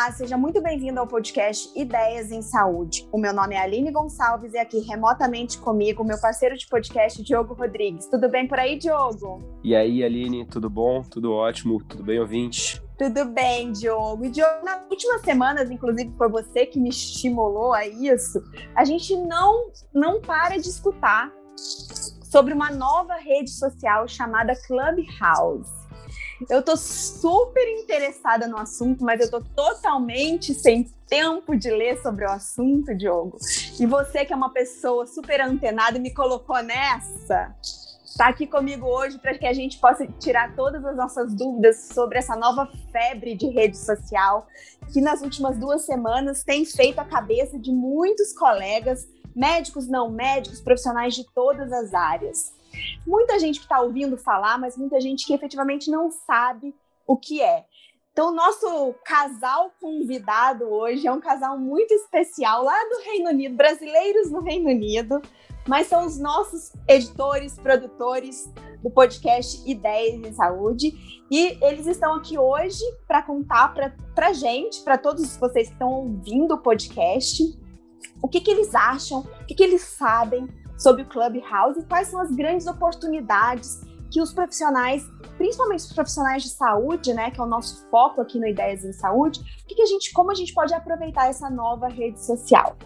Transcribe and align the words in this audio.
Olá, 0.00 0.12
seja 0.12 0.38
muito 0.38 0.62
bem-vindo 0.62 0.98
ao 0.98 1.06
podcast 1.06 1.70
Ideias 1.78 2.30
em 2.30 2.40
Saúde. 2.40 3.06
O 3.12 3.18
meu 3.18 3.34
nome 3.34 3.54
é 3.54 3.60
Aline 3.60 3.90
Gonçalves 3.90 4.54
e 4.54 4.58
aqui 4.58 4.80
remotamente 4.80 5.58
comigo 5.58 6.02
meu 6.02 6.18
parceiro 6.18 6.56
de 6.56 6.66
podcast, 6.66 7.22
Diogo 7.22 7.52
Rodrigues. 7.52 8.06
Tudo 8.06 8.26
bem 8.30 8.48
por 8.48 8.58
aí, 8.58 8.78
Diogo? 8.78 9.60
E 9.62 9.76
aí, 9.76 10.02
Aline, 10.02 10.46
tudo 10.46 10.70
bom? 10.70 11.02
Tudo 11.02 11.34
ótimo? 11.34 11.84
Tudo 11.84 12.02
bem, 12.02 12.18
ouvinte? 12.18 12.82
Tudo 12.96 13.26
bem, 13.26 13.72
Diogo. 13.72 14.24
E, 14.24 14.30
Diogo, 14.30 14.64
nas 14.64 14.88
últimas 14.88 15.20
semanas, 15.20 15.70
inclusive 15.70 16.10
foi 16.16 16.30
você 16.30 16.64
que 16.64 16.80
me 16.80 16.88
estimulou 16.88 17.74
a 17.74 17.86
isso, 17.86 18.42
a 18.74 18.86
gente 18.86 19.14
não, 19.14 19.70
não 19.92 20.18
para 20.18 20.56
de 20.56 20.66
escutar 20.70 21.30
sobre 22.22 22.54
uma 22.54 22.70
nova 22.70 23.16
rede 23.16 23.50
social 23.50 24.08
chamada 24.08 24.54
Clubhouse. 24.66 25.79
Eu 26.48 26.62
tô 26.62 26.76
super 26.76 27.66
interessada 27.80 28.46
no 28.46 28.56
assunto, 28.56 29.04
mas 29.04 29.20
eu 29.20 29.30
tô 29.30 29.40
totalmente 29.40 30.54
sem 30.54 30.84
tempo 31.06 31.56
de 31.56 31.70
ler 31.70 32.00
sobre 32.00 32.24
o 32.24 32.30
assunto, 32.30 32.94
Diogo. 32.94 33.36
E 33.78 33.84
você, 33.84 34.24
que 34.24 34.32
é 34.32 34.36
uma 34.36 34.50
pessoa 34.50 35.06
super 35.06 35.40
antenada 35.40 35.98
e 35.98 36.00
me 36.00 36.14
colocou 36.14 36.62
nessa, 36.62 37.54
está 38.04 38.28
aqui 38.28 38.46
comigo 38.46 38.86
hoje 38.86 39.18
para 39.18 39.36
que 39.36 39.46
a 39.46 39.52
gente 39.52 39.78
possa 39.78 40.06
tirar 40.18 40.54
todas 40.54 40.84
as 40.84 40.96
nossas 40.96 41.34
dúvidas 41.34 41.88
sobre 41.92 42.18
essa 42.18 42.36
nova 42.36 42.70
febre 42.90 43.34
de 43.34 43.48
rede 43.48 43.76
social 43.76 44.46
que 44.92 45.00
nas 45.00 45.22
últimas 45.22 45.58
duas 45.58 45.82
semanas 45.82 46.42
tem 46.42 46.64
feito 46.64 46.98
a 46.98 47.04
cabeça 47.04 47.58
de 47.58 47.70
muitos 47.70 48.32
colegas, 48.32 49.06
médicos, 49.34 49.86
não 49.88 50.10
médicos, 50.10 50.60
profissionais 50.60 51.14
de 51.14 51.24
todas 51.32 51.72
as 51.72 51.94
áreas. 51.94 52.52
Muita 53.06 53.38
gente 53.38 53.58
que 53.58 53.64
está 53.64 53.80
ouvindo 53.80 54.16
falar, 54.16 54.58
mas 54.58 54.76
muita 54.76 55.00
gente 55.00 55.26
que 55.26 55.32
efetivamente 55.32 55.90
não 55.90 56.10
sabe 56.10 56.74
o 57.06 57.16
que 57.16 57.42
é. 57.42 57.64
Então, 58.12 58.30
o 58.30 58.34
nosso 58.34 58.94
casal 59.04 59.70
convidado 59.80 60.64
hoje 60.64 61.06
é 61.06 61.12
um 61.12 61.20
casal 61.20 61.58
muito 61.58 61.94
especial 61.94 62.64
lá 62.64 62.76
do 62.84 63.02
Reino 63.04 63.30
Unido, 63.30 63.56
brasileiros 63.56 64.30
no 64.30 64.40
Reino 64.40 64.68
Unido, 64.68 65.22
mas 65.68 65.86
são 65.86 66.04
os 66.04 66.18
nossos 66.18 66.72
editores, 66.88 67.58
produtores 67.58 68.52
do 68.82 68.90
podcast 68.90 69.62
Ideias 69.68 70.26
em 70.26 70.32
Saúde. 70.32 70.92
E 71.30 71.56
eles 71.62 71.86
estão 71.86 72.14
aqui 72.14 72.36
hoje 72.36 72.82
para 73.06 73.22
contar 73.22 73.72
para 73.72 74.28
a 74.28 74.32
gente, 74.32 74.82
para 74.82 74.98
todos 74.98 75.36
vocês 75.36 75.68
que 75.68 75.74
estão 75.74 75.88
ouvindo 75.88 76.54
o 76.54 76.58
podcast, 76.58 77.42
o 78.22 78.28
que, 78.28 78.40
que 78.40 78.50
eles 78.50 78.74
acham, 78.74 79.20
o 79.20 79.46
que, 79.46 79.54
que 79.54 79.62
eles 79.62 79.82
sabem 79.82 80.48
sobre 80.80 81.02
o 81.02 81.06
Clubhouse 81.06 81.78
e 81.78 81.84
quais 81.84 82.08
são 82.08 82.18
as 82.20 82.30
grandes 82.30 82.66
oportunidades 82.66 83.82
que 84.10 84.20
os 84.20 84.32
profissionais, 84.32 85.08
principalmente 85.36 85.80
os 85.80 85.92
profissionais 85.92 86.42
de 86.42 86.48
saúde, 86.48 87.14
né, 87.14 87.30
que 87.30 87.38
é 87.40 87.44
o 87.44 87.46
nosso 87.46 87.86
foco 87.90 88.20
aqui 88.20 88.40
no 88.40 88.46
Ideias 88.46 88.84
em 88.84 88.92
Saúde, 88.92 89.40
que, 89.68 89.74
que 89.76 89.82
a 89.82 89.86
gente, 89.86 90.12
como 90.12 90.32
a 90.32 90.34
gente 90.34 90.52
pode 90.52 90.74
aproveitar 90.74 91.28
essa 91.28 91.48
nova 91.48 91.86
rede 91.86 92.20
social. 92.24 92.76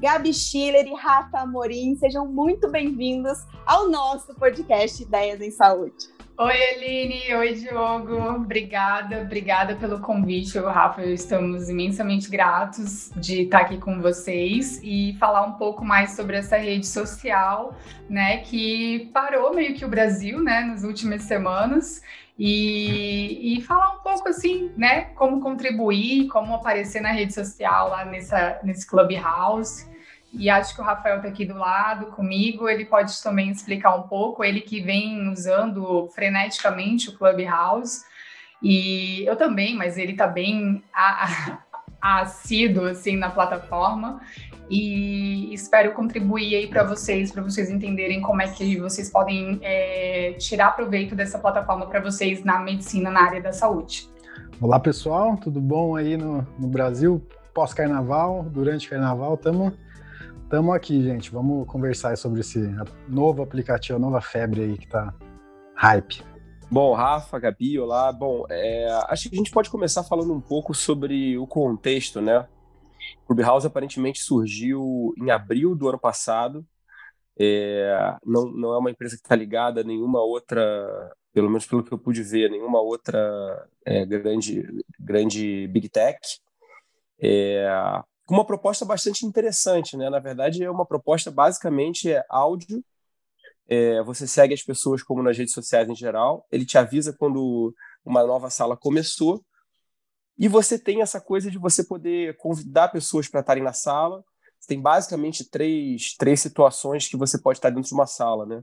Gabi 0.00 0.34
Schiller 0.34 0.86
e 0.86 0.94
Rafa 0.94 1.38
Amorim, 1.38 1.94
sejam 1.96 2.26
muito 2.26 2.68
bem-vindos 2.68 3.38
ao 3.64 3.88
nosso 3.88 4.34
podcast 4.34 5.02
Ideias 5.02 5.40
em 5.40 5.52
Saúde. 5.52 6.21
Oi, 6.38 6.56
Aline. 6.74 7.34
Oi, 7.34 7.54
Diogo. 7.54 8.16
Obrigada, 8.36 9.20
obrigada 9.20 9.76
pelo 9.76 10.00
convite. 10.00 10.56
Eu, 10.56 10.66
Rafa, 10.66 11.04
estamos 11.04 11.68
imensamente 11.68 12.30
gratos 12.30 13.12
de 13.16 13.42
estar 13.42 13.60
aqui 13.60 13.76
com 13.76 14.00
vocês 14.00 14.80
e 14.82 15.14
falar 15.20 15.42
um 15.42 15.52
pouco 15.52 15.84
mais 15.84 16.12
sobre 16.12 16.38
essa 16.38 16.56
rede 16.56 16.86
social, 16.86 17.76
né, 18.08 18.38
que 18.38 19.10
parou 19.12 19.54
meio 19.54 19.74
que 19.74 19.84
o 19.84 19.88
Brasil, 19.88 20.42
né, 20.42 20.62
nas 20.62 20.84
últimas 20.84 21.22
semanas. 21.22 22.02
E, 22.38 23.58
e 23.58 23.60
falar 23.60 23.96
um 23.96 24.00
pouco 24.00 24.26
assim, 24.26 24.72
né, 24.74 25.02
como 25.14 25.38
contribuir, 25.38 26.28
como 26.28 26.54
aparecer 26.54 27.02
na 27.02 27.12
rede 27.12 27.34
social 27.34 27.90
lá 27.90 28.06
nessa, 28.06 28.58
nesse 28.64 28.86
Clubhouse 28.86 29.91
e 30.32 30.48
acho 30.48 30.74
que 30.74 30.80
o 30.80 30.84
Rafael 30.84 31.16
está 31.16 31.28
aqui 31.28 31.44
do 31.44 31.56
lado 31.56 32.06
comigo, 32.06 32.68
ele 32.68 32.84
pode 32.84 33.22
também 33.22 33.50
explicar 33.50 33.94
um 33.94 34.02
pouco, 34.02 34.42
ele 34.42 34.60
que 34.60 34.80
vem 34.80 35.28
usando 35.28 36.08
freneticamente 36.14 37.10
o 37.10 37.18
Clubhouse, 37.18 38.04
e 38.62 39.24
eu 39.26 39.36
também, 39.36 39.76
mas 39.76 39.98
ele 39.98 40.12
está 40.12 40.26
bem 40.26 40.82
assíduo 42.00 42.86
assim 42.86 43.16
na 43.16 43.30
plataforma 43.30 44.20
e 44.70 45.52
espero 45.52 45.92
contribuir 45.92 46.54
aí 46.54 46.66
para 46.66 46.82
vocês, 46.82 47.30
para 47.30 47.42
vocês 47.42 47.68
entenderem 47.68 48.22
como 48.22 48.40
é 48.40 48.48
que 48.48 48.80
vocês 48.80 49.10
podem 49.10 49.58
é, 49.62 50.34
tirar 50.38 50.74
proveito 50.74 51.14
dessa 51.14 51.38
plataforma 51.38 51.86
para 51.86 52.00
vocês 52.00 52.42
na 52.42 52.58
medicina, 52.58 53.10
na 53.10 53.22
área 53.22 53.42
da 53.42 53.52
saúde. 53.52 54.08
Olá 54.60 54.80
pessoal, 54.80 55.36
tudo 55.36 55.60
bom 55.60 55.94
aí 55.94 56.16
no, 56.16 56.46
no 56.58 56.68
Brasil? 56.68 57.22
Pós-carnaval, 57.52 58.44
durante 58.44 58.88
carnaval, 58.88 59.34
estamos 59.34 59.74
Estamos 60.44 60.74
aqui, 60.74 61.02
gente. 61.02 61.30
Vamos 61.30 61.66
conversar 61.66 62.16
sobre 62.16 62.40
esse 62.40 62.58
novo 63.08 63.42
aplicativo, 63.42 63.96
a 63.96 64.00
nova 64.00 64.20
febre 64.20 64.62
aí 64.62 64.78
que 64.78 64.86
tá 64.86 65.14
hype. 65.74 66.22
Bom, 66.70 66.94
Rafa, 66.94 67.38
Gabi, 67.38 67.78
olá. 67.78 68.12
Bom, 68.12 68.44
é, 68.48 68.86
acho 69.08 69.28
que 69.28 69.34
a 69.34 69.38
gente 69.38 69.50
pode 69.50 69.68
começar 69.68 70.02
falando 70.04 70.32
um 70.32 70.40
pouco 70.40 70.74
sobre 70.74 71.36
o 71.36 71.46
contexto, 71.46 72.20
né? 72.20 72.46
O 73.24 73.26
Clubhouse 73.26 73.66
aparentemente 73.66 74.20
surgiu 74.20 75.12
em 75.18 75.30
abril 75.30 75.74
do 75.74 75.88
ano 75.88 75.98
passado. 75.98 76.66
É, 77.38 78.16
não, 78.24 78.44
não 78.50 78.74
é 78.74 78.78
uma 78.78 78.90
empresa 78.90 79.16
que 79.16 79.22
está 79.22 79.34
ligada 79.34 79.80
a 79.80 79.84
nenhuma 79.84 80.22
outra, 80.22 81.12
pelo 81.32 81.48
menos 81.48 81.66
pelo 81.66 81.82
que 81.82 81.92
eu 81.92 81.98
pude 81.98 82.22
ver, 82.22 82.50
nenhuma 82.50 82.80
outra 82.80 83.68
é, 83.84 84.06
grande, 84.06 84.66
grande 84.98 85.66
big 85.68 85.88
tech. 85.88 86.18
É, 87.20 87.66
uma 88.32 88.46
proposta 88.46 88.84
bastante 88.84 89.26
interessante, 89.26 89.94
né? 89.96 90.08
Na 90.08 90.18
verdade, 90.18 90.64
é 90.64 90.70
uma 90.70 90.86
proposta 90.86 91.30
basicamente 91.30 92.10
é 92.10 92.24
áudio. 92.30 92.82
É, 93.68 94.02
você 94.02 94.26
segue 94.26 94.54
as 94.54 94.62
pessoas 94.62 95.02
como 95.02 95.22
nas 95.22 95.36
redes 95.36 95.52
sociais 95.52 95.88
em 95.88 95.94
geral. 95.94 96.46
Ele 96.50 96.64
te 96.64 96.78
avisa 96.78 97.12
quando 97.12 97.74
uma 98.02 98.24
nova 98.24 98.48
sala 98.48 98.74
começou. 98.74 99.44
E 100.38 100.48
você 100.48 100.78
tem 100.78 101.02
essa 101.02 101.20
coisa 101.20 101.50
de 101.50 101.58
você 101.58 101.84
poder 101.84 102.36
convidar 102.38 102.88
pessoas 102.88 103.28
para 103.28 103.40
estarem 103.40 103.62
na 103.62 103.74
sala. 103.74 104.24
Você 104.58 104.68
tem 104.68 104.80
basicamente 104.80 105.48
três, 105.50 106.14
três 106.16 106.40
situações 106.40 107.08
que 107.08 107.18
você 107.18 107.38
pode 107.38 107.58
estar 107.58 107.68
dentro 107.68 107.88
de 107.88 107.94
uma 107.94 108.06
sala, 108.06 108.46
né? 108.46 108.62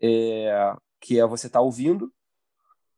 É, 0.00 0.72
que 1.00 1.18
é 1.18 1.26
você 1.26 1.48
estar 1.48 1.58
tá 1.58 1.64
ouvindo, 1.64 2.12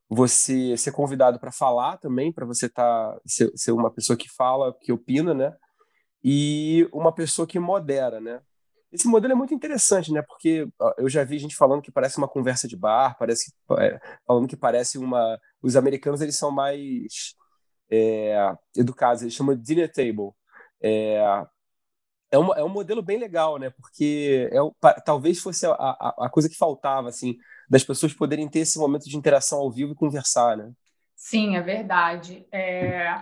você 0.08 0.76
ser 0.76 0.92
convidado 0.92 1.40
para 1.40 1.50
falar 1.50 1.96
também, 1.96 2.32
para 2.32 2.44
você 2.44 2.68
tá, 2.68 3.18
ser, 3.26 3.50
ser, 3.56 3.72
uma 3.72 3.90
pessoa 3.90 4.16
que 4.16 4.28
fala, 4.28 4.76
que 4.80 4.92
opina, 4.92 5.32
né? 5.32 5.56
E 6.28 6.88
uma 6.92 7.12
pessoa 7.12 7.46
que 7.46 7.56
modera, 7.56 8.20
né? 8.20 8.40
Esse 8.90 9.06
modelo 9.06 9.32
é 9.32 9.36
muito 9.36 9.54
interessante, 9.54 10.12
né? 10.12 10.22
Porque 10.22 10.66
eu 10.98 11.08
já 11.08 11.22
vi 11.22 11.38
gente 11.38 11.54
falando 11.54 11.80
que 11.80 11.92
parece 11.92 12.18
uma 12.18 12.26
conversa 12.26 12.66
de 12.66 12.76
bar, 12.76 13.16
parece 13.16 13.52
é, 13.78 14.00
falando 14.26 14.48
que 14.48 14.56
parece 14.56 14.98
uma. 14.98 15.38
Os 15.62 15.76
americanos 15.76 16.20
eles 16.20 16.36
são 16.36 16.50
mais 16.50 17.36
é, 17.88 18.52
educados, 18.76 19.22
eles 19.22 19.34
chamam 19.34 19.54
de 19.54 19.62
dinner 19.62 19.92
table. 19.92 20.32
É, 20.82 21.46
é, 22.32 22.38
um, 22.38 22.52
é 22.54 22.64
um 22.64 22.68
modelo 22.68 23.02
bem 23.02 23.18
legal, 23.18 23.56
né? 23.56 23.70
Porque 23.70 24.50
é, 24.52 25.00
talvez 25.04 25.38
fosse 25.38 25.64
a, 25.64 25.70
a, 25.70 26.26
a 26.26 26.28
coisa 26.28 26.48
que 26.48 26.56
faltava, 26.56 27.08
assim, 27.08 27.36
das 27.70 27.84
pessoas 27.84 28.12
poderem 28.12 28.48
ter 28.48 28.60
esse 28.60 28.80
momento 28.80 29.08
de 29.08 29.16
interação 29.16 29.60
ao 29.60 29.70
vivo 29.70 29.92
e 29.92 29.96
conversar, 29.96 30.56
né? 30.56 30.72
Sim, 31.14 31.56
é 31.56 31.62
verdade. 31.62 32.48
É, 32.50 33.14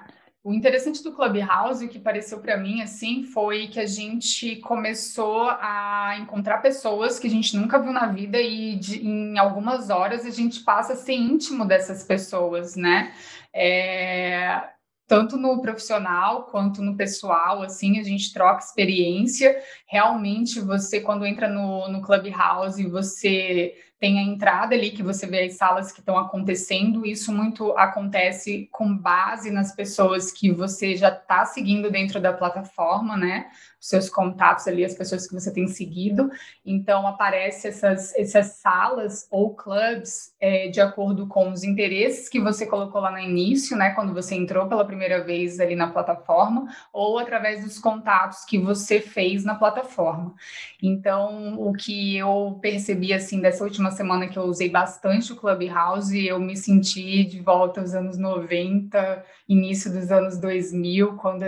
o 0.44 0.52
interessante 0.52 1.02
do 1.02 1.12
Clubhouse, 1.12 1.82
o 1.82 1.88
que 1.88 1.98
pareceu 1.98 2.38
para 2.38 2.58
mim 2.58 2.82
assim, 2.82 3.22
foi 3.22 3.66
que 3.66 3.80
a 3.80 3.86
gente 3.86 4.56
começou 4.56 5.48
a 5.48 6.18
encontrar 6.20 6.58
pessoas 6.58 7.18
que 7.18 7.26
a 7.26 7.30
gente 7.30 7.56
nunca 7.56 7.78
viu 7.78 7.90
na 7.90 8.08
vida 8.08 8.38
e 8.38 8.76
de, 8.76 9.02
em 9.02 9.38
algumas 9.38 9.88
horas 9.88 10.26
a 10.26 10.30
gente 10.30 10.60
passa 10.60 10.92
a 10.92 10.96
ser 10.96 11.14
íntimo 11.14 11.64
dessas 11.64 12.04
pessoas, 12.04 12.76
né? 12.76 13.14
É, 13.54 14.62
tanto 15.06 15.38
no 15.38 15.62
profissional 15.62 16.44
quanto 16.44 16.82
no 16.82 16.94
pessoal, 16.94 17.62
assim, 17.62 17.98
a 17.98 18.02
gente 18.02 18.30
troca 18.30 18.62
experiência. 18.62 19.58
Realmente, 19.86 20.60
você, 20.60 21.00
quando 21.00 21.24
entra 21.24 21.48
no, 21.48 21.88
no 21.88 22.02
Clubhouse, 22.02 22.86
você 22.86 23.74
tem 24.04 24.18
a 24.18 24.22
entrada 24.22 24.74
ali 24.74 24.90
que 24.90 25.02
você 25.02 25.26
vê 25.26 25.44
as 25.44 25.54
salas 25.54 25.90
que 25.90 26.00
estão 26.00 26.18
acontecendo. 26.18 27.06
Isso 27.06 27.32
muito 27.32 27.72
acontece 27.72 28.68
com 28.70 28.94
base 28.94 29.50
nas 29.50 29.74
pessoas 29.74 30.30
que 30.30 30.52
você 30.52 30.94
já 30.94 31.08
está 31.08 31.46
seguindo 31.46 31.90
dentro 31.90 32.20
da 32.20 32.30
plataforma, 32.30 33.16
né? 33.16 33.46
Os 33.80 33.88
seus 33.88 34.10
contatos 34.10 34.68
ali, 34.68 34.84
as 34.84 34.92
pessoas 34.92 35.26
que 35.26 35.32
você 35.32 35.50
tem 35.50 35.66
seguido. 35.68 36.30
Então 36.66 37.06
aparece 37.06 37.68
essas, 37.68 38.14
essas 38.14 38.58
salas 38.58 39.26
ou 39.30 39.54
clubs 39.54 40.34
é, 40.38 40.68
de 40.68 40.82
acordo 40.82 41.26
com 41.26 41.50
os 41.50 41.64
interesses 41.64 42.28
que 42.28 42.38
você 42.38 42.66
colocou 42.66 43.00
lá 43.00 43.10
no 43.10 43.18
início, 43.18 43.74
né? 43.74 43.92
Quando 43.94 44.12
você 44.12 44.34
entrou 44.34 44.68
pela 44.68 44.84
primeira 44.84 45.24
vez 45.24 45.60
ali 45.60 45.74
na 45.74 45.88
plataforma, 45.88 46.68
ou 46.92 47.18
através 47.18 47.64
dos 47.64 47.78
contatos 47.78 48.44
que 48.44 48.58
você 48.58 49.00
fez 49.00 49.44
na 49.44 49.54
plataforma. 49.54 50.34
Então, 50.82 51.54
o 51.58 51.72
que 51.72 52.18
eu 52.18 52.58
percebi 52.60 53.14
assim 53.14 53.40
dessa 53.40 53.64
última 53.64 53.93
semana 53.94 54.28
que 54.28 54.38
eu 54.38 54.42
usei 54.42 54.68
bastante 54.68 55.32
o 55.32 55.36
Clubhouse 55.36 56.18
e 56.18 56.28
eu 56.28 56.38
me 56.38 56.56
senti 56.56 57.24
de 57.24 57.40
volta 57.40 57.80
aos 57.80 57.94
anos 57.94 58.18
90, 58.18 59.24
início 59.48 59.90
dos 59.90 60.10
anos 60.12 60.36
2000, 60.36 61.16
quando, 61.16 61.44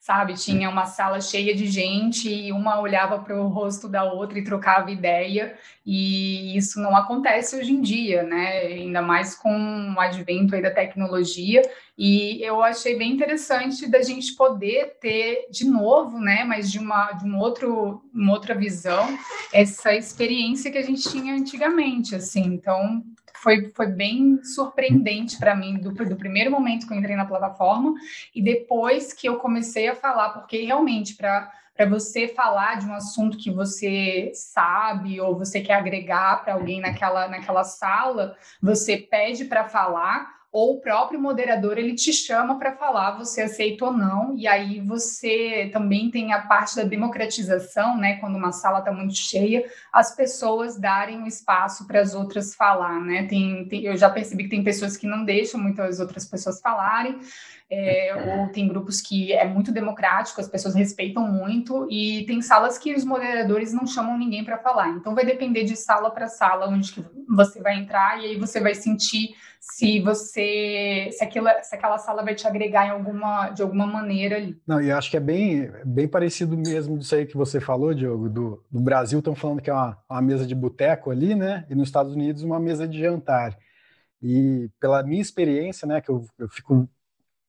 sabe, 0.00 0.34
tinha 0.34 0.68
uma 0.68 0.86
sala 0.86 1.20
cheia 1.20 1.54
de 1.54 1.66
gente 1.66 2.28
e 2.28 2.50
uma 2.50 2.80
olhava 2.80 3.18
para 3.20 3.40
o 3.40 3.46
rosto 3.46 3.88
da 3.88 4.02
outra 4.04 4.38
e 4.38 4.44
trocava 4.44 4.90
ideia, 4.90 5.56
e 5.86 6.56
isso 6.56 6.80
não 6.80 6.96
acontece 6.96 7.56
hoje 7.56 7.72
em 7.72 7.80
dia, 7.80 8.22
né? 8.22 8.60
Ainda 8.62 9.00
mais 9.02 9.34
com 9.34 9.94
o 9.94 10.00
advento 10.00 10.54
aí 10.54 10.62
da 10.62 10.70
tecnologia, 10.70 11.62
e 12.02 12.42
eu 12.42 12.62
achei 12.62 12.96
bem 12.96 13.12
interessante 13.12 13.86
da 13.86 14.00
gente 14.00 14.34
poder 14.34 14.96
ter 14.98 15.46
de 15.50 15.66
novo, 15.68 16.18
né, 16.18 16.44
mas 16.44 16.72
de 16.72 16.78
uma, 16.78 17.12
de 17.12 17.26
um 17.26 17.38
outro, 17.38 18.02
uma 18.14 18.32
outra 18.32 18.54
visão, 18.54 19.06
essa 19.52 19.94
experiência 19.94 20.70
que 20.72 20.78
a 20.78 20.82
gente 20.82 21.06
tinha 21.06 21.34
antigamente, 21.34 22.14
assim. 22.14 22.40
Então, 22.40 23.04
foi, 23.34 23.70
foi 23.76 23.88
bem 23.88 24.42
surpreendente 24.42 25.36
para 25.38 25.54
mim 25.54 25.78
do, 25.78 25.92
do 25.92 26.16
primeiro 26.16 26.50
momento 26.50 26.86
que 26.86 26.94
eu 26.94 26.96
entrei 26.96 27.16
na 27.16 27.26
plataforma 27.26 27.92
e 28.34 28.40
depois 28.40 29.12
que 29.12 29.28
eu 29.28 29.36
comecei 29.36 29.86
a 29.86 29.94
falar, 29.94 30.30
porque 30.30 30.62
realmente 30.64 31.14
para 31.14 31.52
para 31.76 31.88
você 31.88 32.28
falar 32.28 32.78
de 32.78 32.84
um 32.84 32.92
assunto 32.92 33.38
que 33.38 33.50
você 33.50 34.32
sabe 34.34 35.18
ou 35.18 35.38
você 35.38 35.62
quer 35.62 35.74
agregar 35.74 36.44
para 36.44 36.52
alguém 36.52 36.78
naquela, 36.78 37.26
naquela 37.26 37.64
sala, 37.64 38.36
você 38.60 38.98
pede 38.98 39.46
para 39.46 39.66
falar 39.66 40.39
ou 40.52 40.74
o 40.74 40.80
próprio 40.80 41.20
moderador 41.20 41.78
ele 41.78 41.94
te 41.94 42.12
chama 42.12 42.58
para 42.58 42.76
falar, 42.76 43.12
você 43.12 43.42
aceita 43.42 43.84
ou 43.84 43.92
não, 43.92 44.36
e 44.36 44.48
aí 44.48 44.80
você 44.80 45.70
também 45.72 46.10
tem 46.10 46.32
a 46.32 46.42
parte 46.42 46.74
da 46.74 46.82
democratização, 46.82 47.96
né? 47.96 48.16
Quando 48.16 48.36
uma 48.36 48.50
sala 48.50 48.80
está 48.80 48.90
muito 48.90 49.14
cheia, 49.14 49.64
as 49.92 50.14
pessoas 50.14 50.76
darem 50.76 51.22
o 51.22 51.26
espaço 51.26 51.86
para 51.86 52.00
as 52.00 52.14
outras 52.14 52.54
falar, 52.54 53.00
né? 53.00 53.26
Tem, 53.26 53.64
tem, 53.68 53.84
eu 53.84 53.96
já 53.96 54.10
percebi 54.10 54.44
que 54.44 54.50
tem 54.50 54.64
pessoas 54.64 54.96
que 54.96 55.06
não 55.06 55.24
deixam 55.24 55.60
muitas 55.60 56.00
outras 56.00 56.24
pessoas 56.24 56.60
falarem, 56.60 57.18
é, 57.70 58.36
ou 58.36 58.48
tem 58.48 58.66
grupos 58.66 59.00
que 59.00 59.32
é 59.32 59.46
muito 59.46 59.70
democrático, 59.70 60.40
as 60.40 60.48
pessoas 60.48 60.74
respeitam 60.74 61.30
muito, 61.30 61.86
e 61.88 62.24
tem 62.26 62.42
salas 62.42 62.76
que 62.76 62.92
os 62.94 63.04
moderadores 63.04 63.72
não 63.72 63.86
chamam 63.86 64.18
ninguém 64.18 64.44
para 64.44 64.58
falar. 64.58 64.88
Então 64.90 65.14
vai 65.14 65.24
depender 65.24 65.62
de 65.62 65.76
sala 65.76 66.10
para 66.10 66.26
sala 66.26 66.68
onde 66.68 66.92
que 66.92 67.04
você 67.28 67.62
vai 67.62 67.78
entrar, 67.78 68.20
e 68.20 68.26
aí 68.26 68.36
você 68.36 68.60
vai 68.60 68.74
sentir 68.74 69.36
se 69.60 70.00
você 70.00 71.10
se 71.12 71.22
aquela, 71.22 71.62
se 71.62 71.74
aquela 71.74 71.98
sala 71.98 72.24
vai 72.24 72.34
te 72.34 72.46
agregar 72.46 72.86
em 72.86 72.90
alguma, 72.90 73.50
de 73.50 73.62
alguma 73.62 73.86
maneira 73.86 74.36
ali. 74.36 74.58
Não, 74.66 74.80
e 74.80 74.90
acho 74.90 75.10
que 75.10 75.16
é 75.16 75.20
bem, 75.20 75.70
bem 75.84 76.08
parecido 76.08 76.56
mesmo 76.56 76.98
disso 76.98 77.14
aí 77.14 77.26
que 77.26 77.36
você 77.36 77.60
falou, 77.60 77.94
Diogo, 77.94 78.28
do, 78.28 78.64
do 78.70 78.80
Brasil 78.80 79.18
estão 79.18 79.34
falando 79.34 79.60
que 79.60 79.70
é 79.70 79.72
uma, 79.72 79.96
uma 80.08 80.22
mesa 80.22 80.46
de 80.46 80.54
boteco 80.54 81.10
ali, 81.10 81.34
né? 81.34 81.66
E 81.68 81.74
nos 81.74 81.88
Estados 81.88 82.14
Unidos 82.14 82.42
uma 82.42 82.58
mesa 82.58 82.88
de 82.88 82.98
jantar. 82.98 83.56
E 84.22 84.68
pela 84.80 85.02
minha 85.02 85.22
experiência, 85.22 85.86
né, 85.86 86.00
que 86.00 86.10
eu, 86.10 86.24
eu 86.38 86.48
fico 86.48 86.88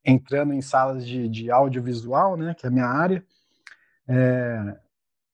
entrando 0.04 0.52
em 0.52 0.60
salas 0.60 1.06
de, 1.06 1.28
de 1.28 1.50
audiovisual, 1.50 2.36
né, 2.36 2.54
que 2.54 2.66
é 2.66 2.68
a 2.68 2.72
minha 2.72 2.86
área, 2.86 3.24
é, 4.08 4.76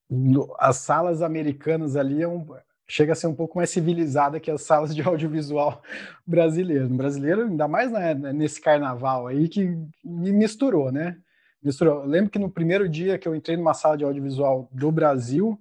no, 0.08 0.54
as 0.58 0.76
salas 0.76 1.22
americanas 1.22 1.96
ali 1.96 2.22
é 2.22 2.28
um, 2.28 2.46
chega 2.86 3.12
a 3.12 3.16
ser 3.16 3.26
um 3.26 3.34
pouco 3.34 3.58
mais 3.58 3.70
civilizada 3.70 4.40
que 4.40 4.50
as 4.50 4.62
salas 4.62 4.94
de 4.94 5.02
audiovisual 5.02 5.82
brasileiro. 6.26 6.88
No 6.88 6.96
brasileiro, 6.96 7.42
ainda 7.42 7.68
mais 7.68 7.92
nesse 8.34 8.60
carnaval 8.60 9.26
aí, 9.26 9.48
que 9.48 9.76
me 10.02 10.32
misturou, 10.32 10.90
né? 10.90 11.18
Misturou. 11.62 12.02
Eu 12.02 12.06
lembro 12.06 12.30
que 12.30 12.38
no 12.38 12.50
primeiro 12.50 12.88
dia 12.88 13.18
que 13.18 13.28
eu 13.28 13.34
entrei 13.34 13.56
numa 13.56 13.74
sala 13.74 13.96
de 13.96 14.04
audiovisual 14.04 14.68
do 14.72 14.90
Brasil, 14.90 15.60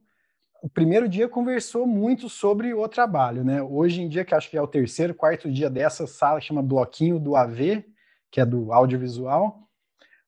o 0.61 0.69
primeiro 0.69 1.09
dia 1.09 1.27
conversou 1.27 1.85
muito 1.85 2.29
sobre 2.29 2.73
o 2.73 2.87
trabalho, 2.87 3.43
né? 3.43 3.61
Hoje 3.61 4.01
em 4.01 4.07
dia, 4.07 4.23
que 4.23 4.33
acho 4.33 4.49
que 4.49 4.57
é 4.57 4.61
o 4.61 4.67
terceiro, 4.67 5.13
quarto 5.13 5.51
dia 5.51 5.69
dessa 5.69 6.07
sala, 6.07 6.39
chama 6.39 6.63
Bloquinho 6.63 7.19
do 7.19 7.35
AV, 7.35 7.85
que 8.37 8.41
é 8.41 8.45
do 8.45 8.71
audiovisual, 8.71 9.67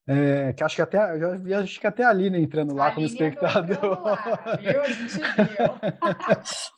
é, 0.07 0.51
que 0.53 0.63
acho 0.63 0.75
que 0.75 0.81
até 0.81 1.19
já 1.19 1.37
vi 1.37 1.53
acho 1.53 1.79
que 1.79 1.85
até 1.85 2.03
a 2.03 2.09
Aline 2.09 2.41
entrando 2.41 2.73
lá 2.73 2.87
a 2.87 2.91
como 2.91 3.05
espectador. 3.05 4.01
Lá, 4.01 4.57
viu? 4.59 4.81
A 4.81 4.89
gente 4.89 5.13
viu. 5.13 5.69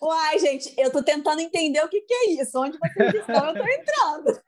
Uai, 0.10 0.39
gente, 0.39 0.74
eu 0.78 0.92
tô 0.92 1.01
tentando 1.01 1.39
entender 1.39 1.80
o 1.80 1.88
que, 1.88 2.01
que 2.01 2.13
é 2.13 2.31
isso. 2.31 2.60
Onde 2.60 2.78
vocês 2.78 3.13
estão, 3.13 3.48
eu 3.48 3.54
tô 3.54 3.66
entrando. 3.66 4.42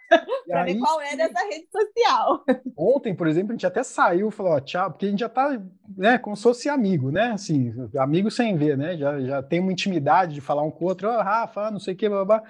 para 0.46 0.66
ver 0.66 0.78
qual 0.78 1.00
é 1.00 1.16
dessa 1.16 1.40
rede 1.46 1.70
social. 1.72 2.44
Ontem, 2.78 3.16
por 3.16 3.28
exemplo, 3.28 3.52
a 3.52 3.54
gente 3.54 3.66
até 3.66 3.82
saiu 3.82 4.28
e 4.28 4.32
falou, 4.34 4.52
ó, 4.52 4.60
tchau, 4.60 4.92
porque 4.92 5.06
a 5.06 5.10
gente 5.10 5.22
já 5.22 5.30
tá, 5.30 5.58
né, 5.96 6.18
como 6.18 6.36
se 6.36 6.44
fosse 6.44 6.68
amigo, 6.68 7.12
né? 7.12 7.32
Assim, 7.32 7.74
amigo 7.98 8.30
sem 8.30 8.58
ver, 8.58 8.78
né? 8.78 8.98
Já, 8.98 9.22
já 9.22 9.42
tem 9.42 9.62
uma 9.62 9.72
intimidade 9.72 10.34
de 10.34 10.42
falar 10.42 10.64
um 10.64 10.72
com 10.72 10.84
o 10.84 10.88
outro, 10.90 11.08
ó, 11.08 11.18
oh, 11.18 11.22
Rafa, 11.22 11.72
não 11.72 11.80
sei 11.80 11.94
o 11.94 11.98
que, 11.98 12.10
blá, 12.10 12.26
blá. 12.26 12.44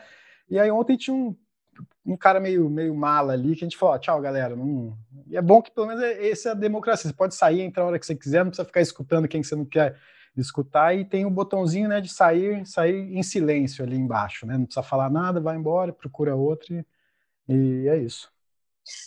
E 0.49 0.57
aí 0.57 0.71
ontem 0.71 0.97
tinha 0.97 1.15
um, 1.15 1.35
um 2.05 2.17
cara 2.17 2.39
meio, 2.39 2.69
meio 2.69 2.93
mala 2.93 3.33
ali, 3.33 3.55
que 3.55 3.63
a 3.63 3.67
gente 3.67 3.77
falou, 3.77 3.97
tchau, 3.99 4.19
galera. 4.21 4.55
Não... 4.55 4.97
E 5.27 5.37
é 5.37 5.41
bom 5.41 5.61
que 5.61 5.71
pelo 5.71 5.87
menos 5.87 6.03
é, 6.03 6.29
essa 6.29 6.49
é 6.49 6.51
a 6.51 6.55
democracia. 6.55 7.09
Você 7.09 7.15
pode 7.15 7.35
sair, 7.35 7.61
entrar 7.61 7.83
a 7.83 7.87
hora 7.87 7.99
que 7.99 8.05
você 8.05 8.15
quiser, 8.15 8.43
não 8.43 8.51
precisa 8.51 8.65
ficar 8.65 8.81
escutando 8.81 9.27
quem 9.27 9.43
você 9.43 9.55
não 9.55 9.65
quer 9.65 9.97
escutar, 10.35 10.95
e 10.95 11.05
tem 11.05 11.25
o 11.25 11.27
um 11.27 11.31
botãozinho 11.31 11.87
né, 11.87 12.01
de 12.01 12.11
sair, 12.11 12.65
sair 12.65 13.15
em 13.15 13.21
silêncio 13.21 13.83
ali 13.83 13.95
embaixo, 13.95 14.47
né? 14.47 14.57
Não 14.57 14.65
precisa 14.65 14.81
falar 14.81 15.09
nada, 15.09 15.39
vai 15.39 15.55
embora, 15.55 15.93
procura 15.93 16.35
outro, 16.35 16.73
e, 16.73 16.85
e 17.47 17.87
é 17.87 17.97
isso. 17.97 18.31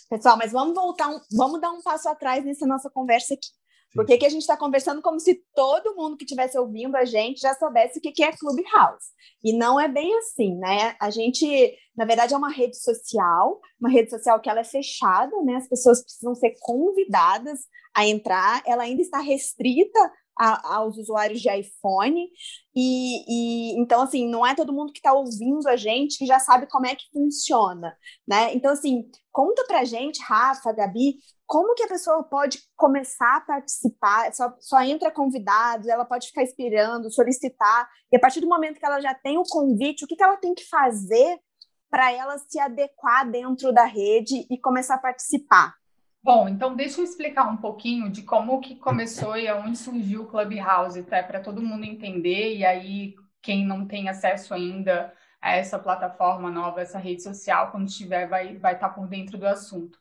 Pessoal, 0.09 0.37
mas 0.37 0.53
vamos 0.53 0.73
voltar, 0.73 1.09
um, 1.09 1.19
vamos 1.35 1.59
dar 1.59 1.71
um 1.71 1.81
passo 1.81 2.07
atrás 2.07 2.45
nessa 2.45 2.65
nossa 2.65 2.89
conversa 2.89 3.33
aqui. 3.33 3.49
Porque 3.93 4.17
que 4.17 4.25
a 4.25 4.29
gente 4.29 4.41
está 4.41 4.57
conversando 4.57 5.01
como 5.01 5.19
se 5.19 5.43
todo 5.55 5.95
mundo 5.95 6.17
que 6.17 6.23
estivesse 6.23 6.57
ouvindo 6.57 6.95
a 6.95 7.05
gente 7.05 7.39
já 7.39 7.53
soubesse 7.55 7.99
o 7.99 8.01
que 8.01 8.23
é 8.23 8.31
Clubhouse. 8.31 9.07
E 9.43 9.57
não 9.57 9.79
é 9.79 9.87
bem 9.87 10.15
assim, 10.19 10.55
né? 10.57 10.95
A 10.99 11.09
gente, 11.09 11.73
na 11.97 12.05
verdade, 12.05 12.33
é 12.33 12.37
uma 12.37 12.51
rede 12.51 12.77
social, 12.77 13.59
uma 13.81 13.89
rede 13.89 14.11
social 14.11 14.39
que 14.39 14.49
ela 14.49 14.59
é 14.59 14.63
fechada, 14.63 15.35
né? 15.43 15.55
As 15.55 15.67
pessoas 15.67 16.03
precisam 16.03 16.35
ser 16.35 16.53
convidadas 16.59 17.61
a 17.95 18.05
entrar, 18.05 18.61
ela 18.67 18.83
ainda 18.83 19.01
está 19.01 19.19
restrita 19.19 19.99
a, 20.37 20.75
aos 20.75 20.97
usuários 20.97 21.41
de 21.41 21.49
iPhone. 21.49 22.29
E, 22.75 23.71
e, 23.73 23.81
então, 23.81 24.03
assim, 24.03 24.29
não 24.29 24.45
é 24.45 24.53
todo 24.53 24.71
mundo 24.71 24.93
que 24.93 24.99
está 24.99 25.11
ouvindo 25.11 25.67
a 25.67 25.75
gente 25.75 26.19
que 26.19 26.27
já 26.27 26.39
sabe 26.39 26.67
como 26.67 26.85
é 26.85 26.95
que 26.95 27.09
funciona, 27.11 27.97
né? 28.27 28.53
Então, 28.53 28.71
assim, 28.71 29.09
conta 29.31 29.65
pra 29.65 29.83
gente, 29.83 30.21
Rafa, 30.21 30.71
Gabi, 30.71 31.15
como 31.47 31.73
que 31.73 31.83
a 31.83 31.87
pessoa 31.87 32.23
pode 32.23 32.59
começar 32.75 33.37
a 33.37 33.41
participar? 33.41 34.31
Só, 34.35 34.53
só 34.59 34.81
entra 34.83 35.09
convidados, 35.09 35.87
ela 35.87 36.05
pode 36.05 36.27
ficar 36.27 36.43
esperando, 36.43 37.11
solicitar, 37.11 37.89
e 38.11 38.17
a 38.17 38.19
partir 38.19 38.39
do 38.39 38.47
momento 38.47 38.79
que 38.79 38.85
ela 38.85 39.01
já 39.01 39.15
tem 39.15 39.39
o 39.39 39.43
convite, 39.43 40.05
o 40.05 40.07
que, 40.07 40.15
que 40.15 40.23
ela 40.23 40.37
tem 40.37 40.53
que 40.53 40.65
fazer 40.65 41.39
para 41.89 42.11
ela 42.11 42.37
se 42.37 42.59
adequar 42.59 43.29
dentro 43.29 43.73
da 43.73 43.85
rede 43.85 44.45
e 44.49 44.57
começar 44.59 44.95
a 44.95 44.99
participar? 44.99 45.75
Bom, 46.23 46.49
então 46.49 46.75
deixa 46.75 46.99
eu 46.99 47.05
explicar 47.05 47.47
um 47.49 47.57
pouquinho 47.57 48.09
de 48.09 48.21
como 48.21 48.59
que 48.59 48.75
começou 48.75 49.37
e 49.37 49.47
aonde 49.47 49.77
surgiu 49.77 50.23
o 50.23 50.27
Clubhouse, 50.27 51.01
tá? 51.03 51.23
para 51.23 51.39
todo 51.39 51.61
mundo 51.61 51.85
entender, 51.85 52.55
e 52.55 52.65
aí 52.65 53.15
quem 53.41 53.65
não 53.65 53.85
tem 53.85 54.09
acesso 54.09 54.53
ainda 54.53 55.13
a 55.41 55.55
essa 55.55 55.79
plataforma 55.79 56.51
nova, 56.51 56.81
essa 56.81 56.99
rede 56.99 57.23
social, 57.23 57.71
quando 57.71 57.87
tiver, 57.87 58.27
vai, 58.27 58.57
vai 58.57 58.73
estar 58.73 58.89
tá 58.89 58.93
por 58.93 59.07
dentro 59.07 59.37
do 59.37 59.47
assunto. 59.47 59.97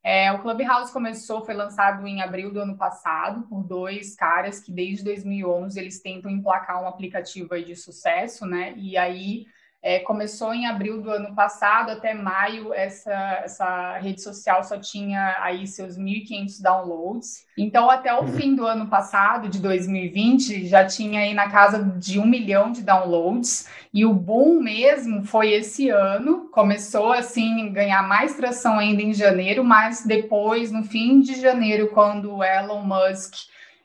É, 0.00 0.30
o 0.30 0.42
Clubhouse 0.42 0.92
começou, 0.92 1.44
foi 1.44 1.54
lançado 1.54 2.06
em 2.06 2.20
abril 2.20 2.52
do 2.52 2.60
ano 2.60 2.76
passado 2.76 3.42
por 3.48 3.64
dois 3.64 4.14
caras 4.14 4.60
que 4.60 4.70
desde 4.70 5.02
2011 5.02 5.80
eles 5.80 6.00
tentam 6.02 6.30
emplacar 6.30 6.82
um 6.82 6.86
aplicativo 6.86 7.58
de 7.58 7.74
sucesso, 7.74 8.44
né? 8.44 8.74
E 8.76 8.98
aí 8.98 9.46
é, 9.86 9.98
começou 9.98 10.54
em 10.54 10.64
abril 10.64 11.02
do 11.02 11.10
ano 11.10 11.34
passado, 11.34 11.90
até 11.90 12.14
maio, 12.14 12.72
essa, 12.72 13.12
essa 13.44 13.98
rede 13.98 14.22
social 14.22 14.64
só 14.64 14.78
tinha 14.78 15.36
aí 15.42 15.66
seus 15.66 15.98
1.500 15.98 16.62
downloads. 16.62 17.44
Então, 17.58 17.90
até 17.90 18.18
o 18.18 18.26
fim 18.26 18.54
do 18.54 18.66
ano 18.66 18.86
passado, 18.86 19.46
de 19.46 19.60
2020, 19.60 20.66
já 20.66 20.86
tinha 20.86 21.20
aí 21.20 21.34
na 21.34 21.50
casa 21.50 21.84
de 21.98 22.18
um 22.18 22.24
milhão 22.24 22.72
de 22.72 22.80
downloads. 22.80 23.68
E 23.92 24.06
o 24.06 24.14
boom 24.14 24.58
mesmo 24.58 25.22
foi 25.22 25.52
esse 25.52 25.90
ano. 25.90 26.48
Começou 26.50 27.12
assim, 27.12 27.70
ganhar 27.70 28.08
mais 28.08 28.34
tração 28.34 28.78
ainda 28.78 29.02
em 29.02 29.12
janeiro, 29.12 29.62
mas 29.62 30.02
depois, 30.06 30.72
no 30.72 30.82
fim 30.82 31.20
de 31.20 31.38
janeiro, 31.38 31.88
quando 31.88 32.36
o 32.36 32.42
Elon 32.42 32.82
Musk 32.82 33.34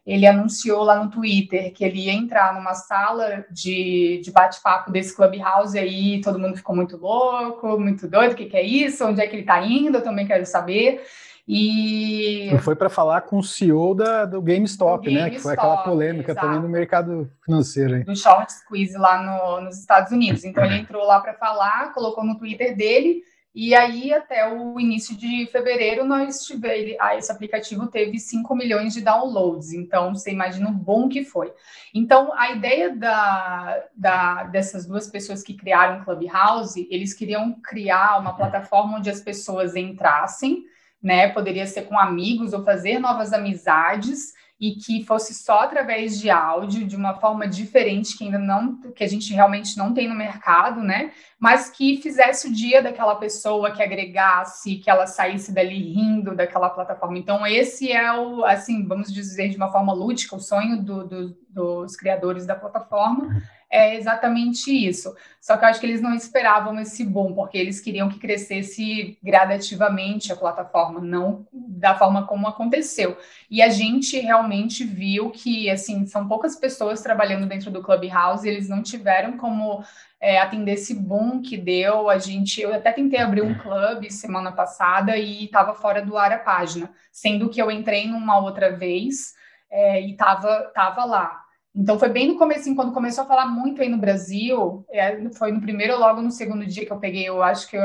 ele 0.10 0.26
anunciou 0.26 0.84
lá 0.84 1.04
no 1.04 1.12
Twitter 1.12 1.72
que 1.72 1.86
ele 1.86 2.06
ia 2.06 2.14
entrar 2.14 2.56
numa 2.56 2.74
sala 2.74 3.46
de, 3.52 4.20
de 4.24 4.32
bate-papo 4.32 4.92
desse 4.92 5.16
Clubhouse 5.16 5.78
aí, 5.78 6.20
todo 6.22 6.40
mundo 6.40 6.58
ficou 6.58 6.76
muito 6.76 6.98
louco, 6.98 7.80
muito 7.80 8.08
doido, 8.08 8.32
o 8.32 8.36
que, 8.36 8.46
que 8.46 8.58
é 8.58 8.64
isso? 8.64 9.06
Onde 9.06 9.22
é 9.22 9.28
que 9.28 9.36
ele 9.36 9.44
está 9.44 9.64
indo? 9.64 10.00
Eu 10.00 10.04
também 10.04 10.26
quero 10.26 10.48
saber. 10.48 11.04
E 11.48 12.50
foi 12.62 12.76
para 12.76 12.90
falar 12.90 13.22
com 13.22 13.38
o 13.38 13.44
CEO 13.44 13.94
da, 13.94 14.26
do 14.26 14.42
GameStop, 14.42 15.08
do 15.08 15.14
né? 15.14 15.30
que 15.30 15.38
foi 15.38 15.54
aquela 15.54 15.78
polêmica 15.84 16.32
exato. 16.32 16.48
também 16.48 16.60
no 16.60 16.70
mercado 16.70 17.30
financeiro. 17.46 17.98
Hein? 17.98 18.04
Do 18.04 18.16
short 18.16 18.52
squeeze 18.52 18.98
lá 18.98 19.22
no, 19.22 19.62
nos 19.62 19.78
Estados 19.78 20.12
Unidos. 20.12 20.44
Então 20.44 20.66
ele 20.66 20.78
entrou 20.78 21.06
lá 21.06 21.20
para 21.20 21.36
falar, 21.36 21.94
colocou 21.94 22.24
no 22.24 22.36
Twitter 22.36 22.76
dele 22.76 23.22
E 23.54 23.74
aí, 23.74 24.14
até 24.14 24.48
o 24.48 24.80
início 24.80 25.18
de 25.18 25.48
fevereiro, 25.52 26.06
nós 26.06 26.46
tivemos, 26.46 26.96
ah, 27.00 27.16
esse 27.16 27.32
aplicativo 27.32 27.88
teve 27.88 28.20
5 28.20 28.56
milhões 28.56 28.94
de 28.94 29.02
downloads. 29.02 29.74
Então, 29.74 30.14
você 30.14 30.32
imagina 30.32 30.70
o 30.70 30.74
bom 30.74 31.10
que 31.10 31.24
foi. 31.24 31.52
Então, 31.94 32.32
a 32.34 32.52
ideia 32.52 32.96
da, 32.96 33.84
da, 33.96 34.44
dessas 34.44 34.86
duas 34.86 35.08
pessoas 35.08 35.42
que 35.42 35.56
criaram 35.56 36.00
o 36.00 36.06
Clubhouse, 36.06 36.88
eles 36.92 37.14
queriam 37.14 37.60
criar 37.64 38.20
uma 38.20 38.36
plataforma 38.36 38.98
onde 38.98 39.10
as 39.10 39.20
pessoas 39.20 39.76
entrassem, 39.76 40.64
né? 41.02 41.30
Poderia 41.30 41.66
ser 41.66 41.84
com 41.84 41.98
amigos 41.98 42.54
ou 42.54 42.64
fazer 42.64 43.00
novas 43.00 43.34
amizades 43.34 44.34
e 44.60 44.76
que 44.76 45.06
fosse 45.06 45.34
só 45.34 45.62
através 45.62 46.20
de 46.20 46.30
áudio, 46.30 46.86
de 46.86 46.96
uma 46.96 47.14
forma 47.16 47.48
diferente 47.48 48.18
que 48.18 48.26
ainda 48.26 48.38
não, 48.38 48.76
que 48.92 49.04
a 49.04 49.08
gente 49.08 49.34
realmente 49.34 49.78
não 49.78 49.94
tem 49.94 50.10
no 50.10 50.16
mercado, 50.16 50.82
né? 50.82 51.12
Mas 51.40 51.70
que 51.70 52.02
fizesse 52.02 52.50
o 52.50 52.54
dia 52.54 52.82
daquela 52.82 53.16
pessoa, 53.16 53.72
que 53.72 53.82
agregasse, 53.82 54.76
que 54.76 54.90
ela 54.90 55.08
saísse 55.08 55.54
dali 55.54 55.94
rindo 55.94 56.36
daquela 56.36 56.70
plataforma. 56.70 57.18
Então, 57.18 57.48
esse 57.48 57.90
é 57.90 58.12
o, 58.12 58.44
assim, 58.44 58.86
vamos 58.86 59.14
dizer 59.14 59.48
de 59.48 59.56
uma 59.56 59.72
forma 59.72 59.94
lúdica, 59.94 60.36
o 60.36 60.40
sonho 60.40 60.84
do, 60.84 61.08
do, 61.08 61.38
dos 61.50 61.96
criadores 61.96 62.46
da 62.46 62.56
plataforma 62.56 63.42
é 63.72 63.96
exatamente 63.96 64.72
isso. 64.72 65.16
Só 65.40 65.56
que 65.56 65.64
eu 65.64 65.70
acho 65.70 65.80
que 65.80 65.86
eles 65.86 66.02
não 66.02 66.14
esperavam 66.14 66.80
esse 66.80 67.06
boom, 67.06 67.34
porque 67.34 67.58
eles 67.58 67.80
queriam 67.80 68.10
que 68.10 68.20
crescesse 68.20 69.18
gradativamente 69.24 70.34
a 70.34 70.36
plataforma, 70.36 71.00
não 71.00 71.48
da 71.54 71.96
forma 71.96 72.26
como 72.26 72.48
aconteceu. 72.48 73.18
E 73.50 73.62
a 73.62 73.70
gente 73.70 74.20
realmente 74.20 74.84
viu 74.84 75.30
que, 75.30 75.70
assim, 75.70 76.06
são 76.08 76.28
poucas 76.28 76.56
pessoas 76.56 77.02
trabalhando 77.02 77.48
dentro 77.48 77.70
do 77.70 77.84
Clubhouse, 77.84 78.48
eles 78.48 78.68
não 78.68 78.82
tiveram 78.82 79.38
como 79.38 79.84
é, 80.20 80.40
atender 80.40 80.74
esse 80.74 80.94
boom 80.94 81.42
que 81.42 81.56
deu. 81.56 82.10
A 82.10 82.18
gente, 82.18 82.60
eu 82.62 82.74
até 82.74 82.92
tentei 82.92 83.20
abrir 83.20 83.44
um 83.44 83.58
clube 83.58 84.12
semana 84.12 84.52
passada 84.52 85.16
e 85.16 85.46
estava 85.46 85.74
fora 85.76 86.02
do 86.02 86.18
ar 86.18 86.32
a 86.32 86.40
página, 86.40 86.92
sendo 87.12 87.50
que 87.50 87.62
eu 87.62 87.70
entrei 87.70 88.08
numa 88.08 88.40
outra 88.40 88.76
vez 88.76 89.36
é, 89.70 90.02
e 90.02 90.12
estava 90.12 90.72
tava 90.74 91.06
lá. 91.06 91.49
Então 91.76 92.00
foi 92.00 92.10
bem 92.10 92.28
no 92.28 92.38
começo, 92.38 92.74
quando 92.76 92.94
começou 92.94 93.24
a 93.24 93.28
falar 93.28 93.48
muito 93.48 93.82
aí 93.82 93.90
no 93.90 93.98
Brasil, 93.98 94.86
é, 94.90 95.30
foi 95.32 95.52
no 95.52 95.62
primeiro 95.62 95.98
logo 95.98 96.22
no 96.22 96.32
segundo 96.32 96.66
dia 96.66 96.86
que 96.86 96.92
eu 96.92 97.00
peguei, 97.00 97.28
eu 97.30 97.44
acho 97.44 97.70
que 97.70 97.78
eu, 97.78 97.84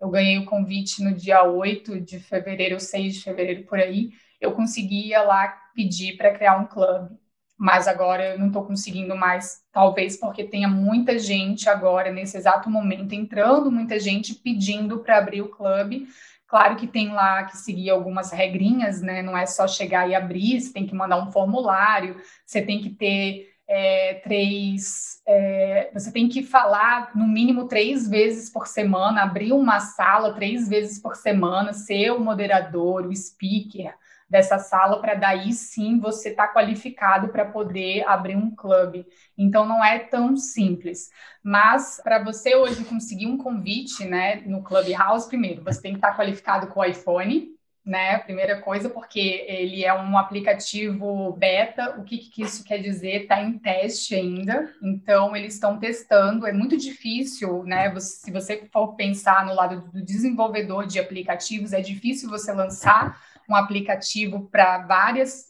eu 0.00 0.10
ganhei 0.10 0.38
o 0.38 0.44
convite 0.44 1.02
no 1.02 1.14
dia 1.14 1.42
8 1.42 2.00
de 2.00 2.20
fevereiro, 2.20 2.74
ou 2.74 2.80
6 2.80 3.14
de 3.14 3.22
fevereiro, 3.22 3.64
por 3.64 3.78
aí, 3.78 4.10
eu 4.40 4.52
conseguia 4.52 5.22
lá 5.22 5.48
pedir 5.74 6.16
para 6.16 6.32
criar 6.34 6.56
um 6.58 6.66
clube. 6.66 7.16
Mas 7.56 7.86
agora 7.86 8.32
eu 8.32 8.38
não 8.38 8.48
estou 8.48 8.64
conseguindo 8.66 9.14
mais, 9.14 9.60
talvez 9.70 10.16
porque 10.16 10.42
tenha 10.42 10.66
muita 10.68 11.16
gente 11.18 11.68
agora, 11.68 12.10
nesse 12.10 12.36
exato 12.36 12.68
momento, 12.68 13.12
entrando 13.14 13.70
muita 13.70 14.00
gente 14.00 14.34
pedindo 14.34 14.98
para 14.98 15.18
abrir 15.18 15.42
o 15.42 15.48
clube, 15.48 16.08
Claro 16.52 16.76
que 16.76 16.86
tem 16.86 17.08
lá 17.14 17.44
que 17.44 17.56
seguir 17.56 17.88
algumas 17.88 18.30
regrinhas, 18.30 19.00
né? 19.00 19.22
Não 19.22 19.34
é 19.34 19.46
só 19.46 19.66
chegar 19.66 20.06
e 20.06 20.14
abrir, 20.14 20.60
você 20.60 20.70
tem 20.70 20.86
que 20.86 20.94
mandar 20.94 21.16
um 21.16 21.32
formulário, 21.32 22.20
você 22.44 22.60
tem 22.60 22.78
que 22.78 22.90
ter 22.90 23.48
é, 23.66 24.20
três. 24.22 25.22
É, 25.26 25.90
você 25.94 26.12
tem 26.12 26.28
que 26.28 26.42
falar 26.42 27.10
no 27.16 27.26
mínimo 27.26 27.68
três 27.68 28.06
vezes 28.06 28.50
por 28.50 28.66
semana, 28.66 29.22
abrir 29.22 29.54
uma 29.54 29.80
sala 29.80 30.34
três 30.34 30.68
vezes 30.68 31.00
por 31.00 31.16
semana, 31.16 31.72
ser 31.72 32.10
o 32.10 32.20
moderador, 32.20 33.06
o 33.06 33.16
speaker 33.16 33.94
dessa 34.32 34.58
sala 34.58 34.98
para 34.98 35.14
daí 35.14 35.52
sim 35.52 36.00
você 36.00 36.30
estar 36.30 36.46
tá 36.46 36.54
qualificado 36.54 37.28
para 37.28 37.44
poder 37.44 38.02
abrir 38.08 38.34
um 38.34 38.50
clube. 38.50 39.06
Então 39.36 39.66
não 39.66 39.84
é 39.84 39.98
tão 39.98 40.38
simples. 40.38 41.10
Mas 41.44 42.00
para 42.02 42.24
você 42.24 42.56
hoje 42.56 42.82
conseguir 42.86 43.26
um 43.26 43.36
convite, 43.36 44.06
né, 44.06 44.36
no 44.46 44.62
Clubhouse, 44.62 45.28
primeiro 45.28 45.62
você 45.62 45.82
tem 45.82 45.92
que 45.92 45.98
estar 45.98 46.12
tá 46.12 46.16
qualificado 46.16 46.68
com 46.68 46.80
o 46.80 46.84
iPhone, 46.84 47.52
né? 47.84 48.18
Primeira 48.18 48.60
coisa, 48.60 48.88
porque 48.88 49.44
ele 49.46 49.84
é 49.84 49.92
um 49.92 50.16
aplicativo 50.16 51.32
beta. 51.32 51.96
O 51.98 52.04
que, 52.04 52.16
que 52.16 52.42
isso 52.42 52.64
quer 52.64 52.78
dizer? 52.78 53.22
Está 53.22 53.42
em 53.42 53.58
teste 53.58 54.14
ainda. 54.14 54.72
Então, 54.80 55.34
eles 55.34 55.54
estão 55.54 55.78
testando. 55.78 56.46
É 56.46 56.52
muito 56.52 56.76
difícil, 56.76 57.64
né? 57.64 57.92
Você, 57.92 58.24
se 58.24 58.30
você 58.30 58.68
for 58.72 58.94
pensar 58.94 59.44
no 59.44 59.52
lado 59.52 59.90
do 59.92 60.00
desenvolvedor 60.00 60.86
de 60.86 61.00
aplicativos, 61.00 61.72
é 61.72 61.80
difícil 61.80 62.30
você 62.30 62.52
lançar 62.52 63.20
um 63.48 63.54
aplicativo 63.54 64.48
para 64.50 64.86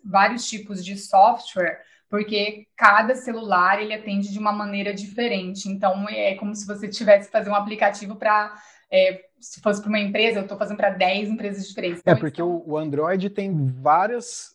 vários 0.05 0.49
tipos 0.49 0.85
de 0.85 0.97
software, 0.97 1.81
porque 2.09 2.67
cada 2.77 3.15
celular 3.15 3.81
ele 3.81 3.95
atende 3.95 4.31
de 4.31 4.39
uma 4.39 4.53
maneira 4.53 4.93
diferente. 4.93 5.69
Então 5.69 6.09
é 6.09 6.35
como 6.35 6.55
se 6.55 6.67
você 6.67 6.89
tivesse 6.89 7.27
que 7.27 7.33
fazer 7.33 7.51
um 7.51 7.55
aplicativo 7.55 8.17
para 8.17 8.55
é, 8.91 9.25
se 9.41 9.61
fosse 9.61 9.81
para 9.81 9.89
uma 9.89 9.99
empresa, 9.99 10.39
eu 10.39 10.43
estou 10.43 10.59
fazendo 10.59 10.77
para 10.77 10.91
10 10.91 11.31
empresas 11.31 11.67
diferentes. 11.67 11.99
É, 11.99 12.03
então, 12.03 12.15
é 12.15 12.17
porque 12.17 12.43
o, 12.43 12.63
o 12.67 12.77
Android 12.77 13.31
tem 13.31 13.53
várias 13.81 14.55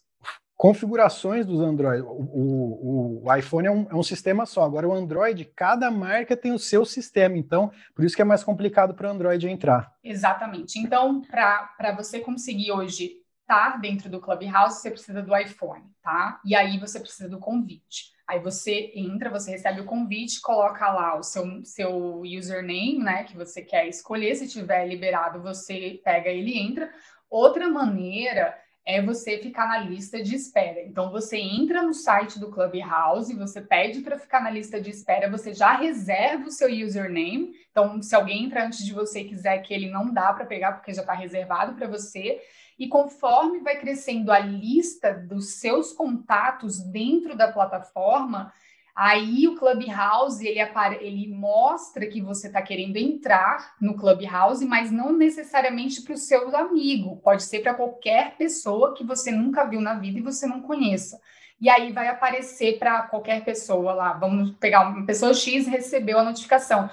configurações 0.56 1.46
dos 1.46 1.60
Android. 1.60 2.01
O, 2.01 3.22
o, 3.22 3.24
o 3.25 3.36
iPhone 3.36 3.67
é 3.67 3.72
um, 3.72 3.88
é 3.89 3.96
um, 3.96 4.03
sistema 4.03 4.46
só. 4.46 4.63
Agora, 4.63 4.88
o 4.88 4.94
Android, 4.94 5.46
cada 5.56 5.91
marca 5.91 6.38
tem 6.38 6.51
o 6.51 6.60
seu 6.60 6.86
sistema. 6.86 7.38
Então, 7.38 7.72
por 7.96 8.03
isso 8.03 8.15
que 8.15 8.22
é 8.22 8.25
mais 8.25 8.44
complicado 8.44 8.94
para 8.94 9.08
o 9.08 9.12
Android 9.12 9.48
entrar. 9.48 9.91
Exatamente. 10.03 10.79
Então, 10.79 11.22
para 11.22 11.96
você 11.96 12.20
conseguir 12.20 12.72
hoje 12.72 13.12
estar 13.48 13.80
dentro 13.80 14.10
do 14.10 14.20
Clubhouse, 14.20 14.82
você 14.82 14.92
precisa 14.92 15.22
do 15.22 15.36
iPhone, 15.36 15.86
tá? 16.04 16.42
E 16.44 16.54
aí 16.54 16.77
você 16.77 17.00
precisa 17.00 17.30
do 17.30 17.39
convite. 17.39 18.12
Aí 18.27 18.39
você 18.42 18.92
entra, 18.94 19.30
você 19.30 19.51
recebe 19.51 19.80
o 19.80 19.86
convite, 19.86 20.42
coloca 20.42 20.92
lá 20.92 21.18
o 21.18 21.24
seu, 21.24 21.63
seu 21.63 22.20
username, 22.20 23.00
né, 23.00 23.24
que 23.24 23.38
você 23.38 23.62
quer 23.62 23.88
escolher. 23.88 24.36
Se 24.36 24.50
tiver 24.50 24.86
liberado, 24.86 25.42
você 25.42 26.01
pega 26.04 26.30
ele 26.30 26.51
e 26.51 26.60
entra. 26.60 26.92
Outra 27.30 27.70
maneira 27.70 28.54
é 28.86 29.01
você 29.01 29.38
ficar 29.38 29.68
na 29.68 29.80
lista 29.80 30.22
de 30.22 30.36
espera. 30.36 30.82
Então 30.82 31.10
você 31.10 31.38
entra 31.38 31.82
no 31.82 31.94
site 31.94 32.38
do 32.39 32.51
Clubhouse, 32.51 33.34
você 33.34 33.62
pede 33.62 34.01
para 34.01 34.20
ficar 34.20 34.42
na 34.42 34.50
lista 34.50 34.80
de 34.80 34.89
espera, 34.89 35.30
você 35.30 35.54
já 35.54 35.77
reserva 35.77 36.48
o 36.48 36.51
seu 36.51 36.70
username. 36.70 37.54
Então, 37.72 38.01
se 38.01 38.16
alguém 38.16 38.46
entra 38.46 38.66
antes 38.66 38.86
de 38.86 38.94
você 38.94 39.22
e 39.22 39.27
quiser 39.27 39.60
que 39.60 39.74
ele 39.74 39.89
não 39.89 40.13
dá 40.13 40.34
para 40.34 40.46
pegar 40.46 40.74
porque 40.74 40.94
já 40.94 41.01
está 41.01 41.13
reservado 41.13 41.75
para 41.75 41.88
você, 41.88 42.42
e 42.77 42.88
conforme 42.88 43.60
vai 43.60 43.79
crescendo 43.79 44.31
a 44.31 44.39
lista 44.39 45.13
dos 45.13 45.55
seus 45.55 45.91
contatos 45.91 46.79
dentro 46.79 47.36
da 47.36 47.51
plataforma, 47.51 48.53
aí 48.96 49.48
o 49.48 49.55
Clubhouse 49.55 50.46
ele, 50.46 50.60
ele 51.01 51.27
mostra 51.34 52.05
que 52.07 52.22
você 52.22 52.48
está 52.48 52.62
querendo 52.62 52.98
entrar 52.98 53.75
no 53.81 53.96
Clubhouse, 53.96 54.65
mas 54.65 54.91
não 54.91 55.12
necessariamente 55.12 56.01
para 56.01 56.13
o 56.13 56.17
seu 56.17 56.55
amigo, 56.55 57.17
pode 57.17 57.43
ser 57.43 57.60
para 57.60 57.74
qualquer 57.74 58.36
pessoa 58.38 58.93
que 58.93 59.03
você 59.03 59.31
nunca 59.31 59.65
viu 59.65 59.81
na 59.81 59.96
vida 59.96 60.19
e 60.19 60.24
você 60.24 60.46
não 60.46 60.62
conheça. 60.62 61.19
E 61.60 61.69
aí 61.69 61.91
vai 61.91 62.07
aparecer 62.07 62.77
para 62.77 63.01
qualquer 63.03 63.43
pessoa 63.43 63.91
lá. 63.93 64.13
Vamos 64.13 64.51
pegar 64.57 64.88
uma 64.88 65.05
pessoa 65.07 65.34
X 65.34 65.65
recebeu 65.65 66.19
a 66.19 66.24
notificação 66.24 66.88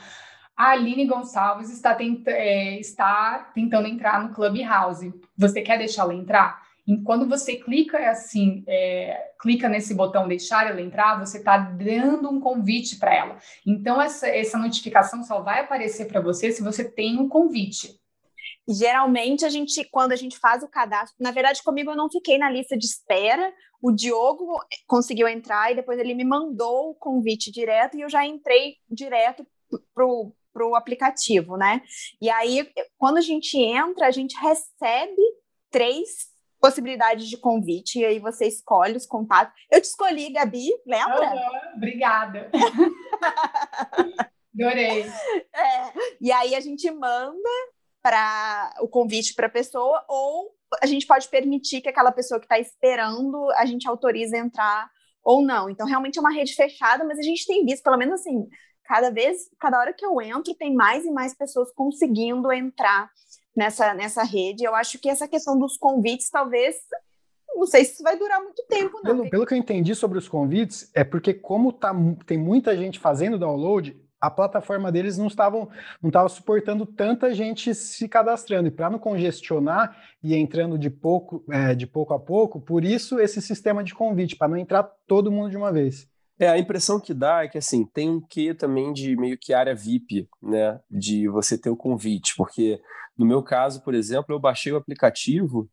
a 0.57 0.71
Aline 0.71 1.07
Gonçalves 1.07 1.71
está, 1.71 1.95
tent, 1.95 2.23
é, 2.27 2.79
está 2.79 3.51
tentando 3.55 3.89
entrar 3.89 4.23
no 4.23 4.35
Clubhouse. 4.35 5.13
Você 5.37 5.63
quer 5.63 5.79
deixá-la 5.79 6.15
entrar? 6.15 6.63
E 6.87 6.97
quando 6.99 7.27
você 7.27 7.57
clica 7.57 7.99
assim, 8.11 8.63
é, 8.69 9.33
clica 9.41 9.69
nesse 9.69 9.95
botão 9.95 10.29
deixar 10.29 10.69
ela 10.69 10.81
entrar, 10.81 11.19
você 11.19 11.39
está 11.39 11.57
dando 11.57 12.31
um 12.31 12.39
convite 12.39 12.97
para 12.97 13.15
ela. 13.15 13.39
Então 13.67 14.01
essa, 14.01 14.29
essa 14.29 14.59
notificação 14.59 15.23
só 15.23 15.41
vai 15.41 15.61
aparecer 15.61 16.07
para 16.07 16.21
você 16.21 16.53
se 16.53 16.63
você 16.63 16.85
tem 16.85 17.19
um 17.19 17.29
convite. 17.29 17.99
Geralmente 18.69 19.45
a 19.45 19.49
gente, 19.49 19.83
quando 19.91 20.13
a 20.13 20.17
gente 20.17 20.39
faz 20.39 20.63
o 20.63 20.69
cadastro, 20.69 21.17
na 21.19 21.31
verdade 21.31 21.63
comigo 21.63 21.91
eu 21.91 21.97
não 21.97 22.11
fiquei 22.11 22.39
na 22.39 22.51
lista 22.51 22.77
de 22.77 22.85
espera. 22.85 23.53
O 23.81 23.91
Diogo 23.91 24.59
conseguiu 24.87 25.27
entrar 25.27 25.73
e 25.73 25.77
depois 25.77 25.99
ele 25.99 26.15
me 26.15 26.25
mandou 26.25 26.91
o 26.91 26.95
convite 26.95 27.51
direto 27.51 27.97
e 27.97 28.03
eu 28.03 28.11
já 28.11 28.25
entrei 28.27 28.77
direto 28.91 29.47
pro 29.95 30.35
para 30.55 30.67
o 30.67 30.77
aplicativo, 30.77 31.57
né? 31.57 31.83
E 32.23 32.31
aí, 32.31 32.71
quando 32.97 33.19
a 33.19 33.21
gente 33.21 33.59
entra, 33.59 34.07
a 34.07 34.13
gente 34.13 34.35
recebe 34.41 35.21
três 35.71 36.33
possibilidades 36.61 37.29
de 37.29 37.37
convite, 37.37 37.99
e 37.99 38.05
aí 38.07 38.19
você 38.19 38.47
escolhe 38.47 38.97
os 38.97 39.05
contatos. 39.05 39.53
Eu 39.71 39.83
te 39.83 39.85
escolhi, 39.85 40.33
Gabi, 40.33 40.71
lembra? 40.87 41.31
Uhum, 41.31 41.77
obrigada. 41.77 42.51
Adorei. 44.55 45.03
É, 45.03 45.93
e 46.21 46.33
aí 46.33 46.55
a 46.55 46.61
gente 46.61 46.91
manda 46.91 47.51
para 48.01 48.75
o 48.81 48.89
convite 48.89 49.35
para 49.35 49.47
a 49.47 49.51
pessoa, 49.51 50.05
ou 50.09 50.55
a 50.83 50.87
gente 50.87 51.07
pode 51.07 51.29
permitir 51.29 51.81
que 51.81 51.89
aquela 51.89 52.13
pessoa 52.13 52.39
que 52.39 52.47
está 52.47 52.59
esperando, 52.59 53.51
a 53.57 53.67
gente 53.67 53.89
autorize 53.89 54.35
entrar 54.37 54.89
ou 55.23 55.43
não. 55.43 55.69
Então, 55.69 55.87
realmente 55.87 56.19
é 56.19 56.21
uma 56.21 56.33
rede 56.33 56.55
fechada, 56.55 57.05
mas 57.05 57.19
a 57.19 57.23
gente 57.23 57.47
tem 57.47 57.65
visto, 57.65 57.83
pelo 57.83 57.97
menos 57.97 58.21
assim, 58.21 58.49
cada 58.85 59.11
vez, 59.11 59.49
cada 59.59 59.79
hora 59.79 59.93
que 59.93 60.05
eu 60.05 60.21
entro, 60.21 60.55
tem 60.55 60.75
mais 60.75 61.05
e 61.05 61.11
mais 61.11 61.35
pessoas 61.35 61.73
conseguindo 61.73 62.53
entrar 62.53 63.11
nessa, 63.57 63.95
nessa 63.95 64.23
rede. 64.23 64.65
Eu 64.65 64.75
acho 64.75 64.99
que 64.99 65.09
essa 65.09 65.29
questão 65.29 65.59
dos 65.59 65.77
convites, 65.77 66.31
talvez, 66.31 66.77
não 67.55 67.67
sei 67.67 67.85
se 67.85 68.03
vai 68.03 68.19
durar 68.19 68.41
muito 68.43 68.65
tempo, 68.69 69.01
não. 69.03 69.17
Pelo, 69.17 69.31
pelo 69.31 69.47
que 69.47 69.55
eu 69.55 69.59
entendi 69.59 69.95
sobre 69.95 70.19
os 70.19 70.29
convites, 70.29 70.91
é 70.95 71.05
porque 71.05 71.33
como 71.33 71.73
tá, 71.73 71.95
tem 72.27 72.37
muita 72.37 72.77
gente 72.77 72.99
fazendo 72.99 73.39
download, 73.39 73.97
a 74.21 74.31
plataforma 74.31 74.91
deles 74.91 75.19
não 75.19 75.27
estavam 75.27 75.69
não 76.01 76.09
estava 76.09 76.29
suportando 76.31 76.87
tanta 76.87 77.35
gente 77.35 77.75
se 77.75 78.09
cadastrando 78.09 78.69
e 78.69 78.71
para 78.71 78.89
não 78.89 78.99
congestionar 78.99 79.95
e 80.23 80.35
entrando 80.35 80.79
de 80.79 80.89
pouco 80.89 81.45
é, 81.51 81.75
de 81.75 81.87
pouco 81.87 82.15
a 82.15 82.19
pouco, 82.19 82.59
por 82.59 82.85
isso 82.85 83.21
esse 83.21 83.43
sistema 83.43 83.85
de 83.85 83.95
convite 83.95 84.35
para 84.35 84.49
não 84.49 84.57
entrar 84.57 84.85
todo 85.07 85.31
mundo 85.31 85.51
de 85.51 85.59
uma 85.59 85.71
vez. 85.71 86.09
É, 86.39 86.49
a 86.49 86.59
impressão 86.59 86.99
que 87.01 87.15
dá 87.15 87.45
é 87.45 87.49
que 87.49 87.59
assim, 87.59 87.87
tem 87.87 88.11
um 88.11 88.21
quê 88.21 88.53
também 88.55 88.93
de 88.93 89.17
meio 89.17 89.39
que 89.39 89.55
área 89.55 89.75
VIP, 89.75 90.29
né? 90.43 90.81
De 90.91 91.29
você 91.29 91.57
ter 91.57 91.71
o 91.71 91.77
convite, 91.77 92.35
porque 92.37 92.81
no 93.17 93.25
meu 93.25 93.43
caso, 93.43 93.83
por 93.83 93.95
exemplo, 93.95 94.35
eu 94.35 94.41
baixei 94.41 94.73
o 94.73 94.77
aplicativo 94.77 95.71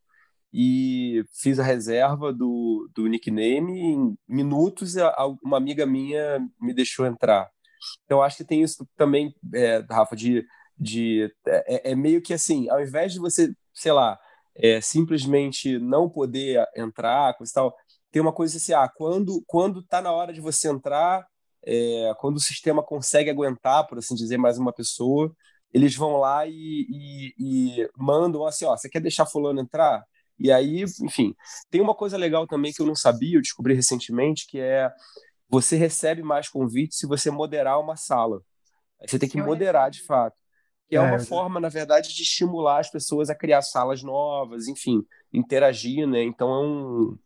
e 0.53 1.24
fiz 1.34 1.60
a 1.60 1.63
reserva 1.63 2.32
do, 2.34 2.89
do 2.94 3.08
nickname 3.08 3.80
em 3.80 4.18
minutos 4.27 4.96
uma 5.44 5.58
amiga 5.58 5.86
minha 5.86 6.39
me 6.60 6.74
deixou 6.74 7.06
entrar. 7.06 7.50
Então 8.06 8.22
acho 8.22 8.38
que 8.38 8.44
tem 8.44 8.62
isso 8.62 8.88
também, 8.96 9.34
é, 9.53 9.84
Rafa, 9.89 10.15
de, 10.15 10.46
de 10.77 11.34
é, 11.48 11.89
é, 11.89 11.91
é 11.91 11.96
meio 11.96 12.22
que 12.22 12.34
assim, 12.34 12.70
ao 12.70 12.82
invés 12.82 13.13
de 13.13 13.20
você, 13.20 13.53
sei 13.74 13.91
lá, 13.91 14.20
é, 14.56 14.82
simplesmente 14.82 15.80
não 15.80 16.10
poder 16.10 16.63
entrar, 16.75 17.36
coisa 17.36 17.51
e 17.51 17.53
tal, 17.53 17.75
tem 18.12 18.22
uma 18.22 18.34
coisa 18.34 18.58
assim, 18.58 18.74
ah, 18.74 18.89
quando 18.89 19.44
quando 19.48 19.84
tá 19.84 20.01
na 20.01 20.12
hora 20.12 20.34
de 20.34 20.41
você 20.41 20.70
entrar, 20.70 21.25
é, 21.65 22.13
quando 22.20 22.38
o 22.38 22.39
sistema 22.41 22.84
consegue 22.84 23.30
aguentar, 23.30 23.88
por 23.88 23.98
assim 23.98 24.15
dizer, 24.15 24.38
mais 24.38 24.58
uma 24.58 24.74
pessoa, 24.74 25.34
eles 25.74 25.96
vão 25.96 26.18
lá 26.18 26.46
e, 26.48 26.53
e, 26.89 27.34
e 27.80 27.89
mandam 27.98 28.46
assim, 28.46 28.65
ó, 28.65 28.75
você 28.75 28.89
quer 28.89 29.00
deixar 29.01 29.25
fulano 29.25 29.62
entrar? 29.62 30.03
E 30.39 30.51
aí, 30.51 30.84
enfim, 31.01 31.36
tem 31.70 31.82
uma 31.82 31.96
coisa 31.96 32.18
legal 32.18 32.48
também 32.48 32.74
que 32.74 32.82
eu 32.82 32.86
não 32.86 32.96
sabia, 32.96 33.38
eu 33.38 33.41
descobri 33.41 33.74
recentemente, 33.74 34.48
que 34.48 34.60
é 34.60 34.91
você 35.50 35.75
recebe 35.75 36.24
mais 36.24 36.50
convites 36.50 36.98
se 36.98 37.06
você 37.06 37.30
moderar 37.30 37.80
uma 37.80 37.96
sala. 37.96 38.41
Você 39.06 39.20
tem 39.20 39.30
que 39.30 39.38
moderar 39.41 39.91
de 39.91 40.03
fato. 40.06 40.36
Que 40.92 40.98
é, 40.98 41.00
é 41.00 41.02
uma 41.02 41.20
forma, 41.20 41.58
na 41.58 41.70
verdade, 41.70 42.14
de 42.14 42.22
estimular 42.22 42.82
as 42.82 42.92
pessoas 42.92 43.30
a 43.30 43.36
criar 43.36 43.62
salas 43.62 44.04
novas, 44.04 44.68
enfim, 44.68 45.02
interagir, 45.32 46.06
né? 46.06 46.22
Então 46.22 46.50
é, 46.50 46.60
um, 46.60 47.18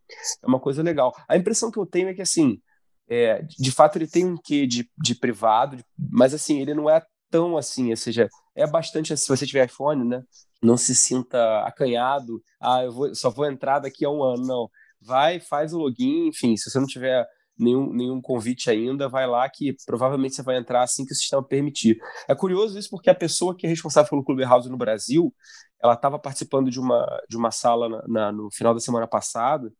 é 0.44 0.48
uma 0.48 0.60
coisa 0.60 0.84
legal. 0.84 1.12
A 1.28 1.36
impressão 1.36 1.72
que 1.72 1.80
eu 1.80 1.86
tenho 1.88 2.10
é 2.10 2.14
que, 2.14 2.22
assim, 2.22 2.62
é, 3.10 3.42
de 3.42 3.72
fato 3.72 3.98
ele 3.98 4.06
tem 4.06 4.24
um 4.24 4.38
quê 4.38 4.68
de, 4.68 4.88
de 4.96 5.16
privado, 5.16 5.84
mas 5.98 6.32
assim, 6.32 6.62
ele 6.62 6.76
não 6.76 6.88
é 6.88 7.04
tão 7.32 7.58
assim, 7.58 7.90
ou 7.90 7.98
seja, 7.98 8.30
é 8.56 8.68
bastante 8.68 9.12
assim, 9.12 9.24
se 9.24 9.30
você 9.30 9.48
tiver 9.48 9.66
iPhone, 9.66 10.08
né? 10.08 10.22
Não 10.62 10.78
se 10.78 10.94
sinta 10.94 11.62
acanhado, 11.62 12.40
ah, 12.62 12.84
eu 12.84 12.92
vou, 12.92 13.16
só 13.16 13.32
vou 13.32 13.48
entrar 13.48 13.80
daqui 13.80 14.06
a 14.06 14.12
um 14.12 14.22
ano, 14.22 14.46
não. 14.46 14.70
Vai, 15.02 15.40
faz 15.40 15.74
o 15.74 15.80
login, 15.80 16.28
enfim, 16.28 16.56
se 16.56 16.70
você 16.70 16.80
não 16.80 16.86
tiver 16.86 17.28
nenhum, 17.58 17.92
nenhum 17.94 18.22
convite 18.22 18.70
ainda, 18.70 19.08
vai 19.08 19.28
lá 19.28 19.50
que 19.50 19.76
provavelmente 19.86 20.36
você 20.36 20.44
vai 20.44 20.58
entrar 20.58 20.84
assim 20.84 21.06
que 21.06 21.14
o 21.14 21.16
sistema 21.16 21.44
permitir. 21.44 21.98
É 22.28 22.36
curioso 22.36 22.78
isso 22.78 22.90
porque 22.90 23.10
a 23.10 23.16
pessoa 23.16 23.56
que 23.56 23.66
é 23.66 23.70
responsável 23.70 24.10
pelo 24.10 24.24
Clubhouse 24.24 24.70
no 24.70 24.78
Brasil, 24.78 25.34
ela 25.82 25.94
estava 25.94 26.20
participando 26.20 26.70
de 26.70 26.80
uma, 26.80 27.06
de 27.30 27.38
uma 27.38 27.52
sala 27.52 27.90
na, 27.90 28.04
na, 28.08 28.32
no 28.32 28.50
final 28.52 28.74
da 28.74 28.80
semana 28.80 29.08
passada, 29.08 29.72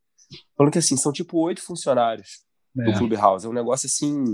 falando 0.56 0.72
que 0.72 0.78
assim, 0.78 0.96
são 0.96 1.12
tipo 1.12 1.38
oito 1.38 1.62
funcionários 1.62 2.44
é. 2.78 2.84
do 2.84 2.98
Clubhouse. 2.98 3.46
É 3.46 3.48
um 3.48 3.52
negócio 3.52 3.86
assim. 3.86 4.24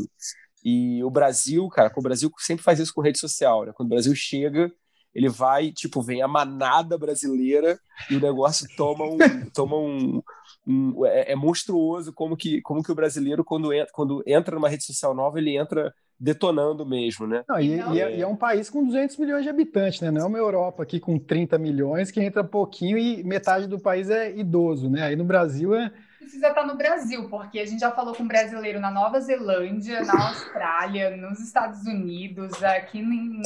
E 0.64 1.02
o 1.02 1.10
Brasil, 1.10 1.68
cara, 1.68 1.92
o 1.94 2.02
Brasil 2.02 2.30
sempre 2.38 2.62
faz 2.64 2.78
isso 2.78 2.92
com 2.94 3.00
rede 3.00 3.18
social, 3.18 3.64
né? 3.64 3.72
Quando 3.74 3.88
o 3.88 3.90
Brasil 3.90 4.14
chega, 4.14 4.72
ele 5.14 5.28
vai, 5.28 5.70
tipo, 5.70 6.00
vem 6.00 6.22
a 6.22 6.28
manada 6.28 6.96
brasileira 6.96 7.78
e 8.10 8.16
o 8.16 8.20
negócio 8.20 8.66
toma 8.76 9.04
um. 9.04 9.18
toma 9.54 9.76
um, 9.76 10.22
um 10.66 11.06
é, 11.06 11.32
é, 11.32 11.36
monstruoso 11.36 12.12
como 12.12 12.36
que, 12.36 12.60
como 12.62 12.82
que 12.82 12.92
o 12.92 12.94
brasileiro, 12.94 13.44
quando 13.44 13.72
entra, 13.72 13.92
quando 13.92 14.22
entra 14.26 14.54
numa 14.54 14.68
rede 14.68 14.84
social 14.84 15.14
nova, 15.14 15.38
ele 15.38 15.56
entra 15.56 15.92
detonando 16.18 16.86
mesmo, 16.86 17.26
né? 17.26 17.42
Não, 17.48 17.58
e, 17.58 17.74
e, 17.74 18.00
é, 18.00 18.16
e, 18.18 18.22
é, 18.22 18.26
um 18.26 18.36
país 18.36 18.70
com 18.70 18.84
200 18.84 19.16
milhões 19.16 19.42
de 19.42 19.50
habitantes, 19.50 20.00
né? 20.00 20.10
Não 20.10 20.20
é 20.20 20.24
uma 20.24 20.38
Europa 20.38 20.82
aqui 20.84 21.00
com 21.00 21.18
30 21.18 21.58
milhões 21.58 22.12
que 22.12 22.20
entra 22.20 22.44
pouquinho 22.44 22.96
e 22.96 23.24
metade 23.24 23.66
do 23.66 23.80
país 23.80 24.08
é 24.08 24.30
idoso, 24.34 24.88
né? 24.88 25.02
Aí 25.02 25.16
no 25.16 25.24
Brasil 25.24 25.74
é 25.74 25.90
precisa 26.22 26.48
estar 26.48 26.64
no 26.66 26.76
Brasil, 26.76 27.28
porque 27.28 27.58
a 27.58 27.66
gente 27.66 27.80
já 27.80 27.90
falou 27.90 28.14
com 28.14 28.26
brasileiro 28.26 28.80
na 28.80 28.90
Nova 28.90 29.20
Zelândia, 29.20 30.02
na 30.04 30.28
Austrália, 30.28 31.16
nos 31.16 31.40
Estados 31.40 31.84
Unidos, 31.84 32.62
aqui 32.62 33.02
no, 33.02 33.12
no 33.12 33.42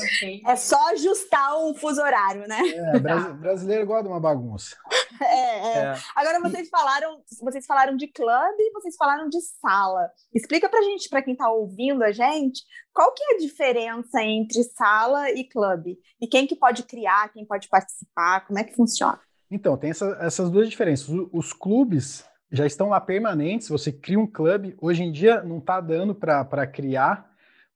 É 0.47 0.57
só 0.57 0.93
ajustar 0.93 1.57
o 1.57 1.75
fuso 1.75 2.01
horário, 2.01 2.47
né? 2.47 2.61
É, 2.69 2.99
brasileiro 3.33 3.87
gosta 3.87 4.05
de 4.05 4.09
uma 4.09 4.21
bagunça. 4.21 4.77
É, 5.19 5.25
é. 5.25 5.79
é. 5.79 5.95
Agora 6.15 6.41
vocês 6.41 6.69
falaram, 6.69 7.23
vocês 7.41 7.65
falaram 7.65 7.97
de 7.97 8.07
clube 8.07 8.61
e 8.61 8.73
vocês 8.73 8.97
falaram 8.97 9.31
de 9.31 9.41
sala. 9.41 10.11
Explica 10.35 10.69
pra 10.69 10.83
gente, 10.83 11.09
para 11.09 11.23
quem 11.23 11.33
está 11.33 11.49
ouvindo 11.49 12.05
a 12.05 12.13
gente, 12.13 12.63
qual 12.93 13.15
que 13.15 13.23
é 13.23 13.35
a 13.35 13.39
diferença 13.39 14.23
entre 14.23 14.63
sala 14.65 15.31
e 15.31 15.49
clube? 15.49 15.99
E 16.21 16.27
quem 16.27 16.47
que 16.47 16.55
pode 16.55 16.83
criar, 16.83 17.33
quem 17.33 17.47
pode 17.47 17.67
participar, 17.69 18.47
como 18.47 18.59
é 18.59 18.65
que 18.65 18.75
funciona? 18.75 19.19
Então, 19.51 19.75
tem 19.79 19.89
essa, 19.89 20.19
essas 20.21 20.51
duas 20.51 20.69
diferenças. 20.69 21.09
Os 21.33 21.55
clubes 21.55 22.23
já 22.51 22.67
estão 22.67 22.89
lá 22.89 23.01
permanentes. 23.01 23.69
Você 23.69 23.93
cria 23.93 24.19
um 24.19 24.27
clube. 24.27 24.77
Hoje 24.81 25.03
em 25.03 25.13
dia 25.13 25.43
não 25.43 25.59
está 25.59 25.81
dando 25.81 26.15
para 26.15 26.67
criar, 26.67 27.29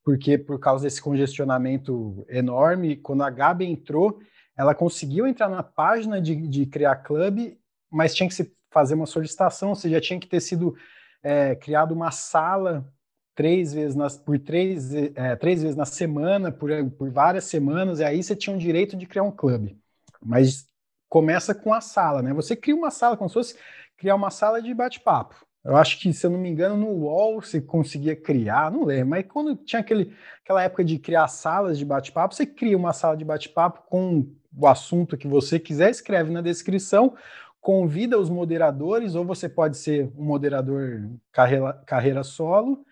porque 0.03 0.37
por 0.37 0.59
causa 0.59 0.83
desse 0.83 1.01
congestionamento 1.01 2.25
enorme, 2.29 2.95
quando 2.95 3.23
a 3.23 3.29
Gabi 3.29 3.65
entrou, 3.65 4.19
ela 4.57 4.75
conseguiu 4.75 5.27
entrar 5.27 5.49
na 5.49 5.63
página 5.63 6.21
de, 6.21 6.35
de 6.47 6.65
criar 6.65 6.97
clube, 6.97 7.57
mas 7.89 8.13
tinha 8.13 8.27
que 8.27 8.35
se 8.35 8.55
fazer 8.71 8.95
uma 8.95 9.05
solicitação, 9.05 9.69
ou 9.69 9.75
seja, 9.75 9.99
tinha 9.99 10.19
que 10.19 10.27
ter 10.27 10.39
sido 10.39 10.75
é, 11.21 11.55
criado 11.55 11.93
uma 11.93 12.09
sala 12.09 12.87
três 13.35 13.73
vezes 13.73 13.95
nas, 13.95 14.17
por 14.17 14.37
três, 14.39 14.93
é, 14.93 15.35
três 15.35 15.61
vezes 15.61 15.75
na 15.75 15.85
semana, 15.85 16.51
por, 16.51 16.69
por 16.91 17.09
várias 17.09 17.45
semanas, 17.45 17.99
e 17.99 18.03
aí 18.03 18.21
você 18.21 18.35
tinha 18.35 18.55
o 18.55 18.59
direito 18.59 18.95
de 18.95 19.05
criar 19.05 19.23
um 19.23 19.31
clube. 19.31 19.77
Mas 20.21 20.67
começa 21.09 21.53
com 21.53 21.73
a 21.73 21.81
sala, 21.81 22.21
né? 22.21 22.33
Você 22.33 22.55
cria 22.55 22.75
uma 22.75 22.91
sala 22.91 23.17
como 23.17 23.29
se 23.29 23.33
fosse 23.33 23.57
criar 24.01 24.15
uma 24.15 24.31
sala 24.31 24.59
de 24.59 24.73
bate-papo. 24.73 25.35
Eu 25.63 25.77
acho 25.77 25.99
que, 25.99 26.11
se 26.11 26.25
eu 26.25 26.31
não 26.31 26.39
me 26.39 26.49
engano, 26.49 26.75
no 26.75 26.87
UOL 26.87 27.39
você 27.39 27.61
conseguia 27.61 28.15
criar, 28.15 28.71
não 28.71 28.83
lembro, 28.83 29.09
mas 29.09 29.25
quando 29.27 29.55
tinha 29.55 29.79
aquele, 29.79 30.11
aquela 30.43 30.63
época 30.63 30.83
de 30.83 30.97
criar 30.97 31.27
salas 31.27 31.77
de 31.77 31.85
bate-papo, 31.85 32.33
você 32.33 32.47
cria 32.47 32.75
uma 32.75 32.93
sala 32.93 33.15
de 33.15 33.23
bate-papo 33.23 33.83
com 33.87 34.27
o 34.57 34.67
assunto 34.67 35.15
que 35.15 35.27
você 35.27 35.59
quiser, 35.59 35.91
escreve 35.91 36.31
na 36.31 36.41
descrição, 36.41 37.15
convida 37.61 38.17
os 38.17 38.27
moderadores, 38.27 39.13
ou 39.13 39.23
você 39.23 39.47
pode 39.47 39.77
ser 39.77 40.11
um 40.17 40.23
moderador 40.23 41.07
carreira, 41.31 41.73
carreira 41.85 42.23
solo, 42.23 42.83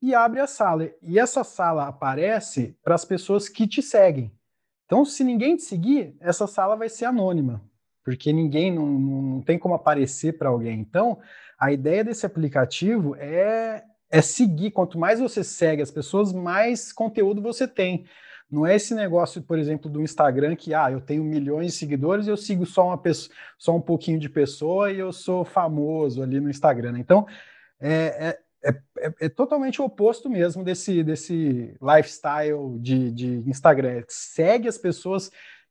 e 0.00 0.14
abre 0.14 0.40
a 0.40 0.46
sala. 0.46 0.90
E 1.02 1.18
essa 1.18 1.44
sala 1.44 1.88
aparece 1.88 2.74
para 2.82 2.94
as 2.94 3.04
pessoas 3.04 3.50
que 3.50 3.68
te 3.68 3.82
seguem. 3.82 4.32
Então, 4.86 5.04
se 5.04 5.22
ninguém 5.22 5.56
te 5.56 5.64
seguir, 5.64 6.16
essa 6.20 6.46
sala 6.46 6.74
vai 6.74 6.88
ser 6.88 7.04
anônima 7.04 7.67
porque 8.08 8.32
ninguém 8.32 8.72
não, 8.72 8.86
não 8.86 9.42
tem 9.42 9.58
como 9.58 9.74
aparecer 9.74 10.38
para 10.38 10.48
alguém. 10.48 10.80
Então, 10.80 11.18
a 11.60 11.70
ideia 11.70 12.02
desse 12.02 12.24
aplicativo 12.24 13.14
é, 13.16 13.84
é 14.10 14.22
seguir. 14.22 14.70
Quanto 14.70 14.98
mais 14.98 15.20
você 15.20 15.44
segue 15.44 15.82
as 15.82 15.90
pessoas, 15.90 16.32
mais 16.32 16.90
conteúdo 16.90 17.42
você 17.42 17.68
tem. 17.68 18.06
Não 18.50 18.64
é 18.64 18.76
esse 18.76 18.94
negócio, 18.94 19.42
por 19.42 19.58
exemplo, 19.58 19.90
do 19.90 20.00
Instagram 20.00 20.56
que 20.56 20.72
ah, 20.72 20.90
eu 20.90 21.02
tenho 21.02 21.22
milhões 21.22 21.66
de 21.66 21.72
seguidores 21.72 22.26
e 22.26 22.30
eu 22.30 22.36
sigo 22.38 22.64
só 22.64 22.86
uma 22.86 22.96
pessoa, 22.96 23.36
só 23.58 23.76
um 23.76 23.80
pouquinho 23.80 24.18
de 24.18 24.30
pessoa 24.30 24.90
e 24.90 24.98
eu 24.98 25.12
sou 25.12 25.44
famoso 25.44 26.22
ali 26.22 26.40
no 26.40 26.48
Instagram. 26.48 26.98
Então, 26.98 27.26
é, 27.78 28.38
é, 28.64 28.70
é, 29.00 29.12
é 29.20 29.28
totalmente 29.28 29.82
o 29.82 29.84
oposto 29.84 30.30
mesmo 30.30 30.64
desse, 30.64 31.04
desse 31.04 31.76
lifestyle 31.78 32.78
de, 32.78 33.12
de 33.12 33.26
Instagram. 33.46 34.02
Segue 34.08 34.66
as 34.66 34.78
pessoas 34.78 35.30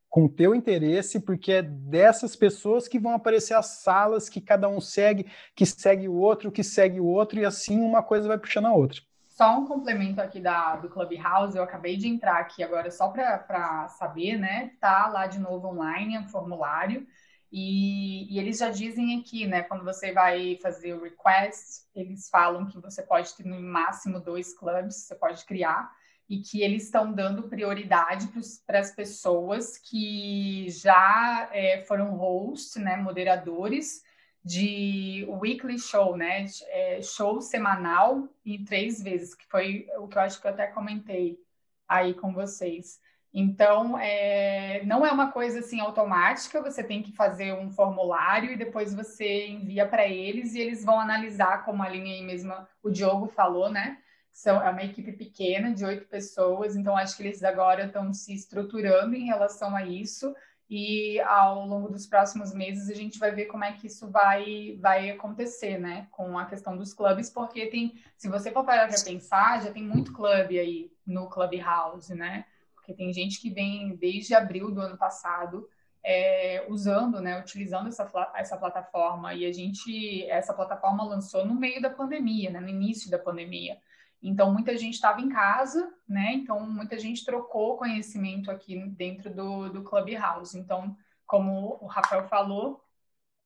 com 0.09 0.27
teu 0.27 0.55
interesse, 0.55 1.19
porque 1.19 1.51
é 1.51 1.61
dessas 1.61 2.35
pessoas 2.35 2.87
que 2.87 2.99
vão 2.99 3.13
aparecer 3.13 3.53
as 3.53 3.81
salas 3.81 4.29
que 4.29 4.41
cada 4.41 4.67
um 4.67 4.79
segue, 4.79 5.25
que 5.55 5.65
segue 5.65 6.07
o 6.07 6.15
outro, 6.15 6.51
que 6.51 6.63
segue 6.63 6.99
o 6.99 7.05
outro, 7.05 7.39
e 7.39 7.45
assim 7.45 7.79
uma 7.79 8.01
coisa 8.01 8.27
vai 8.27 8.37
puxando 8.37 8.67
a 8.67 8.73
outra. 8.73 9.01
Só 9.37 9.59
um 9.59 9.67
complemento 9.67 10.19
aqui 10.19 10.39
da, 10.39 10.77
do 10.77 10.89
Clubhouse, 10.89 11.55
eu 11.55 11.63
acabei 11.63 11.95
de 11.95 12.07
entrar 12.07 12.39
aqui 12.39 12.63
agora 12.63 12.89
só 12.89 13.09
para 13.09 13.87
saber, 13.89 14.35
né? 14.37 14.71
Tá 14.79 15.07
lá 15.09 15.27
de 15.27 15.39
novo 15.39 15.67
online, 15.67 16.17
um 16.17 16.27
formulário, 16.27 17.05
e, 17.51 18.33
e, 18.33 18.39
eles 18.39 18.57
já 18.57 18.69
dizem 18.69 19.19
aqui, 19.19 19.45
né? 19.45 19.63
Quando 19.63 19.85
você 19.85 20.11
vai 20.11 20.57
fazer 20.61 20.93
o 20.93 21.03
request, 21.03 21.85
eles 21.95 22.29
falam 22.29 22.65
que 22.65 22.79
você 22.79 23.01
pode 23.01 23.33
ter 23.35 23.45
no 23.45 23.61
máximo 23.61 24.19
dois 24.19 24.57
clubes, 24.57 24.95
você 24.95 25.15
pode 25.15 25.45
criar 25.45 25.89
e 26.29 26.39
que 26.39 26.61
eles 26.61 26.83
estão 26.83 27.11
dando 27.13 27.43
prioridade 27.43 28.29
para 28.65 28.79
as 28.79 28.91
pessoas 28.91 29.77
que 29.77 30.69
já 30.69 31.49
é, 31.53 31.83
foram 31.87 32.15
host, 32.15 32.79
né, 32.79 32.97
moderadores 32.97 34.03
de 34.43 35.25
weekly 35.29 35.79
show, 35.79 36.17
né, 36.17 36.45
é, 36.67 37.01
show 37.01 37.41
semanal 37.41 38.27
e 38.45 38.63
três 38.63 39.01
vezes, 39.01 39.33
que 39.35 39.45
foi 39.47 39.87
o 39.97 40.07
que 40.07 40.17
eu 40.17 40.21
acho 40.21 40.41
que 40.41 40.47
eu 40.47 40.51
até 40.51 40.67
comentei 40.67 41.39
aí 41.87 42.13
com 42.13 42.33
vocês. 42.33 42.99
Então, 43.33 43.97
é, 43.99 44.81
não 44.85 45.05
é 45.05 45.11
uma 45.11 45.31
coisa 45.31 45.59
assim 45.59 45.79
automática, 45.79 46.61
você 46.61 46.83
tem 46.83 47.03
que 47.03 47.11
fazer 47.11 47.53
um 47.53 47.69
formulário 47.69 48.51
e 48.51 48.57
depois 48.57 48.93
você 48.93 49.47
envia 49.47 49.87
para 49.87 50.07
eles 50.07 50.55
e 50.55 50.59
eles 50.59 50.83
vão 50.83 50.99
analisar, 50.99 51.63
como 51.63 51.83
a 51.83 51.89
linha 51.89 52.15
aí 52.15 52.23
mesmo 52.23 52.53
o 52.81 52.89
Diogo 52.89 53.27
falou, 53.27 53.69
né? 53.69 53.97
São, 54.37 54.61
é 54.61 54.69
uma 54.69 54.83
equipe 54.83 55.13
pequena 55.13 55.73
de 55.73 55.83
oito 55.83 56.05
pessoas, 56.05 56.75
então 56.75 56.95
acho 56.95 57.17
que 57.17 57.23
eles 57.23 57.43
agora 57.43 57.85
estão 57.85 58.13
se 58.13 58.35
estruturando 58.35 59.15
em 59.15 59.25
relação 59.25 59.75
a 59.75 59.83
isso 59.83 60.31
e 60.69 61.19
ao 61.21 61.65
longo 61.65 61.89
dos 61.89 62.05
próximos 62.05 62.53
meses 62.53 62.87
a 62.87 62.93
gente 62.93 63.17
vai 63.17 63.31
ver 63.31 63.45
como 63.45 63.63
é 63.63 63.73
que 63.73 63.87
isso 63.87 64.07
vai, 64.11 64.77
vai 64.79 65.09
acontecer, 65.09 65.79
né, 65.79 66.07
com 66.11 66.37
a 66.37 66.45
questão 66.45 66.77
dos 66.77 66.93
clubes, 66.93 67.31
porque 67.31 67.65
tem, 67.65 67.95
se 68.15 68.29
você 68.29 68.51
for 68.51 68.63
parar 68.63 68.87
para 68.87 69.03
pensar, 69.03 69.63
já 69.63 69.71
tem 69.71 69.81
muito 69.81 70.13
clube 70.13 70.59
aí 70.59 70.91
no 71.03 71.27
Clubhouse, 71.27 72.13
né, 72.13 72.45
porque 72.75 72.93
tem 72.93 73.11
gente 73.11 73.41
que 73.41 73.49
vem 73.49 73.95
desde 73.95 74.35
abril 74.35 74.69
do 74.69 74.81
ano 74.81 74.97
passado 74.99 75.67
é, 76.03 76.63
usando, 76.69 77.19
né, 77.19 77.39
utilizando 77.39 77.87
essa, 77.87 78.07
essa 78.35 78.55
plataforma, 78.55 79.33
e 79.33 79.47
a 79.47 79.51
gente, 79.51 80.29
essa 80.29 80.53
plataforma 80.53 81.03
lançou 81.03 81.43
no 81.43 81.55
meio 81.55 81.81
da 81.81 81.89
pandemia, 81.89 82.51
né, 82.51 82.59
no 82.59 82.69
início 82.69 83.09
da 83.09 83.17
pandemia, 83.17 83.79
então, 84.21 84.51
muita 84.51 84.75
gente 84.77 84.95
estava 84.95 85.21
em 85.21 85.29
casa, 85.29 85.93
né? 86.07 86.33
Então, 86.33 86.59
muita 86.59 86.97
gente 86.97 87.23
trocou 87.23 87.77
conhecimento 87.77 88.49
aqui 88.49 88.77
dentro 88.89 89.33
do, 89.33 89.69
do 89.69 89.83
Clubhouse. 89.83 90.57
Então, 90.57 90.97
como 91.25 91.77
o 91.81 91.87
Rafael 91.87 92.27
falou, 92.27 92.83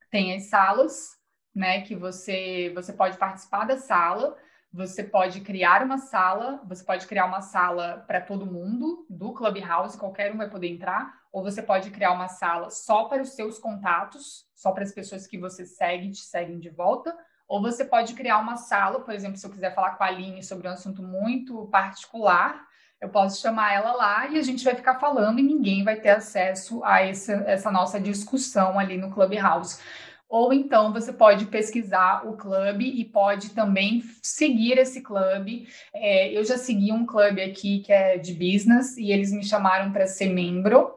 tem 0.10 0.34
as 0.36 0.44
salas, 0.44 1.18
né? 1.54 1.82
Que 1.82 1.96
você, 1.96 2.72
você 2.74 2.94
pode 2.94 3.18
participar 3.18 3.66
da 3.66 3.78
sala, 3.78 4.38
você 4.72 5.04
pode 5.04 5.42
criar 5.42 5.84
uma 5.84 5.98
sala, 5.98 6.62
você 6.66 6.84
pode 6.84 7.06
criar 7.06 7.26
uma 7.26 7.42
sala 7.42 8.06
para 8.08 8.22
todo 8.22 8.46
mundo 8.46 9.06
do 9.10 9.34
Clubhouse, 9.34 9.98
qualquer 9.98 10.34
um 10.34 10.38
vai 10.38 10.50
poder 10.50 10.70
entrar, 10.70 11.14
ou 11.32 11.44
você 11.44 11.62
pode 11.62 11.92
criar 11.92 12.14
uma 12.14 12.30
sala 12.30 12.70
só 12.70 13.06
para 13.06 13.22
os 13.22 13.30
seus 13.30 13.60
contatos, 13.60 14.48
só 14.56 14.72
para 14.72 14.84
as 14.84 14.94
pessoas 14.94 15.28
que 15.28 15.38
você 15.38 15.66
segue 15.66 16.08
e 16.08 16.12
te 16.12 16.22
seguem 16.22 16.60
de 16.60 16.70
volta, 16.70 17.18
ou 17.52 17.62
você 17.62 17.84
pode 17.84 18.14
criar 18.14 18.38
uma 18.38 18.56
sala, 18.56 19.02
por 19.02 19.14
exemplo, 19.14 19.36
se 19.36 19.46
eu 19.46 19.52
quiser 19.52 19.76
falar 19.76 19.98
com 19.98 20.04
a 20.06 20.08
Aline 20.08 20.42
sobre 20.42 20.70
um 20.70 20.72
assunto 20.72 21.04
muito 21.04 21.66
particular, 21.66 22.66
eu 23.02 23.10
posso 23.10 23.42
chamar 23.42 23.74
ela 23.74 23.92
lá 23.92 24.26
e 24.30 24.40
a 24.40 24.42
gente 24.42 24.64
vai 24.64 24.74
ficar 24.74 24.96
falando 25.00 25.38
e 25.38 25.44
ninguém 25.44 25.84
vai 25.84 25.98
ter 25.98 26.12
acesso 26.12 26.82
a 26.82 27.02
essa, 27.02 27.34
essa 27.46 27.70
nossa 27.70 28.00
discussão 28.00 28.80
ali 28.80 28.96
no 28.96 29.12
Clubhouse. 29.12 29.82
Ou 30.30 30.54
então 30.54 30.94
você 30.94 31.12
pode 31.12 31.48
pesquisar 31.48 32.26
o 32.26 32.38
clube 32.38 32.86
e 32.86 33.04
pode 33.04 33.50
também 33.50 34.02
seguir 34.24 34.78
esse 34.78 35.02
clube. 35.02 35.68
É, 35.94 36.32
eu 36.32 36.46
já 36.46 36.58
segui 36.58 36.94
um 36.94 37.06
clube 37.06 37.42
aqui 37.42 37.80
que 37.80 37.92
é 37.92 38.18
de 38.18 38.34
business 38.34 38.96
e 38.96 39.12
eles 39.12 39.34
me 39.34 39.44
chamaram 39.44 39.92
para 39.92 40.08
ser 40.08 40.30
membro. 40.30 40.90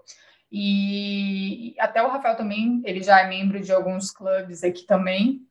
E 0.53 1.75
até 1.81 2.01
o 2.01 2.09
Rafael 2.11 2.37
também, 2.37 2.81
ele 2.85 3.03
já 3.03 3.23
é 3.23 3.29
membro 3.29 3.61
de 3.61 3.73
alguns 3.73 4.13
clubes 4.13 4.63
aqui 4.63 4.87
também 4.87 5.45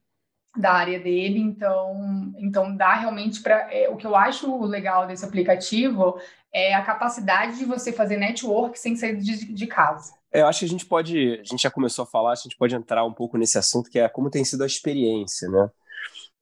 da 0.55 0.73
área 0.73 0.99
dele, 0.99 1.39
então, 1.39 2.33
então 2.37 2.75
dá 2.75 2.93
realmente 2.93 3.41
para 3.41 3.73
é, 3.73 3.89
o 3.89 3.97
que 3.97 4.05
eu 4.05 4.15
acho 4.15 4.63
legal 4.65 5.07
desse 5.07 5.25
aplicativo 5.25 6.19
é 6.53 6.75
a 6.75 6.83
capacidade 6.83 7.57
de 7.57 7.65
você 7.65 7.91
fazer 7.91 8.17
network 8.17 8.79
sem 8.79 8.95
sair 8.95 9.17
de, 9.17 9.51
de 9.51 9.67
casa. 9.67 10.13
É, 10.31 10.41
eu 10.41 10.47
acho 10.47 10.59
que 10.59 10.65
a 10.65 10.69
gente 10.69 10.85
pode, 10.85 11.39
a 11.39 11.43
gente 11.43 11.63
já 11.63 11.71
começou 11.71 12.03
a 12.03 12.07
falar, 12.07 12.33
a 12.33 12.35
gente 12.35 12.55
pode 12.55 12.75
entrar 12.75 13.03
um 13.03 13.13
pouco 13.13 13.37
nesse 13.37 13.57
assunto 13.57 13.89
que 13.89 13.97
é 13.97 14.07
como 14.07 14.29
tem 14.29 14.45
sido 14.45 14.63
a 14.63 14.67
experiência, 14.67 15.49
né? 15.49 15.69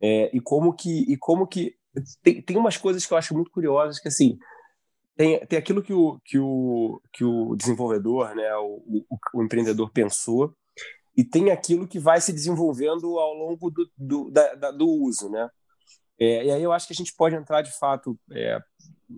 É, 0.02 0.36
e 0.36 0.42
como 0.42 0.74
que 0.74 1.06
e 1.12 1.16
como 1.16 1.48
que 1.48 1.76
tem, 2.22 2.42
tem 2.42 2.58
umas 2.58 2.76
coisas 2.76 3.06
que 3.06 3.14
eu 3.14 3.18
acho 3.18 3.34
muito 3.34 3.52
curiosas 3.52 4.00
que 4.00 4.08
assim 4.08 4.38
tem, 5.16 5.46
tem 5.46 5.60
aquilo 5.60 5.84
que 5.84 5.94
o, 5.94 6.20
que 6.26 6.40
o, 6.40 7.02
que 7.14 7.24
o 7.24 7.56
desenvolvedor, 7.56 8.34
né, 8.34 8.56
o, 8.56 9.06
o, 9.10 9.18
o 9.36 9.44
empreendedor 9.44 9.92
pensou 9.92 10.56
e 11.22 11.24
tem 11.24 11.52
aquilo 11.52 11.88
que 11.88 12.00
vai 12.00 12.20
se 12.20 12.34
desenvolvendo 12.34 13.20
ao 13.20 13.36
longo 13.36 13.70
do, 13.70 13.88
do, 13.96 14.32
da, 14.32 14.56
da, 14.56 14.72
do 14.72 14.90
uso, 14.90 15.30
né? 15.30 15.48
É, 16.20 16.46
e 16.46 16.52
aí 16.52 16.64
eu 16.64 16.72
acho 16.72 16.88
que 16.88 16.94
a 16.94 16.96
gente 16.96 17.14
pode 17.16 17.36
entrar 17.36 17.62
de 17.62 17.72
fato, 17.78 18.20
é, 18.32 18.58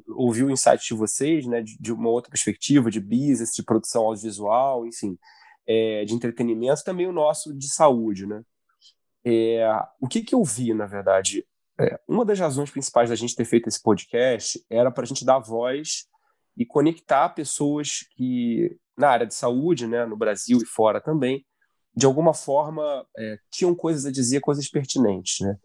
ouvir 0.09 0.43
o 0.43 0.51
insight 0.51 0.85
de 0.85 0.93
vocês, 0.93 1.47
né, 1.47 1.61
de, 1.61 1.77
de, 1.79 1.93
uma 1.93 2.09
outra 2.09 2.29
perspectiva, 2.29 2.91
de 2.91 2.99
business, 2.99 3.51
de 3.55 3.63
produção 3.63 4.03
audiovisual, 4.03 4.85
enfim, 4.85 5.17
é, 5.65 6.03
de 6.03 6.13
entretenimento, 6.13 6.83
também 6.83 7.07
o 7.07 7.13
nosso 7.13 7.57
de 7.57 7.73
saúde, 7.73 8.25
né? 8.25 8.41
É, 9.25 9.65
o 10.01 10.07
que, 10.09 10.23
que 10.23 10.35
eu 10.35 10.43
vi, 10.43 10.73
na 10.73 10.85
verdade? 10.85 11.47
É, 11.79 11.97
uma 12.05 12.25
das 12.25 12.37
razões 12.37 12.69
principais 12.69 13.09
da 13.09 13.15
gente 13.15 13.33
ter 13.33 13.45
feito 13.45 13.69
esse 13.69 13.81
podcast 13.81 14.61
era 14.69 14.91
para 14.91 15.03
a 15.03 15.07
gente 15.07 15.23
dar 15.23 15.39
voz 15.39 16.05
e 16.57 16.65
conectar 16.65 17.29
pessoas 17.29 17.99
que, 18.17 18.77
na 18.97 19.07
área 19.07 19.25
de 19.25 19.33
saúde, 19.33 19.87
né, 19.87 20.05
no 20.05 20.17
Brasil 20.17 20.59
e 20.61 20.65
fora 20.65 20.99
também, 20.99 21.45
de 21.95 22.05
alguma 22.05 22.33
forma, 22.33 23.05
é, 23.17 23.37
tinham 23.51 23.75
coisas 23.75 24.05
a 24.05 24.11
dizer, 24.11 24.39
coisas 24.39 24.69
pertinentes, 24.69 25.39
né? 25.41 25.57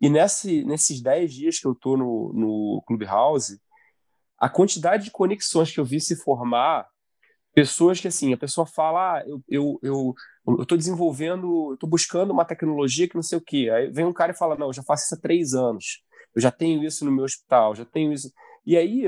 E 0.00 0.08
nesse, 0.08 0.64
nesses 0.64 1.00
10 1.00 1.32
dias 1.32 1.58
que 1.58 1.66
eu 1.66 1.72
estou 1.72 1.96
no, 1.96 2.32
no 2.34 2.82
Clubhouse, 2.86 3.60
a 4.38 4.48
quantidade 4.48 5.04
de 5.04 5.10
conexões 5.10 5.70
que 5.70 5.80
eu 5.80 5.84
vi 5.84 6.00
se 6.00 6.16
formar, 6.16 6.86
pessoas 7.54 8.00
que, 8.00 8.08
assim, 8.08 8.32
a 8.32 8.36
pessoa 8.36 8.66
fala, 8.66 9.18
ah, 9.18 9.24
eu, 9.26 9.42
eu, 9.48 9.78
eu, 9.82 10.14
eu 10.58 10.66
tô 10.66 10.76
desenvolvendo, 10.76 11.72
eu 11.72 11.76
tô 11.78 11.86
buscando 11.86 12.32
uma 12.32 12.44
tecnologia 12.44 13.08
que 13.08 13.14
não 13.14 13.22
sei 13.22 13.38
o 13.38 13.40
quê. 13.40 13.70
Aí 13.72 13.90
vem 13.90 14.04
um 14.04 14.12
cara 14.12 14.32
e 14.32 14.36
fala, 14.36 14.56
não, 14.56 14.66
eu 14.66 14.72
já 14.72 14.82
faço 14.82 15.04
isso 15.04 15.14
há 15.14 15.18
três 15.18 15.54
anos, 15.54 16.02
eu 16.34 16.42
já 16.42 16.50
tenho 16.50 16.82
isso 16.84 17.04
no 17.04 17.12
meu 17.12 17.24
hospital, 17.24 17.74
já 17.74 17.84
tenho 17.84 18.12
isso... 18.12 18.32
E 18.66 18.76
aí, 18.76 19.04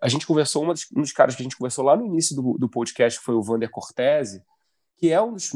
a 0.00 0.08
gente 0.08 0.26
conversou, 0.26 0.64
um 0.64 1.00
dos 1.00 1.12
caras 1.12 1.34
que 1.34 1.42
a 1.42 1.44
gente 1.44 1.56
conversou 1.56 1.84
lá 1.84 1.96
no 1.96 2.06
início 2.06 2.34
do, 2.34 2.56
do 2.56 2.68
podcast, 2.68 3.18
foi 3.20 3.34
o 3.34 3.42
Vander 3.42 3.68
Cortese, 3.68 4.42
que 5.00 5.10
é 5.10 5.20
um 5.20 5.32
dos 5.32 5.50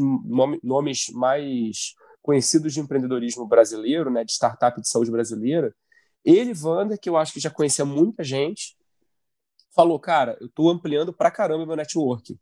nomes 0.62 1.10
mais 1.12 1.94
conhecidos 2.22 2.72
de 2.72 2.80
empreendedorismo 2.80 3.46
brasileiro, 3.46 4.10
né, 4.10 4.24
de 4.24 4.32
startup 4.32 4.80
de 4.80 4.88
saúde 4.88 5.10
brasileira. 5.10 5.74
Ele, 6.24 6.54
Vander, 6.54 6.98
que 6.98 7.10
eu 7.10 7.18
acho 7.18 7.34
que 7.34 7.40
já 7.40 7.50
conhecia 7.50 7.84
muita 7.84 8.24
gente, 8.24 8.74
falou, 9.74 10.00
cara, 10.00 10.38
eu 10.40 10.46
estou 10.46 10.70
ampliando 10.70 11.12
pra 11.12 11.30
caramba 11.30 11.66
meu 11.66 11.76
network. 11.76 12.38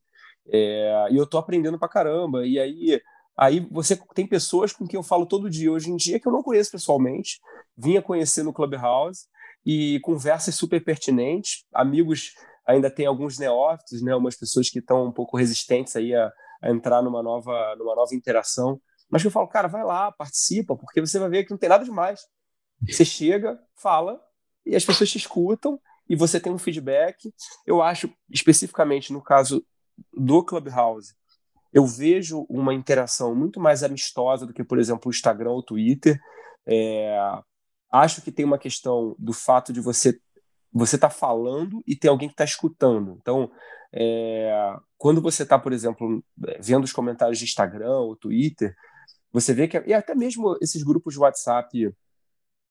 É, 0.49 1.09
e 1.11 1.17
eu 1.17 1.25
estou 1.25 1.41
aprendendo 1.41 1.77
pra 1.77 1.89
caramba. 1.89 2.47
E 2.47 2.61
aí, 2.61 3.01
aí 3.37 3.59
você 3.69 4.01
tem 4.15 4.25
pessoas 4.25 4.73
com 4.73 4.87
quem 4.87 4.97
eu 4.97 5.03
falo 5.03 5.27
todo 5.27 5.51
dia 5.51 5.73
hoje 5.73 5.91
em 5.91 5.97
dia 5.97 6.21
que 6.21 6.29
eu 6.29 6.33
não 6.33 6.43
conheço 6.43 6.71
pessoalmente, 6.71 7.41
vinha 7.77 8.01
conhecer 8.01 8.45
no 8.45 8.53
Clubhouse 8.53 9.27
e 9.67 9.99
conversas 10.01 10.55
super 10.55 10.85
pertinentes, 10.85 11.65
amigos 11.75 12.35
ainda 12.65 12.89
tem 12.89 13.07
alguns 13.07 13.39
neófitos, 13.39 14.01
né, 14.03 14.15
umas 14.15 14.37
pessoas 14.37 14.71
que 14.71 14.79
estão 14.79 15.07
um 15.07 15.13
pouco 15.13 15.37
resistentes 15.37 15.97
aí 15.97 16.15
a, 16.15 16.33
a 16.63 16.71
entrar 16.71 17.03
numa 17.03 17.23
nova, 17.23 17.75
numa 17.77 17.95
nova 17.95 18.15
interação. 18.15 18.81
Mas 19.11 19.25
eu 19.25 19.31
falo, 19.31 19.49
cara, 19.49 19.69
vai 19.69 19.85
lá, 19.85 20.11
participa, 20.13 20.77
porque 20.77 21.01
você 21.01 21.19
vai 21.19 21.29
ver 21.29 21.45
que 21.45 21.51
não 21.51 21.59
tem 21.59 21.69
nada 21.69 21.85
demais. 21.85 22.21
Você 22.89 23.05
chega, 23.05 23.59
fala, 23.77 24.21
e 24.65 24.75
as 24.75 24.85
pessoas 24.85 25.11
te 25.11 25.19
escutam, 25.19 25.79
e 26.09 26.17
você 26.17 26.41
tem 26.41 26.53
um 26.53 26.59
feedback. 26.59 27.33
Eu 27.67 27.83
acho, 27.83 28.13
especificamente 28.31 29.13
no 29.13 29.23
caso 29.23 29.65
do 30.13 30.45
Clubhouse, 30.45 31.15
eu 31.73 31.87
vejo 31.87 32.47
uma 32.49 32.75
interação 32.75 33.35
muito 33.35 33.59
mais 33.61 33.83
amistosa 33.83 34.47
do 34.47 34.53
que, 34.53 34.63
por 34.63 34.79
exemplo, 34.79 35.09
o 35.09 35.11
Instagram 35.11 35.51
ou 35.51 35.59
o 35.59 35.63
Twitter. 35.63 36.21
É, 36.67 37.17
acho 37.91 38.21
que 38.23 38.31
tem 38.31 38.45
uma 38.45 38.59
questão 38.59 39.17
do 39.19 39.33
fato 39.33 39.73
de 39.73 39.81
você 39.81 40.19
você 40.73 40.97
tá 40.97 41.11
falando 41.11 41.83
e 41.87 41.95
tem 41.95 42.11
alguém 42.11 42.29
que 42.29 42.35
está 42.35 42.45
escutando. 42.45 43.19
Então, 43.21 43.51
é, 43.93 44.75
quando 44.97 45.21
você 45.21 45.43
está, 45.43 45.59
por 45.59 45.73
exemplo, 45.73 46.25
vendo 46.61 46.85
os 46.85 46.93
comentários 46.93 47.39
de 47.39 47.45
Instagram 47.45 47.99
ou 47.99 48.17
Twitter, 48.17 48.75
você 49.33 49.53
vê 49.53 49.69
que, 49.69 49.83
e 49.87 49.93
até 49.93 50.15
mesmo 50.15 50.57
esses 50.61 50.83
grupos 50.83 51.15
de 51.15 51.21
WhatsApp 51.21 51.95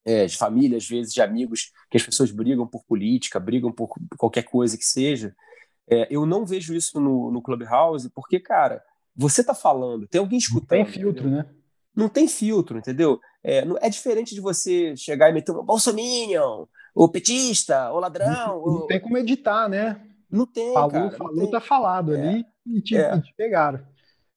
é, 0.03 0.25
de 0.25 0.37
família, 0.37 0.77
às 0.77 0.87
vezes, 0.87 1.13
de 1.13 1.21
amigos, 1.21 1.71
que 1.89 1.97
as 1.97 2.03
pessoas 2.03 2.31
brigam 2.31 2.67
por 2.67 2.83
política, 2.85 3.39
brigam 3.39 3.71
por 3.71 3.89
qualquer 4.17 4.43
coisa 4.43 4.77
que 4.77 4.85
seja, 4.85 5.35
é, 5.89 6.07
eu 6.09 6.25
não 6.25 6.45
vejo 6.45 6.73
isso 6.73 6.99
no, 6.99 7.31
no 7.31 7.41
Clubhouse, 7.41 8.09
porque, 8.11 8.39
cara, 8.39 8.81
você 9.15 9.41
está 9.41 9.53
falando, 9.53 10.07
tem 10.07 10.19
alguém 10.19 10.39
escutando. 10.39 10.79
Não 10.79 10.85
tem 10.85 10.93
filtro, 10.93 11.27
entendeu? 11.27 11.43
né? 11.43 11.55
Não 11.93 12.09
tem 12.09 12.27
filtro, 12.27 12.77
entendeu? 12.77 13.19
É, 13.43 13.65
é 13.81 13.89
diferente 13.89 14.33
de 14.33 14.41
você 14.41 14.95
chegar 14.95 15.29
e 15.29 15.33
meter 15.33 15.51
um 15.51 15.63
bolsominion, 15.63 16.65
o 16.93 17.09
petista, 17.09 17.91
o 17.91 17.99
ladrão. 17.99 18.31
Não, 18.31 18.79
não 18.79 18.87
tem 18.87 18.99
como 18.99 19.17
editar, 19.17 19.67
né? 19.69 20.01
Não 20.29 20.45
tem, 20.45 20.73
falou, 20.73 20.89
cara. 20.89 21.11
Falou, 21.11 21.41
tem. 21.41 21.51
tá 21.51 21.59
falado 21.59 22.15
é. 22.15 22.21
ali 22.21 22.45
e 22.65 22.81
te, 22.81 22.95
é. 22.95 23.19
te, 23.19 23.33
pegaram. 23.35 23.85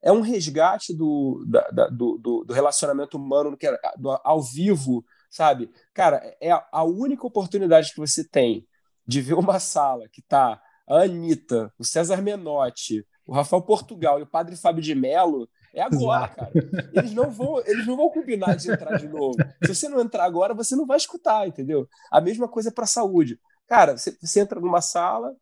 É 0.03 0.13
um 0.13 0.21
resgate 0.21 0.95
do, 0.95 1.45
da, 1.47 1.69
da, 1.71 1.89
do, 1.89 2.19
do, 2.19 2.53
relacionamento 2.53 3.17
humano 3.17 3.57
que 3.57 3.71
do, 3.97 4.21
ao 4.23 4.43
vivo, 4.43 5.05
sabe? 5.31 5.71
Cara, 5.95 6.21
é 6.41 6.51
a 6.51 6.85
única 6.85 7.27
oportunidade 7.27 7.93
que 7.93 8.01
você 8.01 8.23
tem 8.23 8.67
de 9.07 9.21
ver 9.21 9.35
uma 9.35 9.59
sala 9.59 10.09
que 10.11 10.21
tá 10.21 10.61
a 10.87 11.03
Anitta, 11.03 11.73
o 11.79 11.85
César 11.85 12.21
Menotti, 12.21 13.07
o 13.27 13.33
Rafael 13.33 13.63
Portugal 13.63 14.19
e 14.19 14.23
o 14.23 14.27
Padre 14.27 14.57
Fábio 14.57 14.83
de 14.83 14.95
Mello 14.95 15.49
é 15.75 15.83
agora, 15.83 16.25
Exato. 16.25 16.37
cara. 16.37 16.91
Eles 16.93 17.13
não 17.13 17.31
vão, 17.31 17.61
eles 17.67 17.87
não 17.87 17.97
vão 17.97 18.09
combinar 18.09 18.55
de 18.55 18.71
entrar 18.71 18.97
de 18.97 19.09
novo. 19.09 19.37
Se 19.65 19.75
você 19.75 19.89
não 19.89 20.01
entrar 20.01 20.25
agora, 20.25 20.55
você 20.55 20.77
não 20.77 20.87
vai 20.87 20.97
escutar, 20.97 21.47
entendeu? 21.49 21.89
A 22.11 22.21
mesma 22.21 22.49
coisa 22.49 22.71
para 22.71 22.87
saúde. 22.87 23.39
Cara, 23.67 23.97
você, 23.97 24.17
você, 24.21 24.41
entra 24.41 24.61
numa 24.61 24.81
sala, 24.81 25.35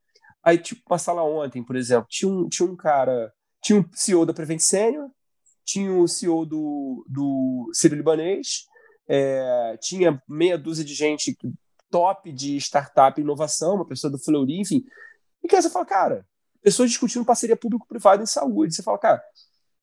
aí 0.43 0.57
tipo 0.57 0.81
uma 0.89 0.99
sala 0.99 1.23
ontem, 1.23 1.63
por 1.63 1.77
exemplo, 1.77 2.07
tinha 2.09 2.31
um, 2.31 2.49
tinha 2.49 2.69
um 2.69 2.75
cara, 2.75 3.33
tinha 3.63 3.79
um 3.79 3.85
CEO 3.93 4.25
da 4.25 4.33
Prevent 4.33 4.61
Senior, 4.61 5.11
tinha 5.65 5.93
o 5.93 6.09
CEO 6.09 6.47
do, 6.47 7.05
do 7.09 7.71
Ciro 7.75 7.95
Libanês, 7.95 8.67
é, 9.09 9.77
tinha 9.81 10.23
meia 10.29 10.57
dúzia 10.57 10.85
de 10.85 10.95
gente 10.95 11.37
top 11.91 12.33
de 12.33 12.57
startup 12.57 13.21
e 13.21 13.23
inovação, 13.23 13.75
uma 13.75 13.87
pessoa 13.87 14.11
do 14.11 14.19
Fleury, 14.19 14.61
enfim. 14.61 14.83
E 15.45 15.49
que 15.49 15.55
aí 15.55 15.63
você 15.63 15.69
fala, 15.69 15.85
cara, 15.85 16.27
pessoas 16.63 16.89
discutindo 16.89 17.25
parceria 17.25 17.57
público-privada 17.57 18.23
em 18.23 18.27
saúde. 18.27 18.75
Você 18.75 18.83
fala, 18.83 18.99
cara, 18.99 19.23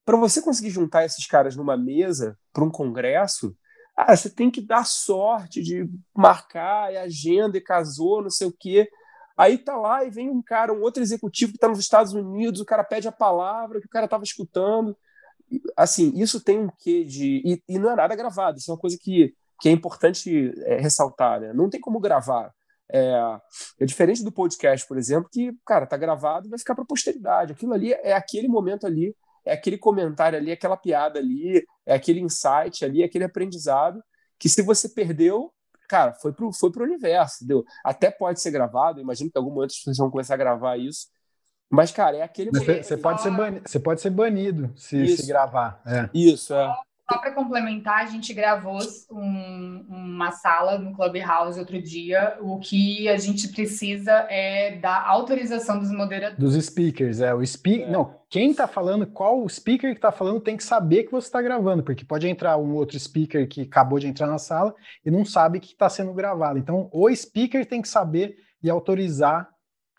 para 0.10 0.18
você 0.18 0.42
conseguir 0.42 0.72
juntar 0.72 1.06
esses 1.06 1.28
caras 1.28 1.56
numa 1.56 1.78
mesa 1.78 2.36
para 2.52 2.64
um 2.64 2.72
congresso, 2.72 3.56
ah, 3.96 4.18
você 4.18 4.28
tem 4.28 4.50
que 4.50 4.60
dar 4.60 4.84
sorte 4.84 5.62
de 5.62 5.88
marcar 6.18 6.92
e 6.92 6.98
agenda 6.98 7.60
e 7.60 7.62
casou, 7.62 8.24
não 8.24 8.32
sei 8.32 8.48
o 8.48 8.52
quê. 8.60 8.90
Aí 9.38 9.56
tá 9.56 9.78
lá 9.78 10.04
e 10.04 10.10
vem 10.10 10.28
um 10.28 10.42
cara, 10.42 10.74
um 10.74 10.82
outro 10.82 11.04
executivo 11.04 11.52
que 11.52 11.58
está 11.58 11.68
nos 11.68 11.78
Estados 11.78 12.12
Unidos, 12.12 12.60
o 12.60 12.66
cara 12.66 12.84
pede 12.84 13.08
a 13.08 13.12
palavra 13.12 13.80
que 13.80 13.86
o 13.86 13.90
cara 13.90 14.06
estava 14.06 14.24
escutando. 14.24 14.98
Assim, 15.78 16.12
isso 16.16 16.44
tem 16.44 16.58
um 16.58 16.70
quê 16.80 17.04
de. 17.04 17.44
E, 17.46 17.64
e, 17.76 17.78
não 17.78 17.92
é 17.92 17.96
nada 17.96 18.16
gravado, 18.16 18.58
isso 18.58 18.72
é 18.72 18.74
uma 18.74 18.82
coisa 18.82 18.98
que, 19.00 19.36
que 19.62 19.70
é 19.70 19.72
importante 19.72 20.52
é, 20.66 20.78
ressaltar, 20.78 21.40
né? 21.40 21.54
Não 21.54 21.70
tem 21.70 21.80
como 21.80 22.00
gravar. 22.00 22.52
É, 22.92 23.14
é, 23.80 23.86
diferente 23.86 24.24
do 24.24 24.32
podcast, 24.32 24.88
por 24.88 24.98
exemplo, 24.98 25.30
que, 25.32 25.52
cara, 25.64 25.86
tá 25.86 25.96
gravado 25.96 26.48
e 26.48 26.50
vai 26.50 26.58
ficar 26.58 26.74
para 26.74 26.84
posteridade. 26.84 27.52
Aquilo 27.52 27.74
ali 27.74 27.94
é 27.94 28.14
aquele 28.14 28.48
momento 28.48 28.88
ali, 28.88 29.16
é 29.50 29.54
aquele 29.54 29.78
comentário 29.78 30.38
ali, 30.38 30.52
aquela 30.52 30.78
piada 30.78 31.20
ali, 31.20 31.66
é 31.86 31.94
aquele 31.94 32.20
insight 32.20 32.86
ali, 32.86 33.02
é 33.02 33.06
aquele 33.06 33.24
aprendizado 33.24 34.02
que 34.38 34.48
se 34.48 34.62
você 34.62 34.88
perdeu, 34.88 35.52
cara, 35.88 36.14
foi 36.14 36.32
pro, 36.32 36.52
foi 36.54 36.72
pro 36.72 36.86
universo, 36.86 37.44
entendeu? 37.44 37.66
Até 37.84 38.10
pode 38.10 38.42
ser 38.42 38.52
gravado, 38.52 39.02
imagino 39.02 39.30
que 39.30 39.38
em 39.38 39.42
algum 39.42 39.54
momento 39.54 39.74
pessoas 39.74 39.98
vão 39.98 40.10
começar 40.10 40.36
a 40.36 40.38
gravar 40.38 40.78
isso. 40.78 41.08
Mas, 41.70 41.92
cara, 41.92 42.18
é 42.18 42.22
aquele 42.24 42.52
momento. 42.52 42.84
Você 42.84 42.98
pode, 42.98 43.22
ser 43.22 43.32
banido, 43.32 43.70
você 43.70 43.80
pode 43.80 44.02
ser 44.02 44.10
banido 44.10 44.72
se, 44.76 45.18
se 45.18 45.28
gravar. 45.28 45.82
É. 45.86 46.10
Isso, 46.14 46.54
é. 46.54 46.74
Só 47.12 47.18
para 47.18 47.32
complementar, 47.32 48.04
a 48.04 48.06
gente 48.06 48.32
gravou 48.34 48.78
um, 49.12 49.86
uma 49.90 50.32
sala 50.32 50.78
no 50.78 50.94
Clubhouse 50.94 51.60
outro 51.60 51.82
dia. 51.82 52.38
O 52.40 52.60
que 52.60 53.10
a 53.10 53.18
gente 53.18 53.48
precisa 53.48 54.12
é 54.30 54.78
da 54.78 55.08
autorização 55.08 55.80
dos 55.80 55.92
moderadores. 55.92 56.38
Dos 56.38 56.66
speakers, 56.66 57.20
é. 57.20 57.34
O 57.34 57.46
speak... 57.46 57.82
É. 57.82 57.90
Não, 57.90 58.14
quem 58.30 58.52
está 58.52 58.68
falando, 58.68 59.08
qual 59.08 59.44
o 59.44 59.50
speaker 59.50 59.92
que 59.92 59.98
está 59.98 60.12
falando 60.12 60.40
tem 60.40 60.56
que 60.56 60.64
saber 60.64 61.06
que 61.06 61.12
você 61.12 61.28
está 61.28 61.42
gravando, 61.42 61.82
porque 61.82 62.06
pode 62.06 62.28
entrar 62.28 62.58
um 62.58 62.76
outro 62.76 63.00
speaker 63.00 63.48
que 63.48 63.62
acabou 63.62 63.98
de 63.98 64.08
entrar 64.08 64.28
na 64.28 64.38
sala 64.38 64.76
e 65.04 65.10
não 65.10 65.26
sabe 65.26 65.60
que 65.60 65.74
está 65.74 65.90
sendo 65.90 66.14
gravado. 66.14 66.60
Então, 66.60 66.90
o 66.94 67.14
speaker 67.14 67.66
tem 67.66 67.82
que 67.82 67.90
saber 67.90 68.36
e 68.62 68.70
autorizar 68.70 69.50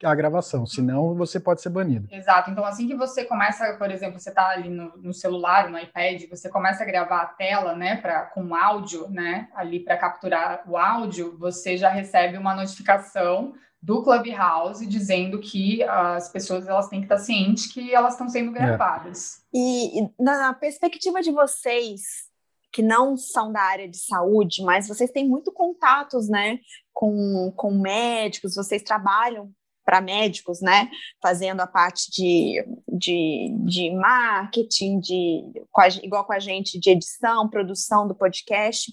a 0.03 0.15
gravação, 0.15 0.67
senão 0.67 1.15
você 1.15 1.39
pode 1.39 1.61
ser 1.61 1.69
banido. 1.69 2.09
Exato. 2.11 2.51
Então, 2.51 2.65
assim 2.65 2.87
que 2.87 2.95
você 2.95 3.25
começa, 3.25 3.75
por 3.75 3.91
exemplo, 3.91 4.19
você 4.19 4.31
está 4.31 4.49
ali 4.49 4.69
no, 4.69 4.97
no, 4.97 5.13
celular, 5.13 5.69
no 5.69 5.79
iPad, 5.79 6.25
você 6.29 6.49
começa 6.49 6.83
a 6.83 6.87
gravar 6.87 7.23
a 7.23 7.27
tela, 7.27 7.75
né, 7.75 7.97
pra, 7.97 8.23
com 8.23 8.55
áudio, 8.55 9.09
né, 9.11 9.49
ali 9.55 9.81
para 9.81 9.97
capturar 9.97 10.63
o 10.67 10.77
áudio, 10.77 11.37
você 11.39 11.77
já 11.77 11.91
recebe 11.91 12.39
uma 12.39 12.55
notificação 12.55 13.55
do 13.83 14.03
Clubhouse 14.03 14.87
dizendo 14.87 15.39
que 15.39 15.83
as 15.83 16.29
pessoas 16.29 16.69
elas 16.69 16.89
têm 16.89 17.01
que 17.01 17.07
estar 17.07 17.19
cientes 17.19 17.73
que 17.73 17.95
elas 17.95 18.13
estão 18.13 18.29
sendo 18.29 18.51
é. 18.51 18.55
gravadas. 18.55 19.39
É. 19.55 19.59
E, 19.59 20.01
e 20.03 20.11
na 20.19 20.53
perspectiva 20.55 21.23
de 21.23 21.31
vocês, 21.31 22.29
que 22.73 22.83
não 22.83 23.17
são 23.17 23.53
da 23.53 23.63
área 23.63 23.89
de 23.89 23.97
saúde, 23.97 24.63
mas 24.63 24.87
vocês 24.87 25.11
têm 25.11 25.29
muito 25.29 25.53
contatos, 25.53 26.29
né, 26.29 26.59
com, 26.93 27.53
com 27.57 27.73
médicos, 27.73 28.55
vocês 28.55 28.83
trabalham 28.83 29.51
para 29.91 30.01
médicos, 30.01 30.61
né? 30.61 30.89
Fazendo 31.21 31.59
a 31.59 31.67
parte 31.67 32.13
de, 32.13 32.65
de, 32.89 33.53
de 33.65 33.91
marketing, 33.91 35.01
de, 35.01 35.43
igual 36.01 36.25
com 36.25 36.33
a 36.33 36.39
gente, 36.39 36.79
de 36.79 36.91
edição, 36.91 37.51
produção 37.51 38.07
do 38.07 38.15
podcast. 38.15 38.93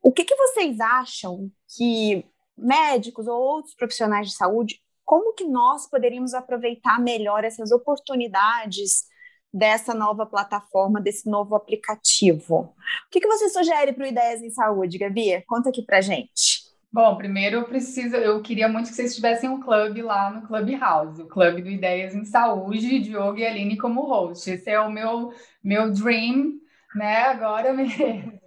O 0.00 0.12
que, 0.12 0.22
que 0.24 0.36
vocês 0.36 0.78
acham 0.78 1.50
que 1.76 2.24
médicos 2.56 3.26
ou 3.26 3.36
outros 3.36 3.74
profissionais 3.74 4.28
de 4.28 4.36
saúde, 4.36 4.78
como 5.04 5.34
que 5.34 5.44
nós 5.44 5.90
poderíamos 5.90 6.34
aproveitar 6.34 7.00
melhor 7.00 7.42
essas 7.42 7.72
oportunidades 7.72 9.06
dessa 9.52 9.92
nova 9.92 10.24
plataforma, 10.24 11.00
desse 11.00 11.28
novo 11.28 11.56
aplicativo? 11.56 12.72
O 13.06 13.10
que, 13.10 13.18
que 13.18 13.26
você 13.26 13.48
sugere 13.48 13.92
para 13.92 14.04
o 14.04 14.08
Ideias 14.08 14.40
em 14.40 14.50
Saúde, 14.50 14.98
Gabi? 14.98 15.42
Conta 15.48 15.70
aqui 15.70 15.82
para 15.82 16.00
gente. 16.00 16.51
Bom, 16.92 17.16
primeiro 17.16 17.56
eu 17.56 17.64
preciso, 17.64 18.16
eu 18.16 18.42
queria 18.42 18.68
muito 18.68 18.90
que 18.90 18.94
vocês 18.94 19.14
tivessem 19.14 19.48
um 19.48 19.58
clube 19.58 20.02
lá 20.02 20.30
no 20.30 20.46
Clubhouse, 20.46 21.22
o 21.22 21.26
Clube 21.26 21.62
do 21.62 21.70
Ideias 21.70 22.14
em 22.14 22.26
Saúde, 22.26 22.98
Diogo 22.98 23.38
e 23.38 23.46
Aline 23.46 23.78
como 23.78 24.02
host. 24.02 24.50
Esse 24.50 24.68
é 24.68 24.78
o 24.78 24.92
meu 24.92 25.32
meu 25.64 25.90
dream, 25.90 26.60
né? 26.94 27.22
Agora 27.22 27.72
mesmo. 27.74 28.38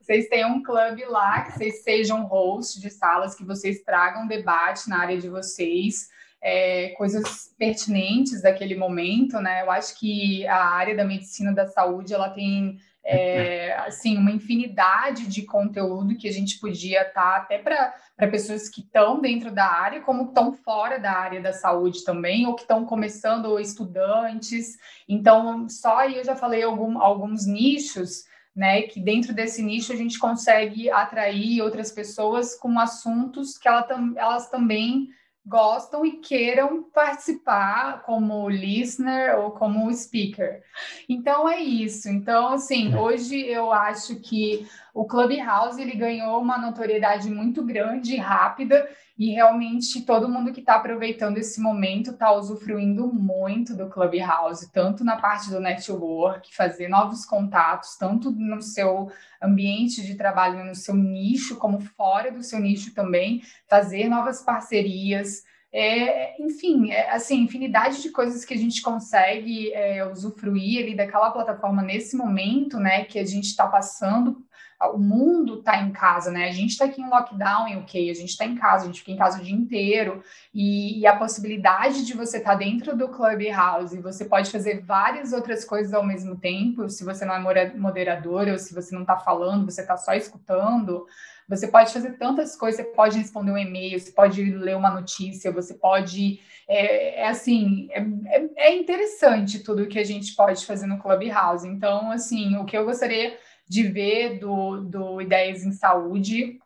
Vocês 0.00 0.28
tenham 0.28 0.56
um 0.56 0.62
clube 0.64 1.04
lá, 1.04 1.42
que 1.42 1.52
vocês 1.52 1.84
sejam 1.84 2.24
host 2.24 2.80
de 2.80 2.90
salas, 2.90 3.36
que 3.36 3.44
vocês 3.44 3.80
tragam 3.84 4.26
debate 4.26 4.88
na 4.88 5.00
área 5.00 5.18
de 5.18 5.28
vocês, 5.28 6.08
é, 6.42 6.88
coisas 6.96 7.54
pertinentes 7.56 8.42
daquele 8.42 8.74
momento, 8.74 9.38
né? 9.38 9.62
Eu 9.62 9.70
acho 9.70 9.96
que 9.96 10.44
a 10.48 10.64
área 10.64 10.96
da 10.96 11.04
medicina 11.04 11.52
da 11.52 11.68
saúde 11.68 12.12
ela 12.12 12.30
tem 12.30 12.80
é, 13.08 13.72
assim, 13.86 14.18
uma 14.18 14.32
infinidade 14.32 15.28
de 15.28 15.42
conteúdo 15.42 16.16
que 16.16 16.28
a 16.28 16.32
gente 16.32 16.58
podia 16.58 17.02
estar 17.02 17.12
tá, 17.12 17.36
até 17.36 17.58
para 17.58 17.94
pessoas 18.28 18.68
que 18.68 18.80
estão 18.80 19.20
dentro 19.20 19.52
da 19.52 19.64
área, 19.64 20.00
como 20.00 20.24
estão 20.24 20.52
fora 20.52 20.98
da 20.98 21.12
área 21.12 21.40
da 21.40 21.52
saúde 21.52 22.04
também, 22.04 22.46
ou 22.46 22.56
que 22.56 22.62
estão 22.62 22.84
começando, 22.84 23.46
ou 23.46 23.60
estudantes. 23.60 24.76
Então, 25.08 25.68
só 25.68 25.98
aí 25.98 26.16
eu 26.16 26.24
já 26.24 26.34
falei 26.34 26.64
algum, 26.64 27.00
alguns 27.00 27.46
nichos, 27.46 28.24
né, 28.54 28.82
que 28.82 28.98
dentro 28.98 29.32
desse 29.32 29.62
nicho 29.62 29.92
a 29.92 29.96
gente 29.96 30.18
consegue 30.18 30.90
atrair 30.90 31.62
outras 31.62 31.92
pessoas 31.92 32.56
com 32.56 32.76
assuntos 32.76 33.56
que 33.56 33.68
ela, 33.68 33.86
elas 34.16 34.50
também 34.50 35.10
gostam 35.46 36.04
e 36.04 36.18
queiram 36.18 36.82
participar 36.82 38.02
como 38.02 38.48
listener 38.48 39.38
ou 39.38 39.52
como 39.52 39.92
speaker. 39.94 40.62
Então 41.08 41.48
é 41.48 41.60
isso. 41.60 42.08
Então 42.08 42.48
assim, 42.48 42.94
uhum. 42.94 43.00
hoje 43.00 43.40
eu 43.46 43.72
acho 43.72 44.16
que 44.16 44.66
o 44.96 45.04
Clubhouse 45.04 45.78
ele 45.78 45.94
ganhou 45.94 46.40
uma 46.40 46.56
notoriedade 46.56 47.28
muito 47.30 47.62
grande 47.62 48.14
e 48.14 48.16
rápida 48.16 48.88
e 49.18 49.30
realmente 49.30 50.00
todo 50.06 50.26
mundo 50.26 50.54
que 50.54 50.60
está 50.60 50.76
aproveitando 50.76 51.36
esse 51.36 51.60
momento 51.60 52.12
está 52.12 52.32
usufruindo 52.32 53.06
muito 53.12 53.76
do 53.76 53.90
Clubhouse, 53.90 54.72
tanto 54.72 55.04
na 55.04 55.16
parte 55.16 55.50
do 55.50 55.60
network, 55.60 56.54
fazer 56.56 56.88
novos 56.88 57.26
contatos, 57.26 57.98
tanto 57.98 58.30
no 58.30 58.62
seu 58.62 59.10
ambiente 59.42 60.02
de 60.02 60.14
trabalho, 60.14 60.64
no 60.64 60.74
seu 60.74 60.94
nicho, 60.94 61.56
como 61.56 61.78
fora 61.78 62.32
do 62.32 62.42
seu 62.42 62.58
nicho 62.58 62.94
também, 62.94 63.42
fazer 63.68 64.08
novas 64.08 64.40
parcerias. 64.40 65.42
É, 65.70 66.42
enfim, 66.42 66.90
é, 66.90 67.10
assim, 67.10 67.42
infinidade 67.42 68.00
de 68.00 68.08
coisas 68.08 68.46
que 68.46 68.54
a 68.54 68.56
gente 68.56 68.80
consegue 68.80 69.74
é, 69.74 70.06
usufruir 70.10 70.82
ali 70.82 70.96
daquela 70.96 71.30
plataforma 71.30 71.82
nesse 71.82 72.16
momento, 72.16 72.78
né, 72.78 73.04
que 73.04 73.18
a 73.18 73.26
gente 73.26 73.44
está 73.44 73.66
passando 73.66 74.45
o 74.92 74.98
mundo 74.98 75.58
está 75.58 75.80
em 75.80 75.90
casa, 75.90 76.30
né? 76.30 76.48
A 76.48 76.52
gente 76.52 76.70
está 76.70 76.84
aqui 76.84 77.00
em 77.00 77.08
lockdown 77.08 77.66
em 77.68 77.78
a 77.78 78.14
gente 78.14 78.30
está 78.30 78.44
em 78.44 78.54
casa, 78.54 78.84
a 78.84 78.86
gente 78.86 79.00
fica 79.00 79.12
em 79.12 79.16
casa 79.16 79.40
o 79.40 79.44
dia 79.44 79.54
inteiro, 79.54 80.22
e, 80.54 81.00
e 81.00 81.06
a 81.06 81.16
possibilidade 81.16 82.04
de 82.04 82.14
você 82.14 82.38
estar 82.38 82.52
tá 82.52 82.56
dentro 82.56 82.96
do 82.96 83.08
Clubhouse, 83.08 84.00
você 84.00 84.24
pode 84.24 84.50
fazer 84.50 84.82
várias 84.82 85.32
outras 85.32 85.64
coisas 85.64 85.94
ao 85.94 86.04
mesmo 86.04 86.36
tempo, 86.36 86.88
se 86.88 87.04
você 87.04 87.24
não 87.24 87.34
é 87.34 87.74
moderador, 87.74 88.48
ou 88.48 88.58
se 88.58 88.74
você 88.74 88.94
não 88.94 89.02
está 89.02 89.18
falando, 89.18 89.64
você 89.64 89.80
está 89.80 89.96
só 89.96 90.12
escutando, 90.12 91.06
você 91.48 91.68
pode 91.68 91.92
fazer 91.92 92.12
tantas 92.18 92.56
coisas, 92.56 92.84
você 92.84 92.92
pode 92.92 93.18
responder 93.18 93.52
um 93.52 93.58
e-mail, 93.58 93.98
você 93.98 94.10
pode 94.10 94.42
ler 94.42 94.76
uma 94.76 94.90
notícia, 94.90 95.52
você 95.52 95.74
pode. 95.74 96.40
É, 96.68 97.20
é 97.20 97.28
assim, 97.28 97.88
é, 97.92 98.00
é, 98.00 98.48
é 98.56 98.76
interessante 98.76 99.60
tudo 99.60 99.86
que 99.86 99.98
a 99.98 100.04
gente 100.04 100.34
pode 100.34 100.66
fazer 100.66 100.86
no 100.86 100.98
Clubhouse. 100.98 101.66
Então, 101.66 102.10
assim, 102.10 102.56
o 102.56 102.64
que 102.64 102.76
eu 102.76 102.84
gostaria 102.84 103.36
de 103.68 103.82
ver 103.84 104.38
do, 104.38 104.80
do 104.82 105.20
Ideias 105.20 105.64
em 105.64 105.72
Saúde. 105.72 106.58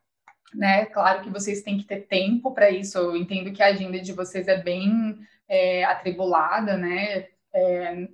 Né? 0.54 0.86
Claro 0.86 1.22
que 1.22 1.30
vocês 1.30 1.62
têm 1.62 1.78
que 1.78 1.84
ter 1.84 2.06
tempo 2.06 2.52
para 2.52 2.70
isso. 2.70 2.98
Eu 2.98 3.16
entendo 3.16 3.52
que 3.52 3.62
a 3.62 3.68
agenda 3.68 4.00
de 4.00 4.12
vocês 4.12 4.48
é 4.48 4.60
bem 4.60 5.18
é, 5.48 5.84
atribulada, 5.84 6.76
né? 6.76 7.28
É, 7.52 8.08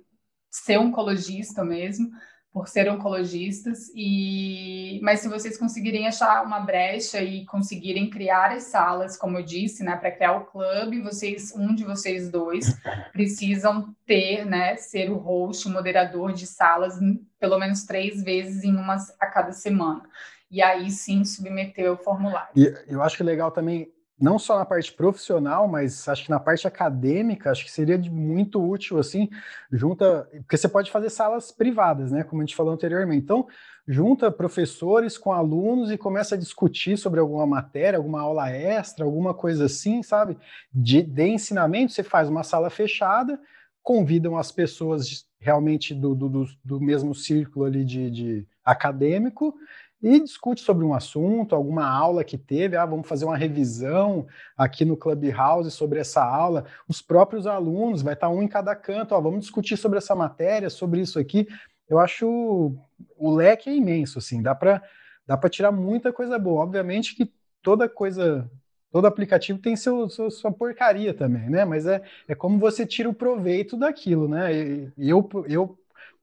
ser 0.49 0.77
oncologista 0.77 1.63
mesmo, 1.63 2.11
por 2.57 2.67
ser 2.67 2.89
oncologistas, 2.89 3.91
e 3.93 4.99
mas 5.03 5.19
se 5.19 5.29
vocês 5.29 5.59
conseguirem 5.59 6.07
achar 6.07 6.43
uma 6.43 6.59
brecha 6.59 7.21
e 7.21 7.45
conseguirem 7.45 8.09
criar 8.09 8.51
as 8.51 8.63
salas, 8.63 9.15
como 9.15 9.37
eu 9.37 9.43
disse, 9.43 9.83
né, 9.83 9.95
para 9.95 10.09
criar 10.09 10.37
o 10.37 10.45
clube, 10.45 11.03
vocês, 11.03 11.53
um 11.55 11.75
de 11.75 11.83
vocês 11.83 12.31
dois, 12.31 12.75
precisam 13.13 13.95
ter, 14.07 14.43
né, 14.43 14.75
ser 14.75 15.11
o 15.11 15.17
host, 15.17 15.67
o 15.67 15.71
moderador 15.71 16.33
de 16.33 16.47
salas, 16.47 16.95
pelo 17.39 17.59
menos 17.59 17.85
três 17.85 18.23
vezes 18.23 18.63
em 18.63 18.75
uma 18.75 18.95
a 19.19 19.27
cada 19.27 19.51
semana. 19.51 20.01
E 20.49 20.59
aí 20.59 20.89
sim 20.89 21.23
submeter 21.23 21.91
o 21.91 21.97
formulário. 21.97 22.49
E 22.55 22.73
eu 22.87 23.03
acho 23.03 23.17
que 23.17 23.21
é 23.21 23.25
legal 23.25 23.51
também 23.51 23.87
não 24.19 24.39
só 24.39 24.57
na 24.57 24.65
parte 24.65 24.91
profissional, 24.91 25.67
mas 25.67 26.07
acho 26.07 26.25
que 26.25 26.29
na 26.29 26.39
parte 26.39 26.67
acadêmica, 26.67 27.51
acho 27.51 27.63
que 27.63 27.71
seria 27.71 27.97
muito 27.97 28.61
útil, 28.61 28.97
assim, 28.97 29.29
junta, 29.71 30.27
porque 30.37 30.57
você 30.57 30.67
pode 30.67 30.89
fazer 30.89 31.09
salas 31.09 31.51
privadas, 31.51 32.11
né, 32.11 32.23
como 32.23 32.41
a 32.41 32.45
gente 32.45 32.55
falou 32.55 32.73
anteriormente. 32.73 33.23
Então, 33.23 33.47
junta 33.87 34.31
professores 34.31 35.17
com 35.17 35.31
alunos 35.31 35.91
e 35.91 35.97
começa 35.97 36.35
a 36.35 36.37
discutir 36.37 36.97
sobre 36.97 37.19
alguma 37.19 37.45
matéria, 37.45 37.97
alguma 37.97 38.21
aula 38.21 38.49
extra, 38.49 39.05
alguma 39.05 39.33
coisa 39.33 39.65
assim, 39.65 40.01
sabe? 40.01 40.37
De, 40.73 41.03
de 41.03 41.27
ensinamento, 41.27 41.93
você 41.93 42.03
faz 42.03 42.27
uma 42.27 42.43
sala 42.43 42.69
fechada, 42.69 43.39
convidam 43.83 44.35
as 44.35 44.51
pessoas 44.51 45.25
realmente 45.39 45.93
do, 45.93 46.15
do, 46.15 46.45
do 46.65 46.81
mesmo 46.81 47.13
círculo 47.13 47.65
ali 47.65 47.85
de, 47.85 48.09
de 48.09 48.47
acadêmico 48.65 49.55
e 50.01 50.19
discute 50.19 50.61
sobre 50.61 50.85
um 50.85 50.93
assunto, 50.93 51.55
alguma 51.55 51.87
aula 51.87 52.23
que 52.23 52.37
teve, 52.37 52.77
ah, 52.77 52.85
vamos 52.85 53.07
fazer 53.07 53.25
uma 53.25 53.37
revisão 53.37 54.27
aqui 54.55 54.85
no 54.85 54.95
Clubhouse 54.95 55.71
sobre 55.71 55.99
essa 55.99 56.23
aula, 56.23 56.65
os 56.87 57.01
próprios 57.01 57.47
alunos, 57.47 58.01
vai 58.01 58.13
estar 58.13 58.29
um 58.29 58.43
em 58.43 58.47
cada 58.47 58.75
canto, 58.75 59.15
ó, 59.15 59.21
vamos 59.21 59.41
discutir 59.41 59.75
sobre 59.75 59.97
essa 59.97 60.15
matéria, 60.15 60.69
sobre 60.69 61.01
isso 61.01 61.17
aqui. 61.17 61.47
Eu 61.89 61.99
acho 61.99 62.75
o 63.17 63.35
leque 63.35 63.69
é 63.69 63.75
imenso, 63.75 64.19
assim, 64.19 64.41
dá 64.41 64.53
para 64.53 64.81
dá 65.25 65.35
para 65.35 65.49
tirar 65.49 65.71
muita 65.71 66.13
coisa 66.13 66.39
boa. 66.39 66.63
Obviamente 66.63 67.13
que 67.13 67.29
toda 67.61 67.89
coisa, 67.89 68.49
todo 68.91 69.05
aplicativo 69.05 69.59
tem 69.59 69.75
seu, 69.75 70.09
seu, 70.09 70.31
sua 70.31 70.51
porcaria 70.51 71.13
também, 71.13 71.49
né? 71.49 71.65
Mas 71.65 71.85
é, 71.85 72.01
é 72.27 72.33
como 72.33 72.57
você 72.57 72.85
tira 72.85 73.09
o 73.09 73.13
proveito 73.13 73.75
daquilo, 73.75 74.27
né? 74.27 74.53
E 74.97 75.09
eu, 75.09 75.27
eu 75.47 75.77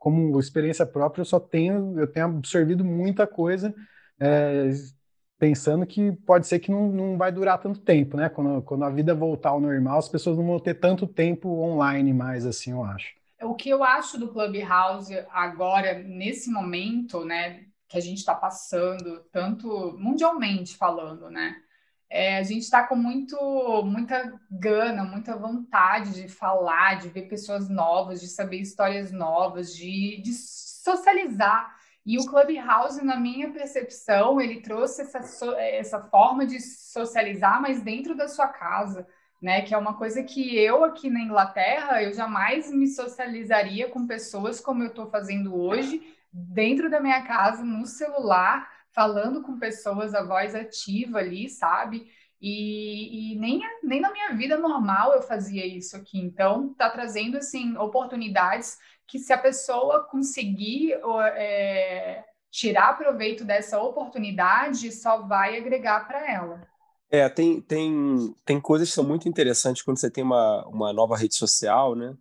como 0.04 0.38
experiência 0.38 0.84
própria, 0.84 1.22
eu 1.22 1.24
só 1.24 1.40
tenho, 1.40 1.98
eu 1.98 2.06
tenho 2.06 2.26
absorvido 2.26 2.84
muita 2.84 3.26
coisa, 3.26 3.74
é, 4.20 4.68
pensando 5.38 5.86
que 5.86 6.12
pode 6.26 6.46
ser 6.46 6.58
que 6.58 6.70
não, 6.70 6.92
não 6.92 7.16
vai 7.16 7.32
durar 7.32 7.56
tanto 7.56 7.80
tempo, 7.80 8.14
né? 8.14 8.28
Quando, 8.28 8.60
quando 8.60 8.84
a 8.84 8.90
vida 8.90 9.14
voltar 9.14 9.50
ao 9.50 9.60
normal, 9.62 9.98
as 9.98 10.08
pessoas 10.10 10.36
não 10.36 10.44
vão 10.46 10.60
ter 10.60 10.74
tanto 10.74 11.06
tempo 11.06 11.48
online 11.48 12.12
mais, 12.12 12.44
assim, 12.44 12.72
eu 12.72 12.84
acho. 12.84 13.14
O 13.40 13.54
que 13.54 13.70
eu 13.70 13.82
acho 13.82 14.18
do 14.18 14.28
Clubhouse 14.28 15.14
agora, 15.30 15.98
nesse 16.02 16.50
momento, 16.50 17.24
né, 17.24 17.62
que 17.88 17.96
a 17.96 18.00
gente 18.00 18.18
está 18.18 18.34
passando, 18.34 19.24
tanto 19.32 19.96
mundialmente 19.98 20.76
falando, 20.76 21.30
né? 21.30 21.56
É, 22.16 22.38
a 22.38 22.44
gente 22.44 22.62
está 22.62 22.86
com 22.86 22.94
muito, 22.94 23.36
muita 23.84 24.40
gana, 24.48 25.02
muita 25.02 25.34
vontade 25.34 26.12
de 26.22 26.28
falar, 26.28 27.00
de 27.00 27.08
ver 27.08 27.22
pessoas 27.22 27.68
novas, 27.68 28.20
de 28.20 28.28
saber 28.28 28.60
histórias 28.60 29.10
novas, 29.10 29.74
de, 29.74 30.22
de 30.22 30.32
socializar. 30.32 31.74
E 32.06 32.16
o 32.16 32.24
Clubhouse, 32.24 33.04
na 33.04 33.16
minha 33.16 33.50
percepção, 33.50 34.40
ele 34.40 34.60
trouxe 34.60 35.02
essa, 35.02 35.58
essa 35.58 36.00
forma 36.02 36.46
de 36.46 36.60
socializar, 36.60 37.60
mas 37.60 37.82
dentro 37.82 38.14
da 38.14 38.28
sua 38.28 38.46
casa, 38.46 39.04
né? 39.42 39.62
Que 39.62 39.74
é 39.74 39.76
uma 39.76 39.94
coisa 39.94 40.22
que 40.22 40.56
eu 40.56 40.84
aqui 40.84 41.10
na 41.10 41.18
Inglaterra, 41.18 42.00
eu 42.00 42.12
jamais 42.12 42.70
me 42.70 42.86
socializaria 42.86 43.88
com 43.88 44.06
pessoas 44.06 44.60
como 44.60 44.84
eu 44.84 44.90
estou 44.90 45.10
fazendo 45.10 45.60
hoje, 45.60 46.00
dentro 46.32 46.88
da 46.88 47.00
minha 47.00 47.22
casa, 47.22 47.64
no 47.64 47.84
celular, 47.86 48.70
falando 48.94 49.42
com 49.42 49.58
pessoas, 49.58 50.14
a 50.14 50.22
voz 50.22 50.54
ativa 50.54 51.18
ali, 51.18 51.48
sabe? 51.48 52.06
E, 52.40 53.32
e, 53.32 53.38
nem, 53.38 53.60
nem 53.82 54.00
na 54.00 54.12
minha 54.12 54.34
vida 54.34 54.56
normal 54.56 55.12
eu 55.14 55.22
fazia 55.22 55.66
isso 55.66 55.96
aqui. 55.96 56.18
Então, 56.18 56.74
tá 56.74 56.88
trazendo, 56.90 57.38
assim, 57.38 57.76
oportunidades 57.76 58.78
que 59.06 59.18
se 59.18 59.32
a 59.32 59.38
pessoa 59.38 60.04
conseguir 60.04 60.92
é, 61.36 62.24
tirar 62.50 62.96
proveito 62.96 63.44
dessa 63.44 63.80
oportunidade, 63.80 64.92
só 64.92 65.22
vai 65.26 65.56
agregar 65.56 66.06
para 66.06 66.30
ela. 66.30 66.62
É, 67.10 67.28
tem, 67.28 67.60
tem, 67.60 68.34
tem 68.44 68.60
coisas 68.60 68.88
que 68.88 68.94
são 68.94 69.04
muito 69.04 69.28
interessantes 69.28 69.82
quando 69.82 69.98
você 69.98 70.10
tem 70.10 70.24
uma, 70.24 70.66
uma 70.66 70.92
nova 70.92 71.16
rede 71.16 71.34
social, 71.34 71.94
né? 71.94 72.14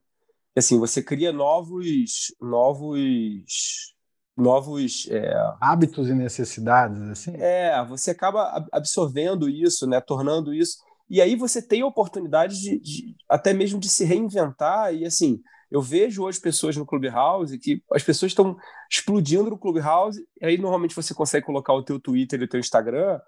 Assim, 0.55 0.77
você 0.79 1.01
cria 1.01 1.31
novos, 1.31 2.33
novos 2.39 3.92
novos 4.35 5.07
é... 5.09 5.33
hábitos 5.61 6.09
e 6.09 6.13
necessidades 6.13 7.01
assim? 7.01 7.33
É 7.37 7.83
você 7.85 8.11
acaba 8.11 8.65
absorvendo 8.71 9.49
isso 9.49 9.85
né 9.87 10.01
tornando 10.01 10.53
isso 10.53 10.77
e 11.09 11.21
aí 11.21 11.35
você 11.35 11.61
tem 11.61 11.81
a 11.81 11.87
oportunidade 11.87 12.59
de, 12.59 12.79
de, 12.79 13.15
até 13.29 13.53
mesmo 13.53 13.79
de 13.79 13.89
se 13.89 14.03
reinventar 14.03 14.93
e 14.93 15.05
assim 15.05 15.41
eu 15.69 15.81
vejo 15.81 16.23
hoje 16.23 16.39
pessoas 16.39 16.77
no 16.77 16.85
Clubhouse 16.85 17.57
que 17.59 17.81
as 17.91 18.03
pessoas 18.03 18.31
estão 18.31 18.55
explodindo 18.89 19.49
no 19.49 19.57
Clubhouse 19.57 20.19
e 20.41 20.45
aí 20.45 20.57
normalmente 20.57 20.95
você 20.95 21.13
consegue 21.13 21.45
colocar 21.45 21.73
o 21.73 21.83
teu 21.83 21.99
Twitter 21.99 22.41
e 22.41 22.45
o 22.45 22.49
teu 22.49 22.59
Instagram 22.59 23.19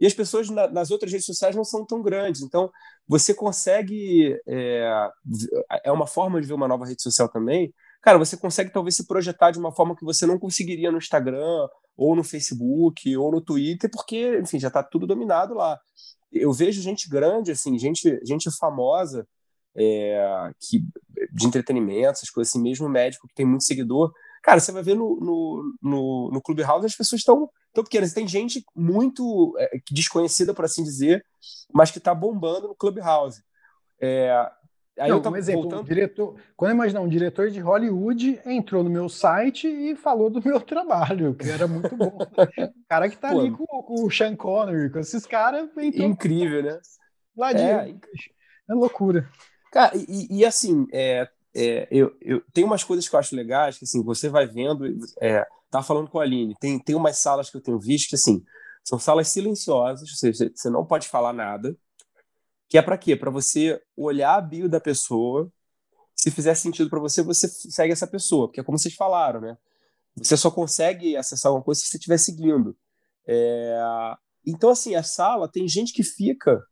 e 0.00 0.06
as 0.06 0.14
pessoas 0.14 0.48
na, 0.48 0.68
nas 0.68 0.90
outras 0.90 1.10
redes 1.10 1.26
sociais 1.26 1.54
não 1.54 1.64
são 1.64 1.84
tão 1.84 2.02
grandes. 2.02 2.42
Então 2.42 2.70
você 3.06 3.34
consegue 3.34 4.36
é, 4.46 5.08
é 5.84 5.92
uma 5.92 6.06
forma 6.06 6.40
de 6.40 6.46
ver 6.46 6.54
uma 6.54 6.68
nova 6.68 6.86
rede 6.86 7.02
social 7.02 7.28
também 7.28 7.72
cara, 8.00 8.18
você 8.18 8.36
consegue 8.36 8.72
talvez 8.72 8.96
se 8.96 9.06
projetar 9.06 9.50
de 9.50 9.58
uma 9.58 9.72
forma 9.72 9.96
que 9.96 10.04
você 10.04 10.26
não 10.26 10.38
conseguiria 10.38 10.90
no 10.90 10.98
Instagram, 10.98 11.68
ou 11.96 12.14
no 12.14 12.22
Facebook, 12.22 13.16
ou 13.16 13.32
no 13.32 13.40
Twitter, 13.40 13.90
porque, 13.90 14.38
enfim, 14.38 14.60
já 14.60 14.68
está 14.68 14.82
tudo 14.82 15.06
dominado 15.06 15.54
lá. 15.54 15.78
Eu 16.30 16.52
vejo 16.52 16.80
gente 16.80 17.08
grande, 17.08 17.50
assim, 17.50 17.76
gente, 17.76 18.20
gente 18.24 18.48
famosa, 18.56 19.26
é, 19.76 20.50
que, 20.60 20.80
de 21.32 21.46
entretenimento, 21.46 22.10
essas 22.10 22.30
coisas 22.30 22.52
assim, 22.52 22.62
mesmo 22.62 22.88
médico 22.88 23.26
que 23.26 23.34
tem 23.34 23.44
muito 23.44 23.64
seguidor. 23.64 24.12
Cara, 24.42 24.60
você 24.60 24.70
vai 24.70 24.82
ver 24.82 24.94
no, 24.94 25.18
no, 25.20 25.76
no, 25.82 26.30
no 26.32 26.42
Clubhouse 26.42 26.86
as 26.86 26.94
pessoas 26.94 27.20
estão 27.20 27.50
tão 27.72 27.82
pequenas. 27.82 28.12
Tem 28.12 28.26
gente 28.26 28.64
muito 28.76 29.56
é, 29.58 29.78
desconhecida, 29.90 30.54
por 30.54 30.64
assim 30.64 30.84
dizer, 30.84 31.24
mas 31.72 31.90
que 31.90 31.98
está 31.98 32.14
bombando 32.14 32.68
no 32.68 32.76
Clubhouse. 32.76 33.42
É, 34.00 34.48
Aí 34.98 35.10
Não, 35.10 35.20
um 35.20 35.36
exemplo, 35.36 35.62
voltando... 35.62 35.84
diretor, 35.84 36.34
quando 36.56 36.70
eu 36.70 36.74
imaginar 36.74 37.00
um 37.00 37.08
diretor 37.08 37.50
de 37.50 37.60
Hollywood 37.60 38.40
entrou 38.44 38.82
no 38.82 38.90
meu 38.90 39.08
site 39.08 39.68
e 39.68 39.94
falou 39.94 40.28
do 40.28 40.42
meu 40.44 40.60
trabalho, 40.60 41.34
que 41.34 41.48
era 41.48 41.68
muito 41.68 41.94
bom. 41.96 42.18
o 42.18 42.88
cara 42.88 43.08
que 43.08 43.16
tá 43.16 43.30
Pô, 43.30 43.40
ali 43.40 43.50
com, 43.50 43.64
com, 43.64 44.04
o 44.04 44.10
Sean 44.10 44.34
Connery, 44.34 44.90
com 44.90 44.98
esses 44.98 45.24
caras. 45.24 45.68
Incrível, 45.76 46.62
né? 46.62 46.80
Lá 47.36 47.52
é, 47.52 47.94
é 48.68 48.74
loucura. 48.74 49.28
Cara, 49.70 49.92
e, 49.96 50.38
e 50.38 50.44
assim, 50.44 50.86
é, 50.92 51.28
é, 51.54 51.88
eu, 51.90 52.16
eu 52.20 52.42
tem 52.52 52.64
umas 52.64 52.82
coisas 52.82 53.08
que 53.08 53.14
eu 53.14 53.20
acho 53.20 53.36
legais, 53.36 53.78
que 53.78 53.84
assim, 53.84 54.02
você 54.02 54.28
vai 54.28 54.46
vendo, 54.46 54.84
é, 55.20 55.46
tá 55.70 55.82
falando 55.82 56.08
com 56.08 56.18
a 56.18 56.22
Aline, 56.22 56.54
tem, 56.60 56.78
tem 56.78 56.96
umas 56.96 57.18
salas 57.18 57.50
que 57.50 57.56
eu 57.56 57.60
tenho 57.60 57.78
visto 57.78 58.08
que 58.08 58.14
assim, 58.14 58.42
são 58.84 58.98
salas 58.98 59.28
silenciosas, 59.28 60.08
ou 60.08 60.16
seja, 60.16 60.50
você 60.54 60.70
não 60.70 60.84
pode 60.84 61.08
falar 61.08 61.32
nada, 61.32 61.76
que 62.68 62.76
é 62.76 62.82
para 62.82 62.98
quê? 62.98 63.16
Para 63.16 63.30
você 63.30 63.80
olhar 63.96 64.36
a 64.36 64.40
bio 64.40 64.68
da 64.68 64.80
pessoa, 64.80 65.50
se 66.14 66.30
fizer 66.30 66.54
sentido 66.54 66.90
para 66.90 67.00
você, 67.00 67.22
você 67.22 67.48
segue 67.48 67.92
essa 67.92 68.06
pessoa, 68.06 68.48
porque 68.48 68.60
é 68.60 68.64
como 68.64 68.78
vocês 68.78 68.94
falaram, 68.94 69.40
né? 69.40 69.56
Você 70.16 70.36
só 70.36 70.50
consegue 70.50 71.16
acessar 71.16 71.52
uma 71.52 71.62
coisa 71.62 71.80
se 71.80 71.86
você 71.86 71.96
estiver 71.96 72.18
seguindo. 72.18 72.76
É... 73.26 73.78
Então, 74.44 74.70
assim, 74.70 74.94
a 74.94 75.02
sala 75.02 75.48
tem 75.48 75.68
gente 75.68 75.92
que 75.92 76.02
fica 76.02 76.62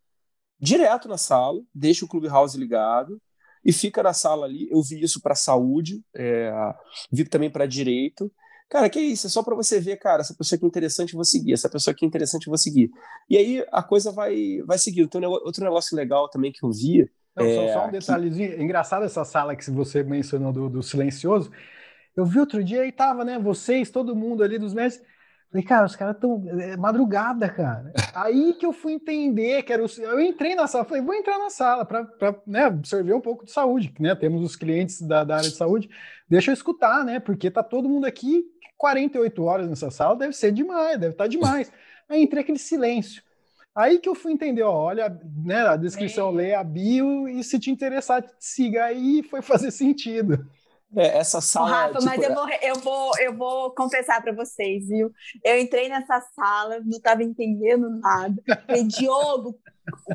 direto 0.59 1.09
na 1.09 1.17
sala, 1.17 1.63
deixa 1.75 2.05
o 2.05 2.09
Clubhouse 2.09 2.59
ligado 2.59 3.21
e 3.65 3.73
fica 3.73 4.03
na 4.03 4.13
sala 4.13 4.47
ali. 4.47 4.69
Eu 4.71 4.83
vi 4.83 5.01
isso 5.03 5.21
para 5.21 5.35
saúde, 5.35 6.03
é... 6.15 6.53
vi 7.11 7.25
também 7.25 7.51
para 7.51 7.67
direito. 7.67 8.33
Cara, 8.68 8.90
que 8.90 9.00
isso? 9.00 9.29
É 9.29 9.31
só 9.31 9.42
para 9.42 9.55
você 9.55 9.81
ver, 9.81 9.96
cara, 9.96 10.22
essa 10.22 10.35
pessoa 10.35 10.57
aqui 10.57 10.64
é 10.64 10.68
interessante, 10.68 11.12
eu 11.12 11.16
vou 11.16 11.24
seguir. 11.24 11.52
Essa 11.52 11.68
pessoa 11.68 11.92
aqui 11.92 12.05
é 12.05 12.09
interessante, 12.09 12.46
eu 12.46 12.50
vou 12.50 12.59
seguir. 12.59 12.90
E 13.31 13.37
aí 13.37 13.64
a 13.70 13.83
coisa 13.83 14.11
vai, 14.11 14.61
vai 14.66 14.76
seguindo. 14.76 15.09
Tem 15.09 15.24
outro 15.24 15.62
negócio 15.62 15.96
legal 15.96 16.29
também 16.29 16.50
que 16.50 16.64
eu 16.64 16.70
vi. 16.72 17.09
Não, 17.37 17.46
é, 17.46 17.72
só 17.72 17.87
um 17.87 17.90
detalhezinho. 17.90 18.57
Que... 18.57 18.62
Engraçado 18.62 19.05
essa 19.05 19.24
sala 19.24 19.55
que 19.55 19.70
você 19.70 20.02
mencionou 20.02 20.52
do, 20.52 20.68
do 20.68 20.83
silencioso. 20.83 21.50
Eu 22.16 22.24
vi 22.24 22.40
outro 22.40 22.64
dia 22.64 22.85
e 22.87 22.90
tava, 22.90 23.24
né? 23.24 23.38
Vocês, 23.38 23.90
todo 23.90 24.16
mundo 24.16 24.42
ali 24.42 24.59
dos 24.59 24.74
mestres. 24.74 25.07
Falei, 25.57 25.62
cara, 25.62 25.87
os 25.87 25.97
caras 25.97 26.16
estão. 26.16 26.45
É 26.61 26.77
madrugada, 26.77 27.49
cara. 27.49 27.90
Aí 28.14 28.53
que 28.55 28.66
eu 28.66 28.75
fui 28.75 28.92
entender 28.92 29.62
que 29.62 29.73
era 29.73 29.83
o. 29.83 29.87
Eu 29.99 30.21
entrei 30.21 30.55
na 30.55 30.66
sala, 30.66 30.85
falei, 30.85 31.03
vou 31.03 31.14
entrar 31.14 31.38
na 31.38 31.49
sala 31.49 31.85
para 31.85 32.07
né, 32.47 32.64
absorver 32.64 33.14
um 33.14 33.21
pouco 33.21 33.47
de 33.47 33.53
saúde, 33.53 33.95
né? 33.99 34.14
Temos 34.14 34.42
os 34.42 34.55
clientes 34.55 35.01
da, 35.01 35.25
da, 35.25 35.37
área 35.37 35.49
de 35.49 35.57
saúde. 35.57 35.88
Deixa 36.29 36.51
eu 36.51 36.53
escutar, 36.53 37.05
né? 37.05 37.21
Porque 37.21 37.51
tá 37.51 37.62
todo 37.62 37.88
mundo 37.88 38.05
aqui 38.05 38.45
48 38.77 39.42
horas 39.42 39.69
nessa 39.71 39.90
sala 39.90 40.16
deve 40.16 40.35
ser 40.35 40.53
demais, 40.53 40.99
deve 40.99 41.12
estar 41.12 41.25
tá 41.25 41.29
demais. 41.29 41.73
Aí 42.07 42.23
entrei 42.23 42.42
aquele 42.42 42.59
silêncio. 42.59 43.23
Aí 43.75 43.99
que 43.99 44.09
eu 44.09 44.14
fui 44.14 44.33
entender, 44.33 44.62
ó, 44.62 44.73
olha, 44.73 45.19
né, 45.45 45.66
a 45.66 45.77
descrição, 45.77 46.29
é. 46.31 46.33
lê 46.33 46.55
a 46.55 46.64
bio 46.64 47.29
e 47.29 47.42
se 47.42 47.59
te 47.59 47.71
interessar, 47.71 48.25
siga 48.38 48.85
aí, 48.85 49.23
foi 49.23 49.40
fazer 49.40 49.71
sentido. 49.71 50.46
É, 50.95 51.19
essa 51.19 51.41
sala. 51.41 51.69
Rafa, 51.69 51.99
tipo, 51.99 52.05
mas 52.05 52.23
eu 52.23 52.35
vou, 52.35 52.49
eu 52.49 52.75
vou, 52.77 53.19
eu 53.19 53.37
vou 53.37 53.75
confessar 53.75 54.23
para 54.23 54.33
vocês, 54.33 54.89
viu? 54.89 55.11
Eu 55.45 55.59
entrei 55.59 55.89
nessa 55.89 56.21
sala, 56.35 56.81
não 56.81 56.99
estava 56.99 57.23
entendendo 57.23 57.91
nada. 57.99 58.43
Falei, 58.67 58.85
Diogo, 58.85 59.59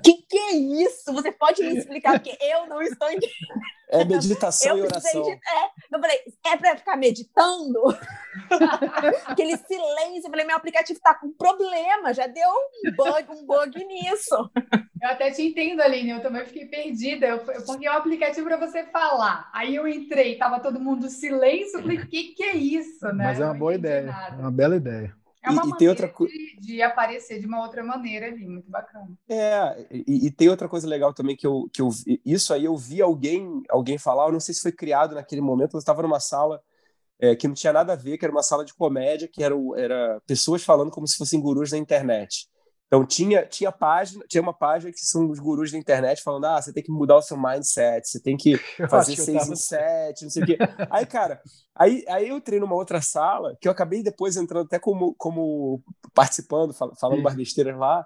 que, 0.04 0.14
que 0.24 0.38
é 0.38 0.52
isso? 0.54 1.14
Você 1.14 1.32
pode 1.32 1.64
me 1.64 1.78
explicar? 1.78 2.20
Porque 2.20 2.38
eu 2.42 2.68
não 2.68 2.82
estou 2.82 3.10
entendendo. 3.10 3.62
É 3.90 4.06
meditação 4.06 4.78
eu 4.78 4.86
e 4.86 4.88
oração. 4.88 5.24
De, 5.24 5.32
é, 5.32 5.66
eu 5.92 6.00
falei, 6.00 6.20
é 6.46 6.58
para 6.58 6.78
ficar 6.78 6.96
meditando? 6.96 7.82
Aquele 9.28 9.58
silêncio. 9.58 10.28
Eu 10.28 10.30
falei, 10.30 10.46
meu 10.46 10.56
aplicativo 10.56 10.98
está 10.98 11.14
com 11.14 11.34
problema, 11.34 12.14
já 12.14 12.26
deu 12.26 12.48
um 12.50 12.96
bug, 12.96 13.32
um 13.32 13.46
bug 13.46 13.84
nisso. 13.84 14.50
Eu 15.02 15.10
até 15.10 15.32
te 15.32 15.42
entendo, 15.42 15.82
Aline, 15.82 16.12
eu 16.12 16.22
também 16.22 16.46
fiquei 16.46 16.68
perdida, 16.68 17.26
eu, 17.28 17.40
porque 17.66 17.86
é 17.86 17.92
um 17.92 17.98
aplicativo 17.98 18.48
para 18.48 18.58
você 18.58 18.86
falar. 18.86 19.50
Aí 19.52 19.76
eu 19.76 19.88
entrei, 19.88 20.38
tava 20.38 20.60
todo 20.60 20.80
mundo 20.80 21.10
silêncio, 21.10 21.80
eu 21.80 21.82
falei, 21.82 21.98
o 21.98 22.08
que, 22.08 22.36
que 22.36 22.44
é 22.44 22.56
isso? 22.56 23.06
Né? 23.08 23.26
Mas 23.26 23.40
é 23.42 23.46
uma 23.46 23.54
boa 23.54 23.76
ideia, 23.76 24.16
é 24.32 24.36
uma 24.36 24.52
bela 24.52 24.76
ideia. 24.76 25.14
É 25.44 25.50
uma 25.50 25.66
e, 25.66 25.70
e 25.70 25.78
tem 25.78 25.90
outra 25.90 26.08
de, 26.08 26.60
de, 26.60 26.82
aparecer 26.84 27.40
de 27.40 27.48
uma 27.48 27.62
outra 27.62 27.84
maneira 27.84 28.28
ali, 28.28 28.48
muito 28.48 28.70
bacana. 28.70 29.10
É, 29.28 29.88
e, 29.90 30.28
e, 30.28 30.32
tem 30.32 30.50
outra 30.50 30.70
coisa 30.70 30.88
legal 30.88 31.14
também 31.14 31.36
que 31.36 31.48
eu, 31.48 31.68
que 31.74 31.82
eu 31.82 31.90
isso 32.24 32.54
aí 32.54 32.66
eu 32.66 32.78
vi 32.78 33.02
alguém 33.02 33.64
alguém 33.70 33.98
falar, 33.98 34.28
eu 34.28 34.32
não 34.32 34.40
sei 34.40 34.54
se 34.54 34.62
foi 34.62 34.72
criado 34.72 35.16
naquele 35.16 35.42
momento, 35.42 35.76
eu 35.76 35.80
estava 35.80 36.04
numa 36.04 36.20
sala 36.20 36.62
é, 37.20 37.36
que 37.36 37.48
não 37.48 37.56
tinha 37.56 37.74
nada 37.74 37.94
a 37.94 37.96
ver, 37.96 38.18
que 38.18 38.26
era 38.26 38.32
uma 38.32 38.44
sala 38.44 38.64
de 38.64 38.74
comédia, 38.74 39.28
que 39.28 39.44
era, 39.44 39.56
era 39.78 40.22
pessoas 40.28 40.64
falando 40.64 40.92
como 40.92 41.08
se 41.08 41.18
fossem 41.18 41.42
gurus 41.42 41.72
da 41.72 41.78
internet. 41.78 42.48
Então 42.92 43.06
tinha 43.06 43.46
tinha 43.46 43.72
página, 43.72 44.26
tinha 44.28 44.42
uma 44.42 44.54
página 44.54 44.92
que 44.92 45.00
são 45.00 45.30
os 45.30 45.40
gurus 45.40 45.72
da 45.72 45.78
internet 45.78 46.22
falando: 46.22 46.44
"Ah, 46.44 46.62
você 46.62 46.74
tem 46.74 46.84
que 46.84 46.92
mudar 46.92 47.16
o 47.16 47.22
seu 47.22 47.38
mindset, 47.38 48.06
você 48.06 48.22
tem 48.22 48.36
que 48.36 48.58
fazer 48.90 49.16
seis 49.16 49.50
em 49.50 49.56
sete, 49.56 50.24
não 50.24 50.30
sei 50.30 50.44
o 50.44 50.46
quê". 50.46 50.58
aí, 50.92 51.06
cara, 51.06 51.42
aí, 51.74 52.04
aí 52.10 52.28
eu 52.28 52.36
entrei 52.36 52.60
numa 52.60 52.76
outra 52.76 53.02
sala, 53.02 53.56
que 53.62 53.68
eu 53.68 53.72
acabei 53.72 54.04
depois 54.04 54.36
entrando 54.36 54.66
até 54.66 54.78
como 54.78 55.16
como 55.18 55.82
participando, 56.14 56.74
falando 56.74 57.20
umas 57.20 57.34
besteiras 57.34 57.78
lá 57.78 58.06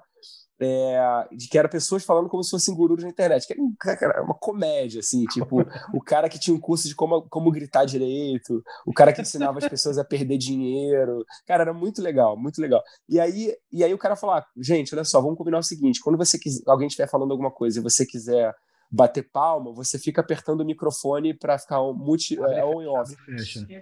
é, 0.59 1.27
de 1.31 1.47
que 1.47 1.57
eram 1.57 1.69
pessoas 1.69 2.03
falando 2.03 2.29
como 2.29 2.43
se 2.43 2.51
fossem 2.51 2.73
gurus 2.73 3.03
na 3.03 3.09
internet, 3.09 3.45
que 3.45 3.53
era 3.89 4.23
uma 4.23 4.33
comédia, 4.33 4.99
assim, 4.99 5.25
tipo, 5.25 5.57
o 5.93 6.01
cara 6.01 6.29
que 6.29 6.39
tinha 6.39 6.55
um 6.55 6.59
curso 6.59 6.87
de 6.87 6.95
como, 6.95 7.21
como 7.29 7.51
gritar 7.51 7.85
direito, 7.85 8.63
o 8.85 8.93
cara 8.93 9.11
que 9.11 9.21
ensinava 9.21 9.59
as 9.59 9.67
pessoas 9.67 9.97
a 9.97 10.03
perder 10.03 10.37
dinheiro, 10.37 11.25
cara, 11.45 11.63
era 11.63 11.73
muito 11.73 12.01
legal, 12.01 12.37
muito 12.37 12.61
legal. 12.61 12.81
E 13.09 13.19
aí, 13.19 13.53
e 13.71 13.83
aí 13.83 13.93
o 13.93 13.97
cara 13.97 14.15
falou, 14.15 14.35
ah, 14.35 14.45
gente, 14.57 14.93
olha 14.93 15.03
só, 15.03 15.21
vamos 15.21 15.37
combinar 15.37 15.59
o 15.59 15.63
seguinte, 15.63 15.99
quando 16.01 16.17
você 16.17 16.37
quiser, 16.37 16.63
alguém 16.67 16.87
estiver 16.87 17.09
falando 17.09 17.31
alguma 17.31 17.51
coisa 17.51 17.79
e 17.79 17.83
você 17.83 18.05
quiser 18.05 18.53
bater 18.91 19.29
palma, 19.31 19.73
você 19.73 19.97
fica 19.99 20.21
apertando 20.21 20.61
o 20.61 20.65
microfone 20.65 21.33
para 21.33 21.57
ficar 21.57 21.81
um 21.81 21.93
multi, 21.93 22.37
é, 22.39 22.65
on 22.65 22.81
e 22.81 22.87
off. 22.87 23.15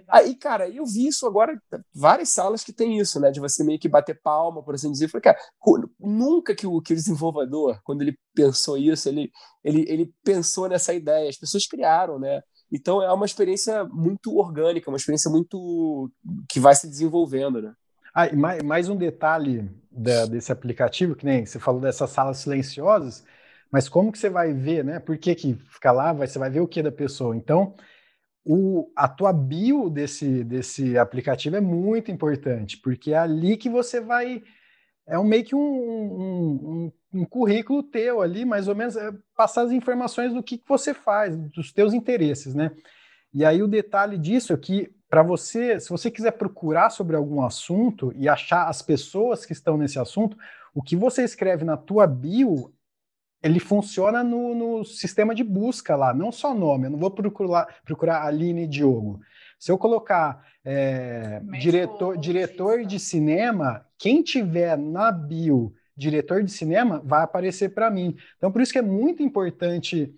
Aí, 0.08 0.34
cara, 0.34 0.68
eu 0.68 0.84
vi 0.84 1.06
isso 1.06 1.26
agora, 1.26 1.60
várias 1.94 2.30
salas 2.30 2.64
que 2.64 2.72
tem 2.72 2.98
isso, 2.98 3.20
né? 3.20 3.30
De 3.30 3.40
você 3.40 3.62
meio 3.62 3.78
que 3.78 3.88
bater 3.88 4.20
palma, 4.20 4.62
por 4.62 4.74
assim 4.74 4.90
dizer. 4.90 5.06
Eu 5.06 5.10
falei, 5.10 5.22
cara, 5.22 5.38
nunca 6.00 6.54
que 6.54 6.66
o, 6.66 6.80
que 6.80 6.92
o 6.92 6.96
desenvolvedor, 6.96 7.80
quando 7.84 8.02
ele 8.02 8.18
pensou 8.34 8.76
isso, 8.76 9.08
ele, 9.08 9.30
ele, 9.62 9.84
ele 9.88 10.12
pensou 10.24 10.68
nessa 10.68 10.92
ideia. 10.92 11.28
As 11.28 11.38
pessoas 11.38 11.66
criaram, 11.66 12.18
né? 12.18 12.42
Então 12.72 13.00
é 13.00 13.12
uma 13.12 13.26
experiência 13.26 13.84
muito 13.84 14.36
orgânica, 14.36 14.90
uma 14.90 14.96
experiência 14.96 15.30
muito 15.30 16.10
que 16.48 16.58
vai 16.58 16.74
se 16.74 16.88
desenvolvendo, 16.88 17.62
né? 17.62 17.72
Ah, 18.14 18.28
e 18.28 18.36
mais, 18.36 18.62
mais 18.62 18.88
um 18.88 18.96
detalhe 18.96 19.68
da, 19.90 20.24
desse 20.26 20.52
aplicativo, 20.52 21.16
que 21.16 21.24
nem 21.24 21.44
você 21.44 21.58
falou 21.58 21.80
dessas 21.80 22.10
salas 22.10 22.38
silenciosas, 22.38 23.24
mas 23.74 23.88
como 23.88 24.12
que 24.12 24.18
você 24.20 24.30
vai 24.30 24.52
ver, 24.52 24.84
né? 24.84 25.00
Por 25.00 25.18
que, 25.18 25.34
que 25.34 25.54
fica 25.68 25.90
lá? 25.90 26.12
Você 26.12 26.38
vai 26.38 26.48
ver 26.48 26.60
o 26.60 26.68
que 26.68 26.80
da 26.80 26.92
pessoa. 26.92 27.36
Então, 27.36 27.74
o, 28.44 28.88
a 28.94 29.08
tua 29.08 29.32
bio 29.32 29.90
desse, 29.90 30.44
desse 30.44 30.96
aplicativo 30.96 31.56
é 31.56 31.60
muito 31.60 32.08
importante, 32.08 32.76
porque 32.76 33.10
é 33.10 33.18
ali 33.18 33.56
que 33.56 33.68
você 33.68 34.00
vai. 34.00 34.44
É 35.08 35.18
um, 35.18 35.24
meio 35.24 35.42
que 35.42 35.56
um, 35.56 35.58
um, 35.58 36.92
um, 37.12 37.20
um 37.20 37.24
currículo 37.24 37.82
teu 37.82 38.22
ali, 38.22 38.44
mais 38.44 38.68
ou 38.68 38.76
menos, 38.76 38.94
é 38.96 39.12
passar 39.36 39.62
as 39.62 39.72
informações 39.72 40.32
do 40.32 40.40
que, 40.40 40.56
que 40.56 40.68
você 40.68 40.94
faz, 40.94 41.36
dos 41.36 41.72
teus 41.72 41.92
interesses, 41.92 42.54
né? 42.54 42.70
E 43.32 43.44
aí 43.44 43.60
o 43.60 43.66
detalhe 43.66 44.16
disso 44.16 44.52
é 44.52 44.56
que 44.56 44.94
para 45.10 45.24
você, 45.24 45.80
se 45.80 45.90
você 45.90 46.12
quiser 46.12 46.30
procurar 46.38 46.90
sobre 46.90 47.16
algum 47.16 47.42
assunto 47.42 48.12
e 48.14 48.28
achar 48.28 48.68
as 48.68 48.82
pessoas 48.82 49.44
que 49.44 49.52
estão 49.52 49.76
nesse 49.76 49.98
assunto, 49.98 50.38
o 50.72 50.80
que 50.80 50.94
você 50.94 51.24
escreve 51.24 51.64
na 51.64 51.76
tua 51.76 52.06
bio 52.06 52.72
ele 53.44 53.60
funciona 53.60 54.24
no, 54.24 54.54
no, 54.54 54.84
sistema 54.84 55.34
de 55.34 55.44
busca 55.44 55.94
lá, 55.94 56.14
não 56.14 56.32
só 56.32 56.54
nome. 56.54 56.86
Eu 56.86 56.92
não 56.92 56.98
vou 56.98 57.10
procurar, 57.10 57.68
procurar 57.84 58.24
Aline 58.24 58.66
Diogo. 58.66 59.20
Se 59.58 59.70
eu 59.70 59.76
colocar 59.76 60.42
é, 60.64 61.42
diretor, 61.60 62.16
diretor 62.16 62.84
de 62.86 62.98
cinema, 62.98 63.86
quem 63.98 64.22
tiver 64.22 64.78
na 64.78 65.12
bio 65.12 65.74
diretor 65.94 66.42
de 66.42 66.50
cinema 66.50 67.02
vai 67.04 67.22
aparecer 67.22 67.74
para 67.74 67.90
mim. 67.90 68.16
Então, 68.38 68.50
por 68.50 68.62
isso 68.62 68.72
que 68.72 68.78
é 68.78 68.82
muito 68.82 69.22
importante 69.22 70.12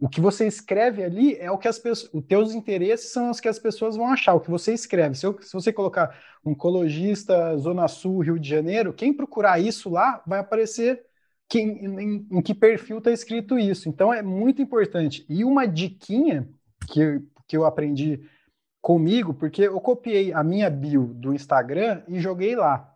o 0.00 0.08
que 0.08 0.20
você 0.20 0.46
escreve 0.46 1.04
ali 1.04 1.36
é 1.36 1.50
o 1.50 1.58
que 1.58 1.68
as 1.68 1.78
pessoas, 1.78 2.10
os 2.14 2.24
teus 2.24 2.54
interesses 2.54 3.12
são 3.12 3.30
os 3.30 3.38
que 3.38 3.48
as 3.48 3.58
pessoas 3.58 3.94
vão 3.94 4.06
achar, 4.06 4.32
o 4.32 4.40
que 4.40 4.50
você 4.50 4.72
escreve. 4.72 5.14
Se, 5.14 5.26
eu, 5.26 5.38
se 5.42 5.52
você 5.52 5.70
colocar 5.70 6.18
oncologista, 6.42 7.56
Zona 7.58 7.86
Sul, 7.86 8.20
Rio 8.20 8.38
de 8.38 8.48
Janeiro, 8.48 8.94
quem 8.94 9.12
procurar 9.12 9.60
isso 9.60 9.90
lá 9.90 10.22
vai 10.26 10.40
aparecer 10.40 11.09
em, 11.58 12.26
em 12.30 12.42
que 12.42 12.54
perfil 12.54 12.98
está 12.98 13.10
escrito 13.10 13.58
isso. 13.58 13.88
Então 13.88 14.12
é 14.12 14.22
muito 14.22 14.62
importante. 14.62 15.24
E 15.28 15.44
uma 15.44 15.66
diquinha 15.66 16.48
que, 16.88 17.20
que 17.48 17.56
eu 17.56 17.64
aprendi 17.64 18.20
comigo, 18.80 19.34
porque 19.34 19.62
eu 19.62 19.80
copiei 19.80 20.32
a 20.32 20.42
minha 20.42 20.70
bio 20.70 21.12
do 21.14 21.34
Instagram 21.34 22.02
e 22.08 22.18
joguei 22.20 22.56
lá. 22.56 22.90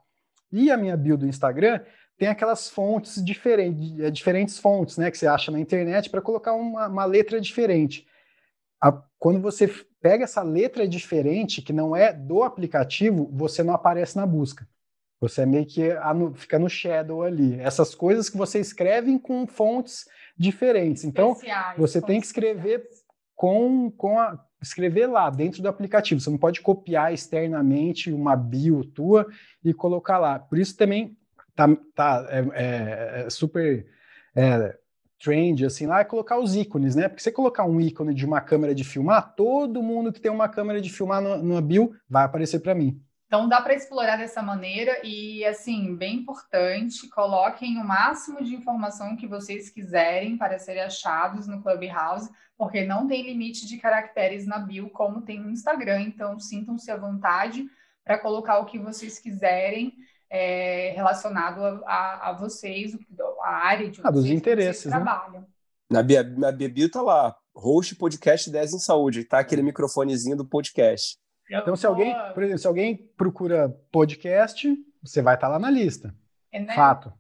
E 0.50 0.70
a 0.70 0.76
minha 0.76 0.96
bio 0.96 1.16
do 1.16 1.26
Instagram 1.26 1.80
tem 2.16 2.28
aquelas 2.28 2.68
fontes 2.68 3.22
diferentes, 3.24 3.98
é, 3.98 4.10
diferentes 4.10 4.58
fontes, 4.58 4.96
né, 4.96 5.10
que 5.10 5.18
você 5.18 5.26
acha 5.26 5.50
na 5.50 5.58
internet 5.58 6.08
para 6.08 6.22
colocar 6.22 6.52
uma, 6.52 6.86
uma, 6.86 7.04
letra 7.04 7.40
diferente. 7.40 8.06
A, 8.80 8.92
quando 9.18 9.40
você 9.40 9.68
pega 10.00 10.24
essa 10.24 10.42
letra 10.42 10.86
diferente, 10.86 11.60
que 11.60 11.72
não 11.72 11.96
é 11.96 12.12
do 12.12 12.42
aplicativo, 12.42 13.28
você 13.32 13.62
não 13.62 13.74
aparece 13.74 14.16
na 14.16 14.26
busca. 14.26 14.66
Você 15.28 15.42
é 15.42 15.46
meio 15.46 15.64
que 15.64 15.82
fica 16.34 16.58
no 16.58 16.68
shadow 16.68 17.22
ali. 17.22 17.58
Essas 17.60 17.94
coisas 17.94 18.28
que 18.28 18.36
você 18.36 18.60
escreve 18.60 19.18
com 19.18 19.46
fontes 19.46 20.04
diferentes. 20.36 21.04
Então, 21.04 21.32
Especiais, 21.32 21.78
você 21.78 22.00
tem 22.02 22.20
que 22.20 22.26
escrever 22.26 22.86
com, 23.34 23.90
com 23.90 24.18
a, 24.18 24.38
escrever 24.60 25.06
lá 25.06 25.30
dentro 25.30 25.62
do 25.62 25.68
aplicativo. 25.68 26.20
Você 26.20 26.30
não 26.30 26.38
pode 26.38 26.60
copiar 26.60 27.12
externamente 27.12 28.12
uma 28.12 28.36
bio 28.36 28.84
tua 28.84 29.26
e 29.64 29.72
colocar 29.72 30.18
lá. 30.18 30.38
Por 30.38 30.58
isso 30.58 30.76
também 30.76 31.16
tá, 31.54 31.68
tá 31.94 32.26
é, 32.28 32.38
é, 32.52 33.24
é 33.26 33.30
super 33.30 33.86
é, 34.36 34.76
trend 35.22 35.64
assim 35.64 35.86
lá 35.86 36.00
é 36.00 36.04
colocar 36.04 36.38
os 36.38 36.54
ícones, 36.54 36.94
né? 36.94 37.08
Porque 37.08 37.22
você 37.22 37.32
colocar 37.32 37.64
um 37.64 37.80
ícone 37.80 38.14
de 38.14 38.26
uma 38.26 38.40
câmera 38.40 38.74
de 38.74 38.84
filmar, 38.84 39.34
todo 39.34 39.82
mundo 39.82 40.12
que 40.12 40.20
tem 40.20 40.30
uma 40.30 40.48
câmera 40.48 40.80
de 40.80 40.90
filmar 40.90 41.22
no, 41.22 41.42
numa 41.42 41.62
bio 41.62 41.94
vai 42.08 42.24
aparecer 42.24 42.60
para 42.60 42.74
mim. 42.74 43.00
Então 43.34 43.48
dá 43.48 43.60
para 43.60 43.74
explorar 43.74 44.16
dessa 44.16 44.40
maneira 44.40 45.00
e 45.02 45.44
assim, 45.44 45.96
bem 45.96 46.18
importante, 46.18 47.08
coloquem 47.08 47.78
o 47.78 47.84
máximo 47.84 48.44
de 48.44 48.54
informação 48.54 49.16
que 49.16 49.26
vocês 49.26 49.68
quiserem 49.68 50.38
para 50.38 50.56
serem 50.56 50.84
achados 50.84 51.48
no 51.48 51.60
Clubhouse, 51.60 52.30
porque 52.56 52.84
não 52.84 53.08
tem 53.08 53.26
limite 53.26 53.66
de 53.66 53.76
caracteres 53.78 54.46
na 54.46 54.60
bio 54.60 54.88
como 54.88 55.22
tem 55.22 55.40
no 55.40 55.50
Instagram, 55.50 56.02
então 56.02 56.38
sintam-se 56.38 56.88
à 56.92 56.96
vontade 56.96 57.64
para 58.04 58.20
colocar 58.20 58.60
o 58.60 58.66
que 58.66 58.78
vocês 58.78 59.18
quiserem 59.18 59.92
é, 60.30 60.92
relacionado 60.94 61.64
a, 61.64 61.70
a, 61.86 62.30
a, 62.30 62.32
vocês, 62.34 62.96
a 63.42 63.50
área 63.50 63.90
de 63.90 64.00
ah, 64.04 64.12
dos 64.12 64.26
interesses, 64.26 64.84
né? 64.84 64.92
trabalham. 64.92 65.44
Na, 65.90 66.04
na 66.38 66.52
bio 66.52 66.88
tá 66.88 67.02
lá, 67.02 67.36
host 67.52 67.96
podcast 67.96 68.48
10 68.48 68.74
em 68.74 68.78
saúde, 68.78 69.24
tá 69.24 69.40
aquele 69.40 69.62
microfonezinho 69.62 70.36
do 70.36 70.46
podcast. 70.46 71.18
Então, 71.50 71.76
se 71.76 71.86
alguém, 71.86 72.14
por 72.32 72.42
exemplo, 72.42 72.58
se 72.58 72.66
alguém 72.66 72.96
procura 73.16 73.68
podcast, 73.92 74.74
você 75.02 75.20
vai 75.20 75.34
estar 75.34 75.48
lá 75.48 75.58
na 75.58 75.70
lista. 75.70 76.14
É, 76.50 76.60
né? 76.60 76.74
Fato. 76.74 77.12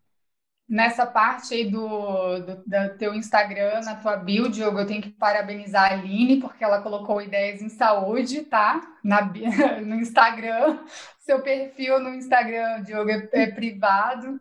Nessa 0.66 1.04
parte 1.04 1.52
aí 1.52 1.70
do, 1.70 2.38
do, 2.38 2.56
do, 2.64 2.96
teu 2.96 3.14
Instagram, 3.14 3.82
na 3.82 3.96
tua 3.96 4.16
bio, 4.16 4.48
Diogo, 4.48 4.78
eu 4.78 4.86
tenho 4.86 5.02
que 5.02 5.10
parabenizar 5.10 5.90
a 5.90 5.94
Aline, 5.94 6.40
porque 6.40 6.64
ela 6.64 6.80
colocou 6.80 7.20
ideias 7.20 7.60
em 7.60 7.68
saúde, 7.68 8.42
tá? 8.42 8.80
Na, 9.04 9.20
no 9.84 9.96
Instagram. 9.96 10.78
Seu 11.20 11.42
perfil 11.42 12.00
no 12.00 12.14
Instagram, 12.14 12.82
Diogo, 12.82 13.10
é, 13.10 13.28
é 13.32 13.46
privado. 13.48 14.40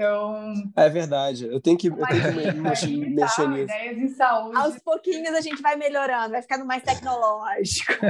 Então. 0.00 0.54
É 0.74 0.88
verdade. 0.88 1.46
Eu 1.46 1.60
tenho 1.60 1.76
que, 1.76 1.88
eu 1.88 1.96
tenho 2.06 2.22
que 2.22 2.58
mexer, 2.58 2.86
mexer 3.10 3.46
nisso. 3.48 3.64
Ideias 3.64 3.98
em 3.98 4.08
saúde. 4.08 4.56
Aos 4.56 4.78
pouquinhos 4.78 5.34
a 5.34 5.42
gente 5.42 5.60
vai 5.60 5.76
melhorando, 5.76 6.30
vai 6.30 6.40
ficando 6.40 6.64
mais 6.64 6.82
tecnológico. 6.82 7.92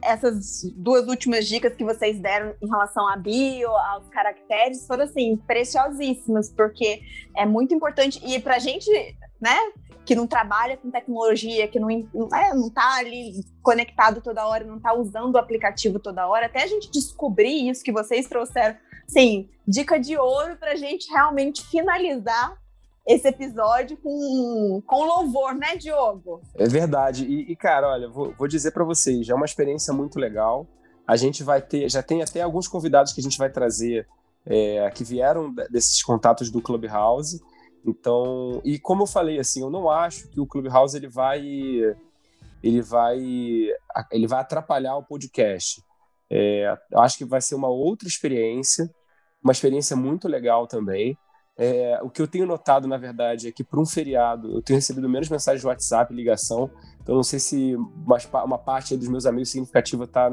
Essas 0.00 0.62
duas 0.76 1.08
últimas 1.08 1.48
dicas 1.48 1.74
que 1.74 1.84
vocês 1.84 2.20
deram 2.20 2.54
em 2.62 2.68
relação 2.68 3.08
à 3.08 3.16
bio, 3.16 3.68
aos 3.68 4.08
caracteres, 4.08 4.86
foram 4.86 5.02
assim, 5.04 5.36
preciosíssimas, 5.36 6.52
porque 6.52 7.02
é 7.36 7.44
muito 7.44 7.74
importante. 7.74 8.20
E 8.24 8.38
para 8.38 8.54
a 8.54 8.60
gente 8.60 8.88
né? 9.40 9.56
Que 10.04 10.14
não 10.14 10.26
trabalha 10.26 10.76
com 10.76 10.90
tecnologia, 10.90 11.68
que 11.68 11.78
não, 11.78 11.90
é, 11.90 12.54
não 12.54 12.70
tá 12.70 12.96
ali 12.96 13.44
conectado 13.62 14.20
toda 14.20 14.46
hora, 14.46 14.64
não 14.64 14.80
tá 14.80 14.94
usando 14.94 15.34
o 15.34 15.38
aplicativo 15.38 15.98
toda 15.98 16.26
hora, 16.26 16.46
até 16.46 16.62
a 16.62 16.66
gente 16.66 16.90
descobrir 16.90 17.68
isso 17.68 17.84
que 17.84 17.92
vocês 17.92 18.26
trouxeram, 18.26 18.76
sim, 19.06 19.48
dica 19.66 19.98
de 19.98 20.16
ouro 20.16 20.56
para 20.56 20.72
a 20.72 20.76
gente 20.76 21.10
realmente 21.10 21.64
finalizar 21.66 22.56
esse 23.06 23.26
episódio 23.26 23.96
com, 23.96 24.82
com 24.86 25.04
louvor, 25.04 25.54
né, 25.54 25.76
Diogo? 25.76 26.42
É 26.54 26.68
verdade. 26.68 27.24
E, 27.24 27.50
e 27.50 27.56
cara, 27.56 27.88
olha, 27.88 28.08
vou, 28.08 28.34
vou 28.36 28.46
dizer 28.46 28.72
para 28.72 28.84
vocês, 28.84 29.28
é 29.28 29.34
uma 29.34 29.46
experiência 29.46 29.94
muito 29.94 30.18
legal. 30.18 30.66
A 31.06 31.16
gente 31.16 31.42
vai 31.42 31.62
ter, 31.62 31.88
já 31.88 32.02
tem 32.02 32.22
até 32.22 32.42
alguns 32.42 32.68
convidados 32.68 33.14
que 33.14 33.20
a 33.20 33.22
gente 33.22 33.38
vai 33.38 33.48
trazer 33.48 34.06
é, 34.44 34.90
que 34.90 35.04
vieram 35.04 35.54
desses 35.70 36.02
contatos 36.02 36.50
do 36.50 36.60
Clubhouse. 36.60 37.40
Então, 37.86 38.60
e 38.64 38.78
como 38.78 39.02
eu 39.02 39.06
falei, 39.06 39.38
assim, 39.38 39.62
eu 39.62 39.70
não 39.70 39.90
acho 39.90 40.28
que 40.28 40.40
o 40.40 40.46
Clubhouse 40.46 40.96
ele 40.96 41.08
vai, 41.08 41.40
ele 42.62 42.82
vai, 42.82 43.18
ele 44.10 44.26
vai 44.26 44.40
atrapalhar 44.40 44.96
o 44.96 45.04
podcast. 45.04 45.82
É, 46.30 46.76
eu 46.90 47.00
acho 47.00 47.16
que 47.16 47.24
vai 47.24 47.40
ser 47.40 47.54
uma 47.54 47.68
outra 47.68 48.08
experiência, 48.08 48.90
uma 49.42 49.52
experiência 49.52 49.96
muito 49.96 50.28
legal 50.28 50.66
também. 50.66 51.16
É, 51.56 51.98
o 52.02 52.10
que 52.10 52.22
eu 52.22 52.28
tenho 52.28 52.46
notado, 52.46 52.86
na 52.86 52.96
verdade, 52.96 53.48
é 53.48 53.52
que 53.52 53.64
para 53.64 53.80
um 53.80 53.86
feriado 53.86 54.54
eu 54.54 54.62
tenho 54.62 54.78
recebido 54.78 55.08
menos 55.08 55.28
mensagens 55.28 55.60
de 55.60 55.66
WhatsApp, 55.66 56.14
ligação. 56.14 56.70
Então, 57.02 57.16
não 57.16 57.22
sei 57.24 57.40
se 57.40 57.74
uma, 57.74 58.44
uma 58.44 58.58
parte 58.58 58.96
dos 58.96 59.08
meus 59.08 59.26
amigos 59.26 59.50
significativa 59.50 60.04
está 60.04 60.30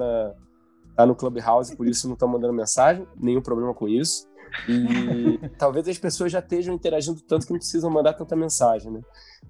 tá 0.95 1.05
no 1.05 1.15
Clubhouse, 1.15 1.75
por 1.75 1.87
isso 1.87 2.07
não 2.07 2.13
estão 2.13 2.27
mandando 2.27 2.53
mensagem. 2.53 3.07
Nenhum 3.15 3.41
problema 3.41 3.73
com 3.73 3.87
isso. 3.87 4.27
E 4.67 5.39
talvez 5.57 5.87
as 5.87 5.97
pessoas 5.97 6.31
já 6.31 6.39
estejam 6.39 6.73
interagindo 6.73 7.21
tanto 7.21 7.45
que 7.45 7.53
não 7.53 7.59
precisam 7.59 7.89
mandar 7.89 8.13
tanta 8.13 8.35
mensagem, 8.35 8.91
né? 8.91 9.01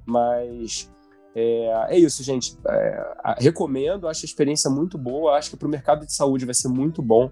Mas 0.05 0.91
é, 1.35 1.95
é 1.95 1.99
isso, 1.99 2.23
gente. 2.23 2.57
É, 2.67 3.15
recomendo, 3.39 4.07
acho 4.07 4.25
a 4.25 4.27
experiência 4.27 4.69
muito 4.69 4.97
boa. 4.97 5.37
Acho 5.37 5.49
que 5.51 5.57
para 5.57 5.67
o 5.67 5.71
mercado 5.71 6.05
de 6.05 6.13
saúde 6.13 6.45
vai 6.45 6.53
ser 6.53 6.67
muito 6.67 7.01
bom, 7.01 7.31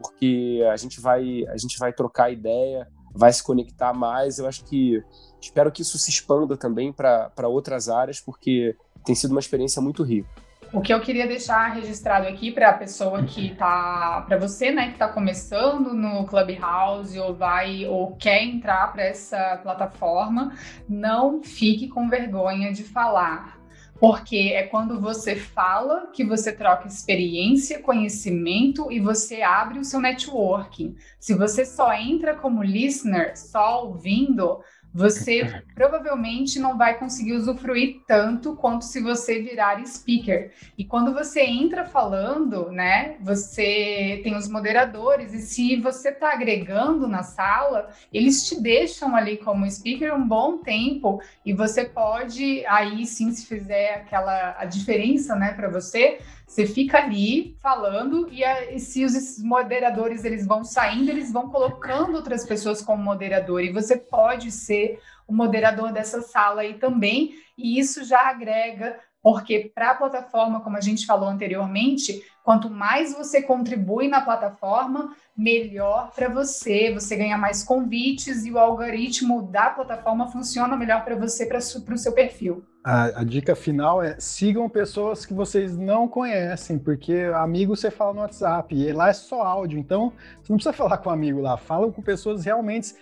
porque 0.00 0.62
a 0.70 0.76
gente 0.76 1.00
vai, 1.00 1.44
a 1.48 1.56
gente 1.56 1.78
vai 1.78 1.92
trocar 1.92 2.30
ideia 2.30 2.88
vai 3.14 3.32
se 3.32 3.42
conectar 3.42 3.94
mais. 3.94 4.38
Eu 4.38 4.46
acho 4.46 4.64
que 4.64 5.02
espero 5.40 5.70
que 5.70 5.82
isso 5.82 5.96
se 5.96 6.10
expanda 6.10 6.56
também 6.56 6.92
para 6.92 7.48
outras 7.48 7.88
áreas, 7.88 8.20
porque 8.20 8.76
tem 9.04 9.14
sido 9.14 9.30
uma 9.30 9.40
experiência 9.40 9.80
muito 9.80 10.02
rica. 10.02 10.28
O 10.74 10.80
que 10.80 10.92
eu 10.92 11.00
queria 11.00 11.28
deixar 11.28 11.72
registrado 11.72 12.26
aqui 12.26 12.50
para 12.50 12.70
a 12.70 12.72
pessoa 12.72 13.22
que 13.22 13.54
tá, 13.54 14.24
para 14.26 14.36
você, 14.36 14.72
né, 14.72 14.88
que 14.88 14.94
está 14.94 15.06
começando 15.06 15.94
no 15.94 16.26
Clubhouse 16.26 17.16
ou 17.16 17.32
vai 17.32 17.86
ou 17.86 18.16
quer 18.16 18.42
entrar 18.42 18.92
para 18.92 19.04
essa 19.04 19.60
plataforma, 19.62 20.52
não 20.88 21.44
fique 21.44 21.86
com 21.86 22.08
vergonha 22.08 22.72
de 22.72 22.82
falar 22.82 23.62
porque 24.00 24.52
é 24.54 24.64
quando 24.64 25.00
você 25.00 25.36
fala 25.36 26.08
que 26.12 26.24
você 26.24 26.52
troca 26.52 26.86
experiência, 26.86 27.80
conhecimento 27.80 28.90
e 28.90 29.00
você 29.00 29.40
abre 29.40 29.78
o 29.78 29.84
seu 29.84 30.00
networking. 30.00 30.96
Se 31.18 31.34
você 31.34 31.64
só 31.64 31.92
entra 31.92 32.34
como 32.34 32.62
listener, 32.62 33.38
só 33.38 33.86
ouvindo, 33.86 34.60
você 34.94 35.64
provavelmente 35.74 36.60
não 36.60 36.78
vai 36.78 36.96
conseguir 36.96 37.32
usufruir 37.32 38.02
tanto 38.06 38.54
quanto 38.54 38.84
se 38.84 39.02
você 39.02 39.42
virar 39.42 39.84
speaker. 39.84 40.52
E 40.78 40.84
quando 40.84 41.12
você 41.12 41.40
entra 41.40 41.84
falando, 41.84 42.70
né, 42.70 43.16
você 43.20 44.20
tem 44.22 44.36
os 44.36 44.48
moderadores, 44.48 45.34
e 45.34 45.40
se 45.40 45.76
você 45.80 46.10
está 46.10 46.32
agregando 46.32 47.08
na 47.08 47.24
sala, 47.24 47.90
eles 48.12 48.46
te 48.48 48.60
deixam 48.60 49.16
ali 49.16 49.36
como 49.38 49.68
speaker 49.68 50.14
um 50.14 50.28
bom 50.28 50.58
tempo, 50.58 51.20
e 51.44 51.52
você 51.52 51.84
pode, 51.84 52.64
aí 52.66 53.04
sim, 53.04 53.32
se 53.32 53.46
fizer 53.46 53.94
aquela 53.94 54.54
a 54.56 54.64
diferença, 54.64 55.34
né, 55.34 55.54
para 55.54 55.68
você, 55.68 56.18
você 56.46 56.66
fica 56.66 56.98
ali 56.98 57.56
falando 57.60 58.28
e, 58.30 58.44
a, 58.44 58.72
e 58.72 58.78
se 58.78 59.04
os 59.04 59.42
moderadores 59.42 60.24
eles 60.24 60.46
vão 60.46 60.62
saindo, 60.62 61.10
eles 61.10 61.32
vão 61.32 61.48
colocando 61.48 62.14
outras 62.14 62.44
pessoas 62.46 62.82
como 62.82 63.02
moderador 63.02 63.62
e 63.62 63.72
você 63.72 63.96
pode 63.96 64.50
ser 64.50 64.83
o 65.26 65.32
moderador 65.32 65.92
dessa 65.92 66.20
sala 66.20 66.62
aí 66.62 66.74
também 66.74 67.34
e 67.56 67.78
isso 67.78 68.04
já 68.04 68.28
agrega 68.28 68.98
porque 69.24 69.72
para 69.74 69.92
a 69.92 69.94
plataforma, 69.94 70.60
como 70.60 70.76
a 70.76 70.82
gente 70.82 71.06
falou 71.06 71.30
anteriormente, 71.30 72.22
quanto 72.44 72.68
mais 72.68 73.14
você 73.14 73.40
contribui 73.40 74.06
na 74.06 74.20
plataforma, 74.20 75.16
melhor 75.34 76.10
para 76.14 76.28
você, 76.28 76.92
você 76.92 77.16
ganha 77.16 77.38
mais 77.38 77.64
convites 77.64 78.44
e 78.44 78.52
o 78.52 78.58
algoritmo 78.58 79.44
da 79.50 79.70
plataforma 79.70 80.30
funciona 80.30 80.76
melhor 80.76 81.02
para 81.06 81.16
você, 81.16 81.46
para 81.46 81.56
o 81.56 81.96
seu 81.96 82.12
perfil. 82.12 82.62
A, 82.84 83.20
a, 83.20 83.24
dica 83.24 83.56
final 83.56 84.02
é 84.02 84.20
sigam 84.20 84.68
pessoas 84.68 85.24
que 85.24 85.32
vocês 85.32 85.74
não 85.74 86.06
conhecem, 86.06 86.78
porque 86.78 87.30
amigo 87.34 87.74
você 87.74 87.90
fala 87.90 88.12
no 88.12 88.20
WhatsApp 88.20 88.74
e 88.76 88.92
lá 88.92 89.08
é 89.08 89.14
só 89.14 89.40
áudio, 89.40 89.78
então 89.78 90.12
você 90.42 90.52
não 90.52 90.58
precisa 90.58 90.74
falar 90.74 90.98
com 90.98 91.08
amigo 91.08 91.40
lá, 91.40 91.56
fala 91.56 91.90
com 91.90 92.02
pessoas 92.02 92.44
realmente 92.44 92.94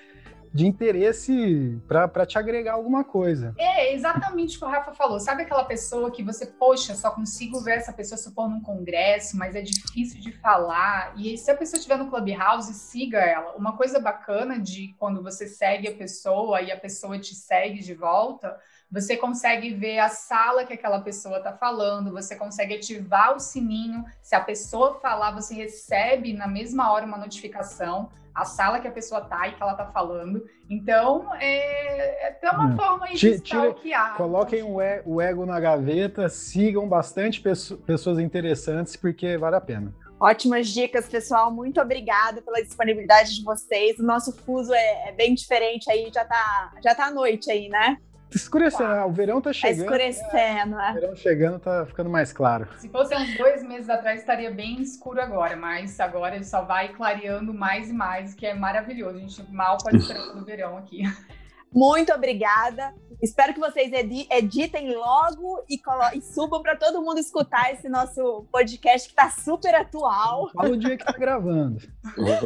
de 0.53 0.67
interesse 0.67 1.81
para 1.89 2.27
te 2.27 2.39
agregar 2.39 2.75
alguma 2.75 3.05
coisa. 3.05 3.55
É 3.59 3.95
exatamente 3.95 4.57
o 4.57 4.61
que 4.61 4.65
o 4.67 4.69
Rafa 4.69 4.93
falou. 4.93 5.19
Sabe 5.19 5.43
aquela 5.43 5.65
pessoa 5.65 6.11
que 6.11 6.23
você, 6.23 6.47
poxa, 6.47 6.95
só 6.95 7.11
consigo 7.11 7.61
ver 7.61 7.79
essa 7.79 7.93
pessoa 7.93 8.19
se 8.19 8.33
for 8.35 8.49
num 8.49 8.61
congresso, 8.61 9.37
mas 9.37 9.55
é 9.55 9.63
difícil 9.63 10.21
de 10.21 10.33
falar. 10.33 11.15
E 11.17 11.37
se 11.39 11.51
a 11.51 11.57
pessoa 11.57 11.79
estiver 11.79 11.97
no 11.97 12.11
Clubhouse, 12.11 12.73
siga 12.75 13.19
ela. 13.19 13.55
Uma 13.57 13.77
coisa 13.77 13.99
bacana 13.99 14.59
de 14.59 14.95
quando 14.99 15.23
você 15.23 15.47
segue 15.47 15.89
a 15.89 15.95
pessoa 15.95 16.61
e 16.61 16.71
a 16.71 16.79
pessoa 16.79 17.19
te 17.19 17.35
segue 17.35 17.81
de 17.81 17.95
volta 17.95 18.59
você 18.93 19.17
consegue 19.17 19.73
ver 19.73 20.01
a 20.01 20.11
sala 20.11 20.67
que 20.67 20.75
aquela 20.75 21.01
pessoa 21.01 21.39
está 21.39 21.55
falando, 21.55 22.13
você 22.13 22.37
consegue 22.37 22.75
ativar 22.75 23.35
o 23.35 23.41
sininho. 23.41 24.05
Se 24.21 24.35
a 24.35 24.41
pessoa 24.41 25.01
falar, 25.01 25.31
você 25.31 25.55
recebe 25.55 26.35
na 26.35 26.47
mesma 26.47 26.93
hora 26.93 27.07
uma 27.07 27.17
notificação, 27.17 28.11
a 28.35 28.45
sala 28.45 28.81
que 28.81 28.89
a 28.89 28.93
pessoa 28.93 29.21
está 29.21 29.49
e 29.49 29.53
que 29.53 29.63
ela 29.63 29.73
está 29.73 29.87
falando. 29.87 30.45
Então, 30.69 31.29
é, 31.35 32.25
é 32.25 32.29
até 32.29 32.51
uma 32.51 32.67
hum. 32.67 32.77
forma 32.77 33.09
de 33.09 33.29
stalkear. 33.35 34.17
Coloquem 34.17 34.63
o, 34.63 34.81
e, 34.81 35.03
o 35.05 35.21
ego 35.21 35.45
na 35.45 35.61
gaveta, 35.61 36.29
sigam 36.29 36.89
bastante 36.89 37.41
pessoas 37.41 38.19
interessantes, 38.19 38.97
porque 38.97 39.37
vale 39.37 39.57
a 39.57 39.61
pena. 39.61 39.95
Ótimas 40.19 40.69
dicas, 40.69 41.09
pessoal. 41.09 41.51
Muito 41.51 41.81
obrigada 41.81 42.41
pela 42.41 42.63
disponibilidade 42.63 43.35
de 43.35 43.43
vocês. 43.43 43.99
O 43.99 44.05
nosso 44.05 44.33
fuso 44.33 44.73
é, 44.73 45.09
é 45.09 45.13
bem 45.13 45.35
diferente 45.35 45.91
aí, 45.91 46.11
já 46.15 46.25
tá, 46.25 46.73
já 46.83 46.95
tá 46.95 47.07
à 47.07 47.11
noite 47.11 47.51
aí, 47.51 47.69
né? 47.69 47.99
Escurecendo, 48.35 48.91
né? 48.91 49.05
o 49.05 49.11
verão 49.11 49.41
tá, 49.41 49.51
tá 49.51 49.55
chegando. 49.55 49.89
Tá 49.89 49.97
escurecendo, 49.97 50.77
né? 50.77 50.91
O 50.91 50.95
verão 50.95 51.17
chegando 51.17 51.59
tá 51.59 51.87
ficando 51.87 52.11
mais 52.11 52.33
claro. 52.33 52.69
Se 52.79 52.89
fosse 52.89 53.15
uns 53.15 53.37
dois 53.37 53.63
meses 53.63 53.89
atrás, 53.89 54.21
estaria 54.21 54.51
bem 54.51 54.81
escuro 54.81 55.21
agora, 55.21 55.57
mas 55.57 55.99
agora 56.01 56.37
ele 56.37 56.45
só 56.45 56.63
vai 56.63 56.89
clareando 56.89 57.53
mais 57.53 57.91
e 57.91 57.93
mais, 57.93 58.35
que 58.35 58.47
é 58.47 58.55
maravilhoso. 58.55 59.17
A 59.17 59.21
gente 59.21 59.53
mal 59.53 59.79
pode 59.79 59.99
esperar 59.99 60.29
pelo 60.29 60.45
verão 60.45 60.77
aqui. 60.77 61.03
Muito 61.73 62.13
obrigada. 62.13 62.95
Espero 63.23 63.55
que 63.55 63.61
vocês 63.61 63.93
editem 64.31 64.97
logo 64.97 65.65
e, 65.71 65.81
e 66.15 66.21
subam 66.21 66.61
para 66.61 66.75
todo 66.77 67.01
mundo 67.01 67.21
escutar 67.21 67.73
esse 67.73 67.89
nosso 67.89 68.45
podcast 68.51 69.07
que 69.07 69.13
está 69.13 69.31
super 69.31 69.73
atual. 69.77 70.51
Fala 70.53 70.71
o 70.71 70.77
dia 70.77 70.97
que 70.97 71.05
está 71.05 71.17
gravando. 71.17 71.79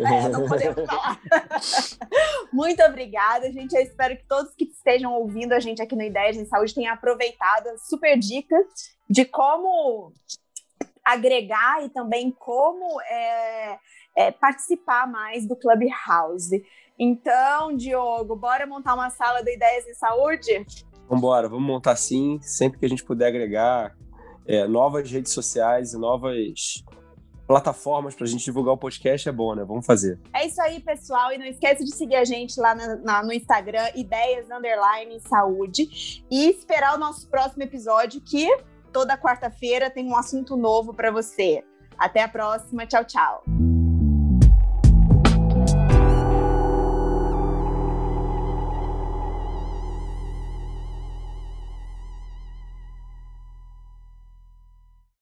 É, 0.07 0.29
não 0.29 0.47
podemos 0.47 0.87
falar. 0.87 1.19
Muito 2.53 2.83
obrigada, 2.83 3.51
gente. 3.51 3.75
Eu 3.75 3.83
espero 3.83 4.17
que 4.17 4.25
todos 4.25 4.55
que 4.55 4.65
estejam 4.65 5.13
ouvindo 5.15 5.53
a 5.53 5.61
gente 5.61 5.81
aqui 5.81 5.97
no 5.97 6.03
Ideias 6.03 6.37
em 6.37 6.45
Saúde 6.45 6.75
tenham 6.75 6.93
aproveitado 6.93 7.69
as 7.69 7.89
super 7.89 8.19
dicas 8.19 8.67
de 9.09 9.25
como 9.25 10.13
agregar 11.05 11.85
e 11.85 11.89
também 11.89 12.31
como 12.31 13.01
é, 13.03 13.79
é, 14.17 14.31
participar 14.31 15.07
mais 15.11 15.47
do 15.47 15.57
Clubhouse. 15.57 16.63
Então, 16.99 17.77
Diogo, 17.77 18.37
bora 18.37 18.67
montar 18.67 18.95
uma 18.95 19.11
sala 19.11 19.43
do 19.43 19.51
Ideias 19.51 19.87
em 19.87 19.95
Saúde? 19.95 20.67
Vamos 21.09 21.19
embora, 21.19 21.49
vamos 21.49 21.67
montar 21.67 21.95
sim, 21.97 22.39
sempre 22.41 22.79
que 22.79 22.87
a 22.87 22.89
gente 22.89 23.05
puder 23.05 23.29
agregar 23.29 23.95
é, 24.47 24.67
novas 24.67 25.11
redes 25.11 25.33
sociais 25.33 25.93
e 25.93 25.99
novas 25.99 26.83
plataformas 27.47 28.15
para 28.15 28.25
a 28.25 28.29
gente 28.29 28.45
divulgar 28.45 28.75
o 28.75 28.79
podcast 28.79 29.29
é 29.29 29.33
bom, 29.33 29.55
né? 29.55 29.65
Vamos 29.65 29.87
fazer. 29.87 30.19
É 30.35 30.47
isso 30.47 30.61
aí, 30.61 30.81
pessoal. 30.81 31.33
E 31.33 31.39
não 31.39 31.47
esqueça 31.47 31.85
de 31.85 31.95
seguir 31.95 32.17
a 32.17 32.25
gente 32.25 32.59
lá 32.61 32.75
na, 32.75 32.97
na, 32.97 33.23
no 33.23 33.33
Instagram, 33.33 33.89
Ideias 33.95 34.51
Underline 34.51 35.21
Saúde. 35.21 36.25
E 36.31 36.51
esperar 36.51 36.97
o 36.97 36.99
nosso 36.99 37.29
próximo 37.29 37.63
episódio, 37.63 38.21
que 38.21 38.49
toda 38.93 39.17
quarta-feira 39.17 39.91
tem 39.91 40.09
um 40.09 40.17
assunto 40.17 40.57
novo 40.57 40.93
para 40.93 41.11
você. 41.11 41.63
Até 41.97 42.23
a 42.23 42.29
próxima. 42.29 42.87
Tchau, 42.87 43.05
tchau. 43.05 43.76